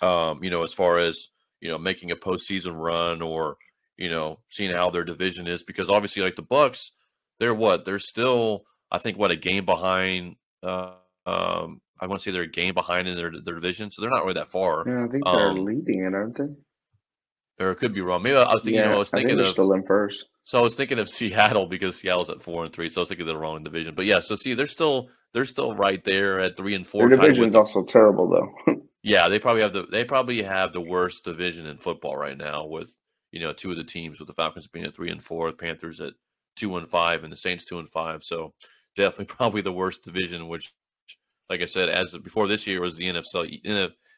Um, 0.01 0.43
you 0.43 0.49
know, 0.49 0.63
as 0.63 0.73
far 0.73 0.97
as 0.97 1.29
you 1.61 1.69
know, 1.69 1.77
making 1.77 2.11
a 2.11 2.15
postseason 2.15 2.77
run 2.77 3.21
or 3.21 3.57
you 3.97 4.09
know, 4.09 4.39
seeing 4.49 4.71
how 4.71 4.89
their 4.89 5.03
division 5.03 5.47
is 5.47 5.63
because 5.63 5.89
obviously, 5.89 6.21
like 6.21 6.35
the 6.35 6.43
Bucs, 6.43 6.91
they're 7.39 7.53
what 7.53 7.83
they're 7.83 7.99
still, 7.99 8.65
I 8.91 8.97
think, 8.99 9.17
what 9.17 9.31
a 9.31 9.35
game 9.35 9.65
behind. 9.65 10.35
Uh, 10.63 10.93
um, 11.25 11.81
I 11.99 12.07
want 12.07 12.21
to 12.21 12.23
say 12.23 12.31
they're 12.31 12.43
a 12.43 12.47
game 12.47 12.73
behind 12.73 13.07
in 13.07 13.15
their 13.15 13.31
their 13.43 13.55
division, 13.55 13.91
so 13.91 14.01
they're 14.01 14.11
not 14.11 14.21
really 14.23 14.35
that 14.35 14.49
far. 14.49 14.83
Yeah, 14.87 15.05
I 15.05 15.07
think 15.07 15.23
they're 15.25 15.47
Um, 15.47 15.65
leading 15.65 16.05
it, 16.05 16.13
aren't 16.13 16.37
they? 16.37 16.45
Or 17.59 17.71
it 17.71 17.77
could 17.77 17.93
be 17.93 18.01
wrong. 18.01 18.21
Maybe 18.21 18.35
I 18.35 18.41
was 18.53 18.61
thinking. 18.61 18.75
you 18.75 18.85
know, 18.85 18.93
I 18.93 18.97
was 18.97 19.09
thinking 19.09 19.35
they're 19.35 19.47
of. 19.47 19.51
still 19.53 19.73
in 19.73 19.83
first. 19.83 20.25
So 20.43 20.59
I 20.59 20.61
was 20.61 20.75
thinking 20.75 20.99
of 20.99 21.09
Seattle 21.09 21.65
because 21.65 21.99
Seattle's 21.99 22.29
at 22.29 22.39
four 22.41 22.63
and 22.63 22.71
three. 22.71 22.87
So 22.89 23.01
I 23.01 23.03
was 23.03 23.09
thinking 23.09 23.27
of 23.27 23.33
the 23.33 23.37
wrong 23.37 23.57
in 23.57 23.63
division. 23.63 23.95
But 23.95 24.05
yeah, 24.05 24.19
so 24.19 24.35
see, 24.35 24.53
they're 24.53 24.67
still 24.67 25.09
they're 25.33 25.43
still 25.45 25.73
right 25.75 26.03
there 26.03 26.39
at 26.39 26.55
three 26.55 26.75
and 26.75 26.85
four. 26.85 27.09
Their 27.09 27.17
division's 27.17 27.55
also 27.55 27.83
terrible, 27.83 28.29
though. 28.29 28.75
yeah, 29.03 29.27
they 29.27 29.39
probably 29.39 29.63
have 29.63 29.73
the 29.73 29.87
they 29.91 30.05
probably 30.05 30.43
have 30.43 30.71
the 30.71 30.81
worst 30.81 31.25
division 31.25 31.65
in 31.65 31.77
football 31.77 32.15
right 32.15 32.37
now 32.37 32.65
with 32.67 32.93
you 33.31 33.39
know 33.41 33.53
two 33.53 33.71
of 33.71 33.77
the 33.77 33.83
teams 33.83 34.19
with 34.19 34.27
the 34.27 34.35
Falcons 34.35 34.67
being 34.67 34.85
at 34.85 34.95
three 34.95 35.09
and 35.09 35.21
four, 35.23 35.49
the 35.49 35.57
Panthers 35.57 35.99
at 35.99 36.13
two 36.55 36.77
and 36.77 36.87
five, 36.87 37.23
and 37.23 37.31
the 37.33 37.37
Saints 37.37 37.65
two 37.65 37.79
and 37.79 37.89
five. 37.89 38.23
So 38.23 38.53
definitely 38.97 39.25
probably 39.35 39.61
the 39.61 39.71
worst 39.71 40.03
division. 40.03 40.49
Which, 40.49 40.73
like 41.49 41.61
I 41.61 41.65
said, 41.65 41.89
as 41.89 42.17
before 42.17 42.47
this 42.47 42.67
year 42.67 42.81
was 42.81 42.95
the 42.95 43.07
NFC 43.07 43.61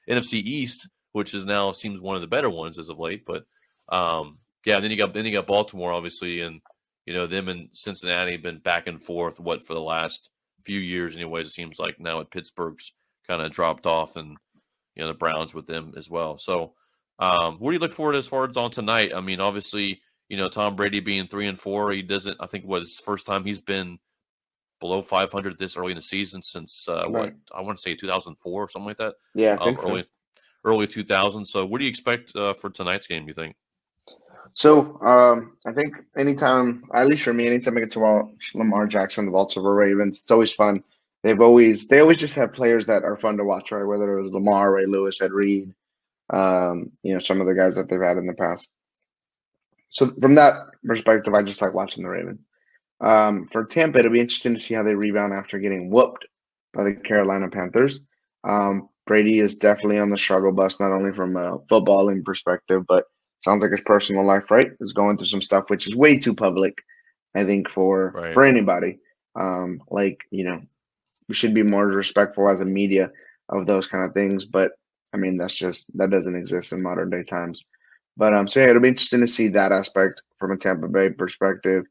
NFC 0.10 0.34
East, 0.34 0.88
which 1.12 1.36
is 1.36 1.46
now 1.46 1.72
seems 1.72 2.00
one 2.00 2.16
of 2.16 2.22
the 2.22 2.28
better 2.28 2.50
ones 2.50 2.80
as 2.80 2.90
of 2.90 2.98
late. 2.98 3.26
But 3.26 3.46
um, 3.90 4.40
yeah, 4.66 4.80
then 4.80 4.90
you 4.90 4.98
got 4.98 5.14
then 5.14 5.26
you 5.26 5.32
got 5.32 5.46
Baltimore 5.46 5.94
obviously, 5.94 6.42
and 6.42 6.62
you 7.06 7.14
know 7.14 7.28
them 7.28 7.50
and 7.50 7.70
Cincinnati 7.74 8.32
have 8.32 8.44
been 8.44 8.60
back 8.60 8.88
and 8.88 9.02
forth. 9.02 9.40
What 9.40 9.62
for 9.62 9.74
the 9.74 9.82
last 9.82 10.30
few 10.64 10.80
years, 10.80 11.16
anyways? 11.16 11.48
It 11.48 11.52
seems 11.52 11.80
like 11.80 12.00
now 12.00 12.22
at 12.22 12.32
Pittsburgh's 12.32 12.92
kind 13.28 13.42
of 13.42 13.52
dropped 13.52 13.86
off, 13.86 14.16
and 14.16 14.38
you 14.96 15.04
know 15.04 15.10
the 15.10 15.14
Browns 15.14 15.54
with 15.54 15.68
them 15.68 15.94
as 15.98 16.10
well. 16.10 16.38
So, 16.38 16.74
um, 17.20 17.58
what 17.60 17.70
do 17.70 17.74
you 17.74 17.80
look 17.80 17.92
forward 17.92 18.16
as 18.16 18.28
far 18.28 18.50
as 18.50 18.58
on 18.58 18.72
tonight? 18.72 19.12
I 19.16 19.22
mean, 19.22 19.40
obviously, 19.40 20.02
you 20.30 20.38
know 20.38 20.50
Tom 20.50 20.76
Brady 20.76 21.00
being 21.00 21.28
three 21.28 21.48
and 21.48 21.60
four, 21.60 21.92
he 21.92 22.02
doesn't. 22.02 22.38
I 22.40 22.48
think 22.48 22.66
what 22.66 22.82
his 22.82 23.00
first 23.00 23.26
time 23.26 23.44
he's 23.44 23.62
been 23.62 24.00
below 24.80 25.02
500 25.02 25.58
this 25.58 25.78
early 25.78 25.92
in 25.92 25.98
the 25.98 26.02
season 26.02 26.42
since 26.42 26.88
uh, 26.88 27.06
what 27.08 27.34
I 27.54 27.62
want 27.62 27.78
to 27.78 27.82
say 27.82 27.96
2004 27.96 28.64
or 28.64 28.70
something 28.70 28.88
like 28.88 28.98
that. 28.98 29.16
yeah, 29.36 29.58
Um, 29.60 29.78
so. 29.80 29.90
early 29.90 30.06
early 30.66 30.88
2000. 30.88 31.46
So, 31.46 31.66
what 31.66 31.80
do 31.80 31.86
you 31.86 31.90
expect 31.90 32.36
uh, 32.36 32.54
for 32.54 32.70
tonight's 32.70 33.08
game? 33.08 33.28
You 33.28 33.34
think? 33.34 33.56
So 34.54 35.00
um, 35.02 35.58
I 35.66 35.72
think 35.72 35.98
anytime, 36.18 36.84
at 36.94 37.08
least 37.08 37.24
for 37.24 37.34
me, 37.34 37.48
anytime 37.48 37.78
I 37.78 37.82
get 37.82 37.92
to 37.92 38.00
watch 38.00 38.56
Lamar 38.56 38.88
Jackson, 38.88 39.26
the 39.26 39.32
Baltimore 39.32 39.76
Ravens, 39.76 40.22
it's 40.22 40.32
always 40.32 40.52
fun. 40.52 40.84
They've 41.24 41.40
always 41.40 41.88
they 41.88 42.00
always 42.00 42.18
just 42.18 42.36
have 42.36 42.54
players 42.54 42.86
that 42.88 43.04
are 43.04 43.18
fun 43.18 43.38
to 43.38 43.44
watch, 43.44 43.72
right? 43.72 43.84
Whether 43.84 44.18
it 44.18 44.22
was 44.22 44.32
Lamar, 44.32 44.74
Ray 44.74 44.86
Lewis, 44.86 45.22
Ed 45.22 45.32
Reed, 45.32 45.74
um, 46.30 46.92
you 47.04 47.14
know, 47.14 47.20
some 47.20 47.42
of 47.42 47.48
the 47.48 47.54
guys 47.54 47.76
that 47.76 47.90
they've 47.90 48.02
had 48.02 48.18
in 48.18 48.26
the 48.26 48.34
past. 48.34 48.70
So 49.90 50.12
from 50.22 50.36
that 50.36 50.68
perspective, 50.84 51.34
I 51.34 51.44
just 51.44 51.62
like 51.62 51.74
watching 51.74 52.04
the 52.04 52.10
Ravens. 52.10 52.40
Um, 53.02 53.48
for 53.48 53.66
Tampa, 53.66 54.00
it'll 54.00 54.12
be 54.12 54.20
interesting 54.20 54.54
to 54.54 54.60
see 54.60 54.74
how 54.74 54.84
they 54.84 54.96
rebound 54.96 55.34
after 55.34 55.60
getting 55.60 55.90
whooped 55.90 56.26
by 56.74 56.84
the 56.84 56.96
Carolina 56.96 57.50
Panthers. 57.50 58.02
Um, 58.44 58.90
Brady 59.06 59.40
is 59.40 59.58
definitely 59.58 60.00
on 60.00 60.10
the 60.10 60.18
struggle 60.18 60.52
bus, 60.52 60.80
not 60.80 60.92
only 60.92 61.14
from 61.14 61.36
a 61.36 61.60
footballing 61.72 62.24
perspective, 62.24 62.84
but 62.88 63.06
sounds 63.44 63.62
like 63.64 63.72
his 63.72 63.82
personal 63.82 64.26
life, 64.26 64.52
right, 64.52 64.72
is 64.82 64.94
going 64.94 65.18
through 65.18 65.28
some 65.28 65.42
stuff 65.42 65.70
which 65.70 65.88
is 65.88 65.96
way 65.96 66.18
too 66.18 66.34
public, 66.34 66.76
I 67.36 67.44
think, 67.44 67.70
for 67.70 68.12
Right. 68.16 68.34
for 68.34 68.44
anybody. 68.44 69.00
Um, 69.36 69.82
like 69.90 70.20
you 70.32 70.44
know, 70.44 70.62
we 71.28 71.36
should 71.36 71.54
be 71.54 71.64
more 71.64 71.88
respectful 71.88 72.50
as 72.50 72.62
a 72.62 72.66
media 72.66 73.12
of 73.50 73.66
those 73.66 73.88
kind 73.88 74.06
of 74.06 74.14
things, 74.14 74.46
but 74.46 74.74
I 75.14 75.18
mean 75.18 75.38
that's 75.38 75.56
just 75.56 75.86
that 75.96 76.12
doesn't 76.12 76.36
exist 76.36 76.74
in 76.74 76.82
modern 76.82 77.10
day 77.10 77.24
times. 77.24 77.64
But 78.18 78.34
um, 78.34 78.48
so 78.48 78.60
yeah, 78.60 78.70
it'll 78.70 78.82
be 78.82 78.90
interesting 78.90 79.22
to 79.22 79.28
see 79.28 79.48
that 79.50 79.72
aspect 79.72 80.22
from 80.38 80.52
a 80.52 80.58
Tampa 80.58 80.88
Bay 80.88 81.10
perspective, 81.10 81.86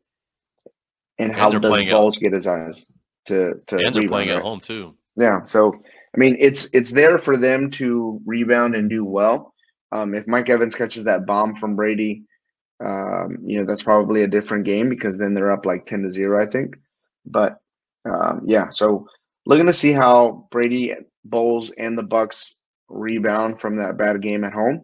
and, 1.19 1.31
And 1.31 1.39
how 1.39 1.51
does 1.51 2.17
at- 2.17 2.21
get 2.21 2.33
his 2.33 2.47
eyes 2.47 2.87
to 3.27 3.55
to 3.67 3.77
And 3.77 3.95
they're 3.95 4.03
rebound, 4.03 4.09
playing 4.09 4.29
at 4.31 4.35
right? 4.37 4.43
home 4.43 4.61
too. 4.61 4.95
Yeah, 5.17 5.45
so 5.45 5.75
I 5.75 6.19
mean, 6.19 6.37
it's 6.39 6.73
it's 6.75 6.91
there 6.91 7.19
for 7.19 7.37
them 7.37 7.71
to 7.73 8.21
rebound 8.25 8.75
and 8.75 8.89
do 8.89 9.05
well. 9.05 9.55
Um, 9.93 10.15
if 10.15 10.27
Mike 10.27 10.49
Evans 10.51 10.75
catches 10.75 11.05
that 11.05 11.27
bomb 11.27 11.57
from 11.57 11.77
Brady, 11.77 12.25
um, 12.85 13.39
you 13.45 13.59
know 13.59 13.65
that's 13.67 13.83
probably 13.83 14.23
a 14.23 14.29
different 14.29 14.65
game 14.65 14.89
because 14.89 15.19
then 15.19 15.35
they're 15.35 15.53
up 15.53 15.67
like 15.67 15.87
ten 15.87 16.03
to 16.03 16.11
zero, 16.11 16.41
I 16.43 16.47
think. 16.47 16.77
But 17.27 17.59
um, 18.05 18.43
yeah, 18.45 18.71
so 18.71 19.07
looking 19.47 19.67
to 19.67 19.73
see 19.73 19.93
how 19.93 20.47
Brady, 20.51 20.95
Bowles, 21.25 21.71
and 21.73 21.97
the 21.99 22.03
Bucs 22.05 22.55
rebound 22.89 23.61
from 23.61 23.77
that 23.77 23.97
bad 23.99 24.21
game 24.23 24.45
at 24.45 24.53
home. 24.53 24.83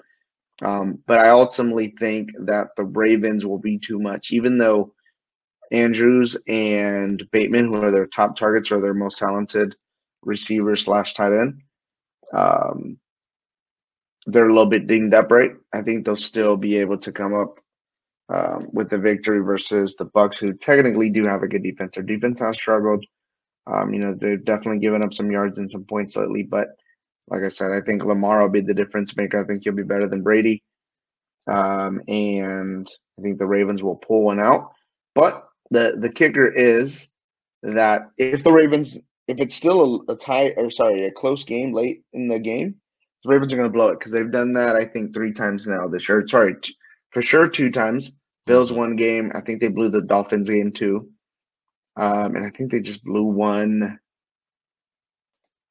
Um, 0.63 0.99
but 1.07 1.19
I 1.19 1.31
ultimately 1.31 1.91
think 1.99 2.31
that 2.47 2.69
the 2.77 2.85
Ravens 2.85 3.45
will 3.45 3.59
be 3.59 3.79
too 3.79 3.99
much, 3.99 4.31
even 4.33 4.57
though 4.59 4.94
Andrews 5.75 6.37
and 6.47 7.23
Bateman, 7.33 7.67
who 7.67 7.83
are 7.83 7.91
their 7.91 8.07
top 8.07 8.37
targets, 8.37 8.71
or 8.71 8.81
their 8.81 8.95
most 8.95 9.19
talented 9.19 9.75
receiver 10.23 10.77
slash 10.77 11.15
tight 11.15 11.33
end. 11.33 11.63
Um, 12.33 12.99
they're 14.27 14.49
a 14.49 14.53
little 14.53 14.71
bit 14.71 14.87
dinged 14.87 15.15
up, 15.15 15.31
right? 15.31 15.53
I 15.73 15.83
think 15.83 16.05
they'll 16.05 16.17
still 16.17 16.57
be 16.57 16.77
able 16.77 16.99
to 16.99 17.13
come 17.13 17.35
up 17.35 17.59
um, 18.33 18.69
with 18.73 18.89
the 18.89 18.99
victory 18.99 19.41
versus 19.41 19.97
the 19.97 20.07
Bucs, 20.07 20.39
who 20.39 20.55
technically 20.55 21.11
do 21.11 21.27
have 21.27 21.43
a 21.43 21.49
good 21.49 21.63
defense. 21.63 21.97
Their 21.97 22.05
defense 22.05 22.41
has 22.41 22.57
struggled. 22.57 23.05
Um, 23.67 23.93
you 23.93 24.01
know, 24.01 24.15
they've 24.15 24.45
definitely 24.45 24.81
given 24.81 25.03
up 25.03 25.13
some 25.13 25.31
yards 25.31 25.59
and 25.59 25.71
some 25.71 25.85
points 25.85 26.17
lately, 26.17 26.43
but 26.43 26.69
like 27.29 27.43
I 27.43 27.49
said, 27.49 27.71
I 27.71 27.81
think 27.81 28.05
Lamar 28.05 28.43
will 28.43 28.51
be 28.51 28.61
the 28.61 28.75
difference 28.75 29.17
maker. 29.17 29.39
I 29.39 29.47
think 29.47 29.65
he'll 29.65 29.73
be 29.73 29.83
better 29.83 30.07
than 30.07 30.23
Brady, 30.23 30.63
um, 31.47 32.01
and 32.07 32.89
I 33.19 33.23
think 33.23 33.39
the 33.39 33.47
Ravens 33.47 33.83
will 33.83 33.97
pull 33.97 34.23
one 34.23 34.41
out. 34.41 34.73
But 35.15 35.44
the 35.71 35.97
the 36.01 36.11
kicker 36.11 36.47
is 36.47 37.09
that 37.63 38.11
if 38.19 38.45
the 38.45 38.53
Ravens 38.53 38.99
if 39.29 39.39
it's 39.41 39.55
still 39.55 40.05
a, 40.09 40.13
a 40.13 40.17
tie 40.17 40.51
or 40.57 40.71
sorry 40.71 41.05
a 41.05 41.11
close 41.11 41.45
game 41.45 41.73
late 41.73 42.03
in 42.13 42.29
the 42.29 42.39
game, 42.39 42.77
the 43.23 43.31
Ravens 43.31 43.53
are 43.53 43.57
going 43.57 43.69
to 43.69 43.73
blow 43.73 43.89
it 43.89 43.99
because 43.99 44.13
they've 44.13 44.31
done 44.31 44.53
that 44.55 44.77
I 44.77 44.85
think 44.85 45.15
three 45.15 45.33
times 45.33 45.67
now 45.67 45.89
this 45.89 46.09
year. 46.09 46.27
Sorry, 46.27 46.55
t- 46.61 46.75
for 47.11 47.23
sure 47.23 47.47
two 47.47 47.71
times. 47.71 48.13
Bills 48.47 48.73
one 48.73 48.97
game. 48.97 49.33
I 49.35 49.41
think 49.41 49.61
they 49.61 49.69
blew 49.69 49.89
the 49.89 50.03
Dolphins 50.03 50.51
game 50.51 50.71
too, 50.71 51.09
um, 51.97 52.37
and 52.37 52.45
I 52.45 52.51
think 52.51 52.71
they 52.71 52.81
just 52.81 53.03
blew 53.03 53.23
one. 53.23 53.99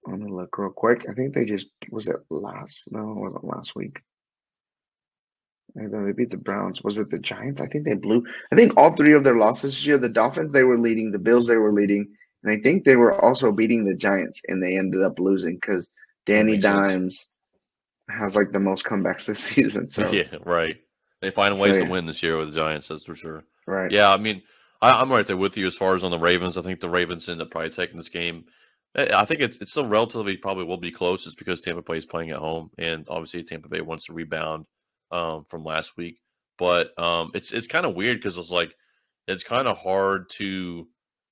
I'm 0.08 0.20
gonna 0.20 0.36
look 0.36 0.58
real 0.58 0.72
quick. 0.72 1.06
I 1.08 1.14
think 1.14 1.36
they 1.36 1.46
just 1.46 1.68
was 1.92 2.08
it 2.08 2.18
last? 2.32 2.86
No, 2.90 3.12
it 3.12 3.20
wasn't 3.20 3.44
last 3.44 3.76
week. 3.76 4.00
Maybe 5.76 6.06
they 6.06 6.12
beat 6.12 6.30
the 6.30 6.38
Browns. 6.38 6.84
Was 6.84 6.98
it 6.98 7.10
the 7.10 7.20
Giants? 7.20 7.62
I 7.62 7.68
think 7.68 7.86
they 7.86 7.96
blew. 7.96 8.24
I 8.52 8.56
think 8.56 8.78
all 8.78 8.94
three 8.94 9.14
of 9.14 9.24
their 9.24 9.38
losses 9.38 9.74
this 9.74 9.86
year, 9.86 9.98
the 9.98 10.10
Dolphins 10.10 10.54
they 10.54 10.64
were 10.64 10.78
leading, 10.78 11.12
the 11.12 11.20
Bills 11.20 11.48
they 11.48 11.58
were 11.58 11.74
leading, 11.74 12.14
and 12.44 12.52
I 12.52 12.62
think 12.62 12.84
they 12.84 12.96
were 12.96 13.14
also 13.20 13.52
beating 13.52 13.86
the 13.86 13.96
Giants, 13.96 14.42
and 14.48 14.62
they 14.62 14.78
ended 14.78 15.02
up 15.02 15.20
losing 15.20 15.56
because 15.56 15.90
Danny 16.26 16.54
makes 16.54 16.64
sense. 16.64 16.78
Dimes 16.94 17.28
has 18.10 18.36
like 18.36 18.52
the 18.52 18.60
most 18.60 18.86
comebacks 18.86 19.26
this 19.26 19.40
season. 19.44 19.90
So 19.90 20.12
yeah, 20.12 20.26
right. 20.46 20.78
They 21.22 21.32
find 21.32 21.56
So, 21.58 21.64
ways 21.64 21.78
yeah. 21.78 21.86
to 21.86 21.90
win 21.90 22.06
this 22.06 22.22
year 22.22 22.38
with 22.38 22.54
the 22.54 22.60
Giants. 22.60 22.90
That's 22.90 23.06
for 23.06 23.16
sure. 23.16 23.46
right, 23.66 23.90
Yeah, 23.92 24.12
I 24.12 24.18
mean, 24.18 24.44
I, 24.82 24.92
I'm 24.92 25.12
right 25.12 25.26
there 25.26 25.38
with 25.38 25.58
you 25.58 25.66
as 25.68 25.76
far 25.76 25.96
as 25.96 26.04
on 26.04 26.12
the 26.12 26.20
Ravens. 26.20 26.58
I 26.58 26.62
think 26.62 26.82
the 26.82 26.90
Ravens 26.90 27.30
end 27.30 27.42
up 27.42 27.50
probably 27.50 27.70
taking 27.70 27.98
this 27.98 28.10
game. 28.10 28.44
Eh, 28.96 29.08
I 29.14 29.24
think 29.26 29.40
it's, 29.40 29.58
it's 29.60 29.72
still 29.72 29.88
relatively 29.88 30.36
probably 30.36 30.66
will 30.66 30.78
be 30.78 30.92
close. 30.92 31.26
It's 31.26 31.34
because 31.36 31.62
Tampa 31.62 31.82
Bay 31.82 31.98
is 31.98 32.06
playing 32.06 32.32
at 32.32 32.40
home, 32.40 32.70
and 32.78 33.08
obviously 33.10 33.42
Tampa 33.44 33.70
Bay 33.70 33.82
wants 33.82 34.06
to 34.06 34.14
rebound 34.14 34.66
um, 35.14 35.44
from 35.46 35.64
last 35.64 35.96
week. 35.96 36.20
But 36.58 36.98
um, 37.00 37.32
it's 37.34 37.52
it's 37.52 37.68
kind 37.68 37.86
of 37.86 37.96
weird 37.96 38.18
because 38.18 38.38
it's 38.38 38.52
like 38.52 38.76
it's 39.28 39.44
kind 39.44 39.68
of 39.68 39.78
hard 39.78 40.30
to 40.38 40.88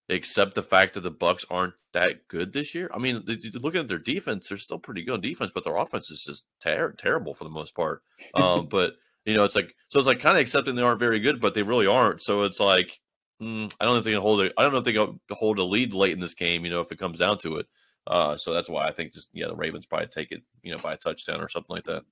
accept 0.09 0.55
the 0.55 0.63
fact 0.63 0.93
that 0.93 1.01
the 1.01 1.11
Bucs 1.11 1.45
aren't 1.49 1.73
that 1.93 2.27
good 2.27 2.53
this 2.53 2.75
year. 2.75 2.89
I 2.93 2.99
mean, 2.99 3.23
looking 3.53 3.82
at 3.82 3.88
their 3.88 3.99
defense, 3.99 4.49
they're 4.49 4.57
still 4.57 4.79
pretty 4.79 5.03
good 5.03 5.13
on 5.13 5.21
defense, 5.21 5.51
but 5.53 5.63
their 5.63 5.77
offense 5.77 6.11
is 6.11 6.23
just 6.23 6.45
ter- 6.61 6.93
terrible 6.93 7.34
for 7.34 7.43
the 7.43 7.49
most 7.49 7.75
part. 7.75 8.01
Um, 8.34 8.67
but 8.69 8.93
you 9.25 9.36
know, 9.36 9.43
it's 9.43 9.55
like 9.55 9.75
so 9.89 9.99
it's 9.99 10.07
like 10.07 10.19
kind 10.19 10.38
of 10.38 10.41
accepting 10.41 10.75
they 10.75 10.82
aren't 10.82 10.99
very 10.99 11.19
good, 11.19 11.41
but 11.41 11.53
they 11.53 11.63
really 11.63 11.88
aren't. 11.88 12.21
So 12.21 12.43
it's 12.43 12.59
like 12.59 12.99
mm, 13.41 13.71
I 13.79 13.86
don't 13.86 13.95
know 13.95 13.99
if 13.99 14.05
they 14.05 14.11
can 14.11 14.21
hold 14.21 14.41
it. 14.41 14.53
I 14.57 14.63
don't 14.63 14.71
know 14.71 14.79
if 14.79 14.86
they 14.86 14.93
can 14.93 15.19
hold 15.32 15.59
a 15.59 15.63
lead 15.63 15.93
late 15.93 16.13
in 16.13 16.19
this 16.19 16.36
game. 16.36 16.65
You 16.65 16.71
know, 16.71 16.82
if 16.82 16.91
it 16.91 16.99
comes 16.99 17.19
down 17.19 17.38
to 17.39 17.57
it. 17.57 17.67
Uh, 18.07 18.36
so 18.36 18.51
that's 18.51 18.67
why 18.67 18.88
I 18.88 18.91
think 18.91 19.13
just 19.13 19.29
yeah, 19.34 19.47
the 19.47 19.55
Ravens 19.55 19.86
probably 19.86 20.07
take 20.07 20.32
it. 20.32 20.41
You 20.63 20.71
know, 20.71 20.77
by 20.82 20.93
a 20.93 20.97
touchdown 20.97 21.41
or 21.41 21.47
something 21.47 21.75
like 21.75 21.86
that. 21.86 22.03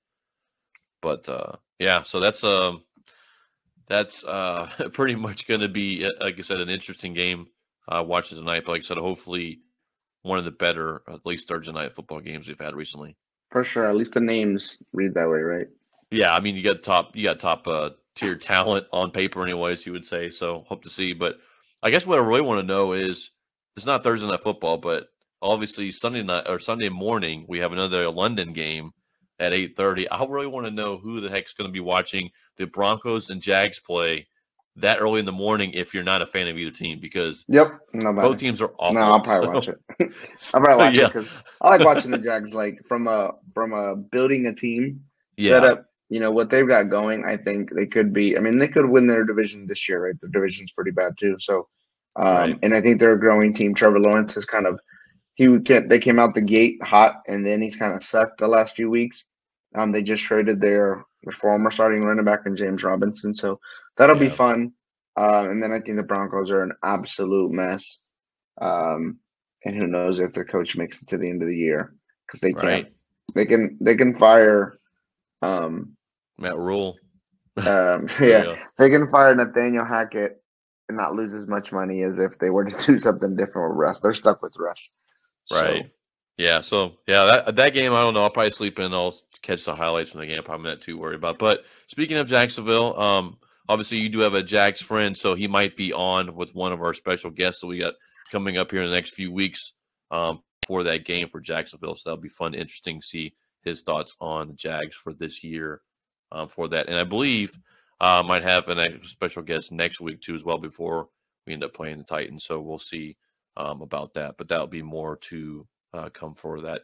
But 1.02 1.28
uh, 1.28 1.52
yeah, 1.78 2.02
so 2.02 2.20
that's 2.20 2.44
um 2.44 2.82
that's 3.88 4.24
uh 4.24 4.68
pretty 4.92 5.14
much 5.14 5.46
going 5.48 5.60
to 5.60 5.68
be 5.68 6.04
uh, 6.04 6.10
like 6.20 6.38
I 6.38 6.42
said 6.42 6.60
an 6.60 6.68
interesting 6.70 7.14
game 7.14 7.48
uh 7.88 8.04
watching 8.06 8.38
tonight. 8.38 8.62
But 8.64 8.72
like 8.72 8.80
I 8.80 8.84
said, 8.84 8.98
hopefully 8.98 9.60
one 10.22 10.38
of 10.38 10.44
the 10.44 10.50
better 10.50 11.02
at 11.08 11.24
least 11.24 11.48
Thursday 11.48 11.72
night 11.72 11.94
football 11.94 12.20
games 12.20 12.46
we've 12.46 12.60
had 12.60 12.74
recently. 12.74 13.16
for 13.50 13.64
sure. 13.64 13.86
At 13.86 13.96
least 13.96 14.12
the 14.14 14.20
names 14.20 14.78
read 14.92 15.14
that 15.14 15.28
way, 15.28 15.40
right? 15.40 15.68
Yeah, 16.10 16.34
I 16.34 16.40
mean 16.40 16.56
you 16.56 16.62
got 16.62 16.82
top 16.82 17.16
you 17.16 17.24
got 17.24 17.40
top 17.40 17.66
uh 17.66 17.90
tier 18.14 18.36
talent 18.36 18.86
on 18.92 19.10
paper 19.10 19.42
anyways, 19.42 19.86
you 19.86 19.92
would 19.92 20.06
say. 20.06 20.30
So 20.30 20.64
hope 20.68 20.82
to 20.82 20.90
see. 20.90 21.12
But 21.14 21.38
I 21.82 21.90
guess 21.90 22.06
what 22.06 22.18
I 22.18 22.22
really 22.22 22.42
want 22.42 22.60
to 22.60 22.66
know 22.66 22.92
is 22.92 23.30
it's 23.76 23.86
not 23.86 24.02
Thursday 24.02 24.28
night 24.28 24.42
football, 24.42 24.76
but 24.76 25.08
obviously 25.40 25.90
Sunday 25.90 26.22
night 26.22 26.44
or 26.48 26.58
Sunday 26.58 26.90
morning 26.90 27.46
we 27.48 27.58
have 27.60 27.72
another 27.72 28.10
London 28.10 28.52
game 28.52 28.92
at 29.40 29.52
8:30. 29.52 30.06
I 30.10 30.24
really 30.26 30.46
want 30.46 30.66
to 30.66 30.70
know 30.70 30.96
who 30.98 31.20
the 31.20 31.28
heck's 31.28 31.54
going 31.54 31.68
to 31.68 31.72
be 31.72 31.80
watching 31.80 32.30
the 32.56 32.66
Broncos 32.66 33.30
and 33.30 33.40
Jags 33.42 33.80
play 33.80 34.26
that 34.76 35.00
early 35.00 35.18
in 35.18 35.26
the 35.26 35.32
morning 35.32 35.72
if 35.72 35.92
you're 35.92 36.04
not 36.04 36.22
a 36.22 36.26
fan 36.26 36.46
of 36.46 36.56
either 36.56 36.70
team 36.70 37.00
because 37.00 37.44
Yep, 37.48 37.72
nobody. 37.92 38.28
both 38.28 38.36
teams 38.38 38.62
are 38.62 38.72
awful. 38.78 38.94
No, 38.94 39.00
I'll 39.00 39.20
probably 39.20 39.46
so- 39.46 39.52
watch 39.52 39.68
it. 39.68 39.78
I'll 40.54 40.60
probably 40.60 40.76
watch 40.84 40.94
yeah, 40.94 41.04
it 41.06 41.12
because 41.12 41.30
I 41.60 41.70
like 41.70 41.84
watching 41.84 42.10
the 42.12 42.18
Jags. 42.18 42.54
Like 42.54 42.80
from 42.86 43.08
a 43.08 43.32
from 43.54 43.72
a 43.72 43.96
building 43.96 44.46
a 44.46 44.54
team 44.54 45.02
yeah, 45.36 45.54
setup. 45.54 45.86
You 46.08 46.18
know 46.20 46.32
what 46.32 46.50
they've 46.50 46.66
got 46.66 46.90
going. 46.90 47.24
I 47.24 47.36
think 47.36 47.72
they 47.72 47.86
could 47.86 48.12
be. 48.12 48.36
I 48.36 48.40
mean, 48.40 48.58
they 48.58 48.68
could 48.68 48.88
win 48.88 49.06
their 49.06 49.24
division 49.24 49.66
this 49.66 49.88
year. 49.88 50.04
Right, 50.06 50.14
their 50.20 50.30
division's 50.30 50.72
pretty 50.72 50.90
bad 50.92 51.12
too. 51.18 51.36
So, 51.38 51.68
um, 52.16 52.26
Right. 52.26 52.58
and 52.62 52.74
I 52.74 52.80
think 52.80 52.98
they're 53.00 53.12
a 53.12 53.20
growing 53.20 53.52
team. 53.54 53.74
Trevor 53.74 54.00
Lawrence 54.00 54.36
is 54.36 54.44
kind 54.44 54.66
of 54.66 54.80
he 55.40 55.48
would 55.48 55.64
get. 55.64 55.88
They 55.88 55.98
came 55.98 56.18
out 56.18 56.34
the 56.34 56.42
gate 56.42 56.76
hot, 56.82 57.22
and 57.26 57.46
then 57.46 57.62
he's 57.62 57.74
kind 57.74 57.94
of 57.96 58.02
sucked 58.02 58.36
the 58.38 58.46
last 58.46 58.76
few 58.76 58.90
weeks. 58.90 59.24
Um, 59.74 59.90
they 59.90 60.02
just 60.02 60.22
traded 60.22 60.60
their, 60.60 61.02
their 61.24 61.32
former 61.32 61.70
starting 61.70 62.02
running 62.04 62.26
back 62.26 62.40
in 62.44 62.56
James 62.56 62.84
Robinson, 62.84 63.34
so 63.34 63.58
that'll 63.96 64.16
be 64.16 64.26
Yeah. 64.26 64.32
fun. 64.32 64.72
Uh, 65.16 65.46
and 65.48 65.62
then 65.62 65.72
I 65.72 65.80
think 65.80 65.96
the 65.96 66.02
Broncos 66.04 66.50
are 66.50 66.62
an 66.62 66.72
absolute 66.84 67.52
mess. 67.52 68.00
Um, 68.60 69.18
and 69.64 69.74
who 69.74 69.86
knows 69.86 70.20
if 70.20 70.34
their 70.34 70.44
coach 70.44 70.76
makes 70.76 71.00
it 71.00 71.08
to 71.08 71.16
the 71.16 71.30
end 71.30 71.40
of 71.42 71.48
the 71.48 71.56
year 71.56 71.94
because 72.26 72.40
they 72.40 72.52
can't. 72.52 72.84
right. 72.84 72.92
They 73.34 73.46
can 73.46 73.78
they 73.80 73.96
can 73.96 74.18
fire. 74.18 74.78
Um, 75.40 75.96
Matt 76.36 76.58
Rhule. 76.58 76.98
um, 77.56 78.08
yeah, 78.20 78.56
they 78.78 78.90
can 78.90 79.08
fire 79.08 79.34
Nathaniel 79.34 79.86
Hackett 79.86 80.42
and 80.90 80.98
not 80.98 81.14
lose 81.14 81.32
as 81.32 81.46
much 81.48 81.72
money 81.72 82.02
as 82.02 82.18
if 82.18 82.38
they 82.38 82.50
were 82.50 82.66
to 82.66 82.76
do 82.86 82.98
something 82.98 83.36
different 83.36 83.70
with 83.70 83.78
Russ. 83.78 84.00
They're 84.00 84.12
stuck 84.12 84.42
with 84.42 84.52
Russ. 84.58 84.92
So, 85.50 85.62
Right. 85.62 85.90
Yeah. 86.38 86.62
So 86.62 86.98
yeah, 87.06 87.24
that 87.24 87.56
that 87.56 87.74
game 87.74 87.92
I 87.92 88.00
don't 88.02 88.14
know. 88.14 88.22
I'll 88.22 88.30
probably 88.30 88.52
sleep 88.52 88.78
in. 88.78 88.94
I'll 88.94 89.14
catch 89.42 89.64
the 89.64 89.74
highlights 89.74 90.10
from 90.10 90.20
the 90.20 90.26
game. 90.26 90.42
I'm 90.48 90.62
not 90.62 90.80
too 90.80 90.98
worried 90.98 91.16
about. 91.16 91.38
But 91.38 91.64
speaking 91.86 92.16
of 92.16 92.28
Jacksonville, 92.28 92.98
um, 92.98 93.36
obviously 93.68 93.98
you 93.98 94.08
do 94.08 94.20
have 94.20 94.34
a 94.34 94.42
Jags 94.42 94.80
friend, 94.80 95.16
so 95.16 95.34
he 95.34 95.46
might 95.46 95.76
be 95.76 95.92
on 95.92 96.34
with 96.34 96.54
one 96.54 96.72
of 96.72 96.80
our 96.80 96.94
special 96.94 97.30
guests 97.30 97.60
that 97.60 97.66
we 97.66 97.78
got 97.78 97.94
coming 98.30 98.56
up 98.56 98.70
here 98.70 98.82
in 98.82 98.88
the 98.88 98.94
next 98.94 99.14
few 99.14 99.32
weeks 99.32 99.74
um, 100.10 100.42
for 100.60 100.82
that 100.84 101.04
game 101.04 101.28
for 101.28 101.40
Jacksonville. 101.40 101.94
So 101.94 102.10
that'll 102.10 102.22
be 102.22 102.28
fun, 102.28 102.54
interesting 102.54 103.00
to 103.00 103.06
see 103.06 103.34
his 103.62 103.82
thoughts 103.82 104.16
on 104.20 104.48
the 104.48 104.54
Jags 104.54 104.96
for 104.96 105.12
this 105.12 105.44
year 105.44 105.82
um, 106.32 106.48
for 106.48 106.68
that. 106.68 106.88
And 106.88 106.96
I 106.96 107.04
believe 107.04 107.58
uh, 108.00 108.22
might 108.26 108.42
have 108.42 108.68
an 108.68 108.78
extra 108.78 109.04
special 109.04 109.42
guest 109.42 109.72
next 109.72 110.00
week 110.00 110.22
too 110.22 110.34
as 110.34 110.44
well 110.44 110.58
before 110.58 111.08
we 111.46 111.52
end 111.52 111.64
up 111.64 111.74
playing 111.74 111.98
the 111.98 112.04
Titans. 112.04 112.44
So 112.44 112.60
we'll 112.60 112.78
see 112.78 113.16
um, 113.56 113.82
about 113.82 114.14
that. 114.14 114.36
But 114.38 114.48
that'll 114.48 114.66
be 114.66 114.82
more 114.82 115.16
to 115.16 115.66
uh, 115.92 116.08
come 116.10 116.34
for 116.34 116.60
that 116.62 116.82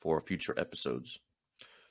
for 0.00 0.20
future 0.20 0.54
episodes. 0.58 1.20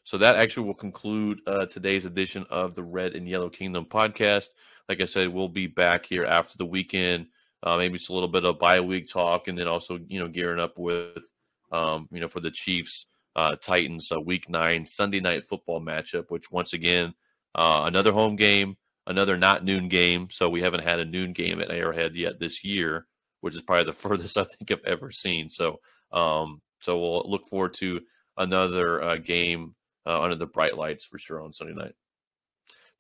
So 0.03 0.17
that 0.17 0.35
actually 0.35 0.65
will 0.65 0.73
conclude 0.73 1.41
uh, 1.45 1.65
today's 1.67 2.05
edition 2.05 2.45
of 2.49 2.73
the 2.75 2.83
Red 2.83 3.15
and 3.15 3.27
Yellow 3.27 3.49
Kingdom 3.49 3.85
podcast. 3.85 4.47
Like 4.89 4.99
I 4.99 5.05
said, 5.05 5.29
we'll 5.29 5.47
be 5.47 5.67
back 5.67 6.05
here 6.05 6.25
after 6.25 6.57
the 6.57 6.65
weekend. 6.65 7.27
Uh, 7.63 7.77
maybe 7.77 7.95
it's 7.95 8.09
a 8.09 8.13
little 8.13 8.27
bit 8.27 8.43
of 8.43 8.59
bye 8.59 8.81
week 8.81 9.07
talk, 9.07 9.47
and 9.47 9.57
then 9.57 9.67
also 9.67 9.99
you 10.07 10.19
know 10.19 10.27
gearing 10.27 10.59
up 10.59 10.77
with 10.77 11.27
um, 11.71 12.07
you 12.11 12.19
know 12.19 12.27
for 12.27 12.39
the 12.39 12.49
Chiefs 12.49 13.05
uh, 13.35 13.55
Titans 13.61 14.11
uh, 14.11 14.19
Week 14.19 14.49
Nine 14.49 14.83
Sunday 14.83 15.19
night 15.19 15.47
football 15.47 15.79
matchup, 15.79 16.25
which 16.29 16.51
once 16.51 16.73
again 16.73 17.13
uh, 17.55 17.83
another 17.85 18.11
home 18.11 18.35
game, 18.35 18.75
another 19.05 19.37
not 19.37 19.63
noon 19.63 19.87
game. 19.87 20.27
So 20.31 20.49
we 20.49 20.61
haven't 20.61 20.83
had 20.83 20.99
a 20.99 21.05
noon 21.05 21.33
game 21.33 21.61
at 21.61 21.71
Arrowhead 21.71 22.15
yet 22.15 22.39
this 22.39 22.63
year, 22.63 23.05
which 23.41 23.55
is 23.55 23.61
probably 23.61 23.85
the 23.85 23.93
furthest 24.07 24.37
I 24.37 24.43
think 24.43 24.71
I've 24.71 24.85
ever 24.85 25.11
seen. 25.11 25.49
So 25.49 25.79
um, 26.11 26.61
so 26.79 26.99
we'll 26.99 27.29
look 27.29 27.47
forward 27.47 27.73
to 27.75 28.01
another 28.37 29.03
uh, 29.03 29.17
game 29.17 29.75
uh, 30.05 30.21
under 30.21 30.35
the 30.35 30.47
bright 30.47 30.77
lights 30.77 31.05
for 31.05 31.17
sure 31.17 31.41
on 31.41 31.53
Sunday 31.53 31.73
night. 31.73 31.93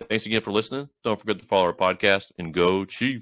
Thanks 0.09 0.25
again 0.25 0.41
for 0.41 0.51
listening. 0.51 0.89
Don't 1.03 1.19
forget 1.19 1.39
to 1.39 1.45
follow 1.45 1.65
our 1.65 1.73
podcast 1.73 2.31
and 2.39 2.53
go 2.53 2.85
Chiefs. 2.85 3.19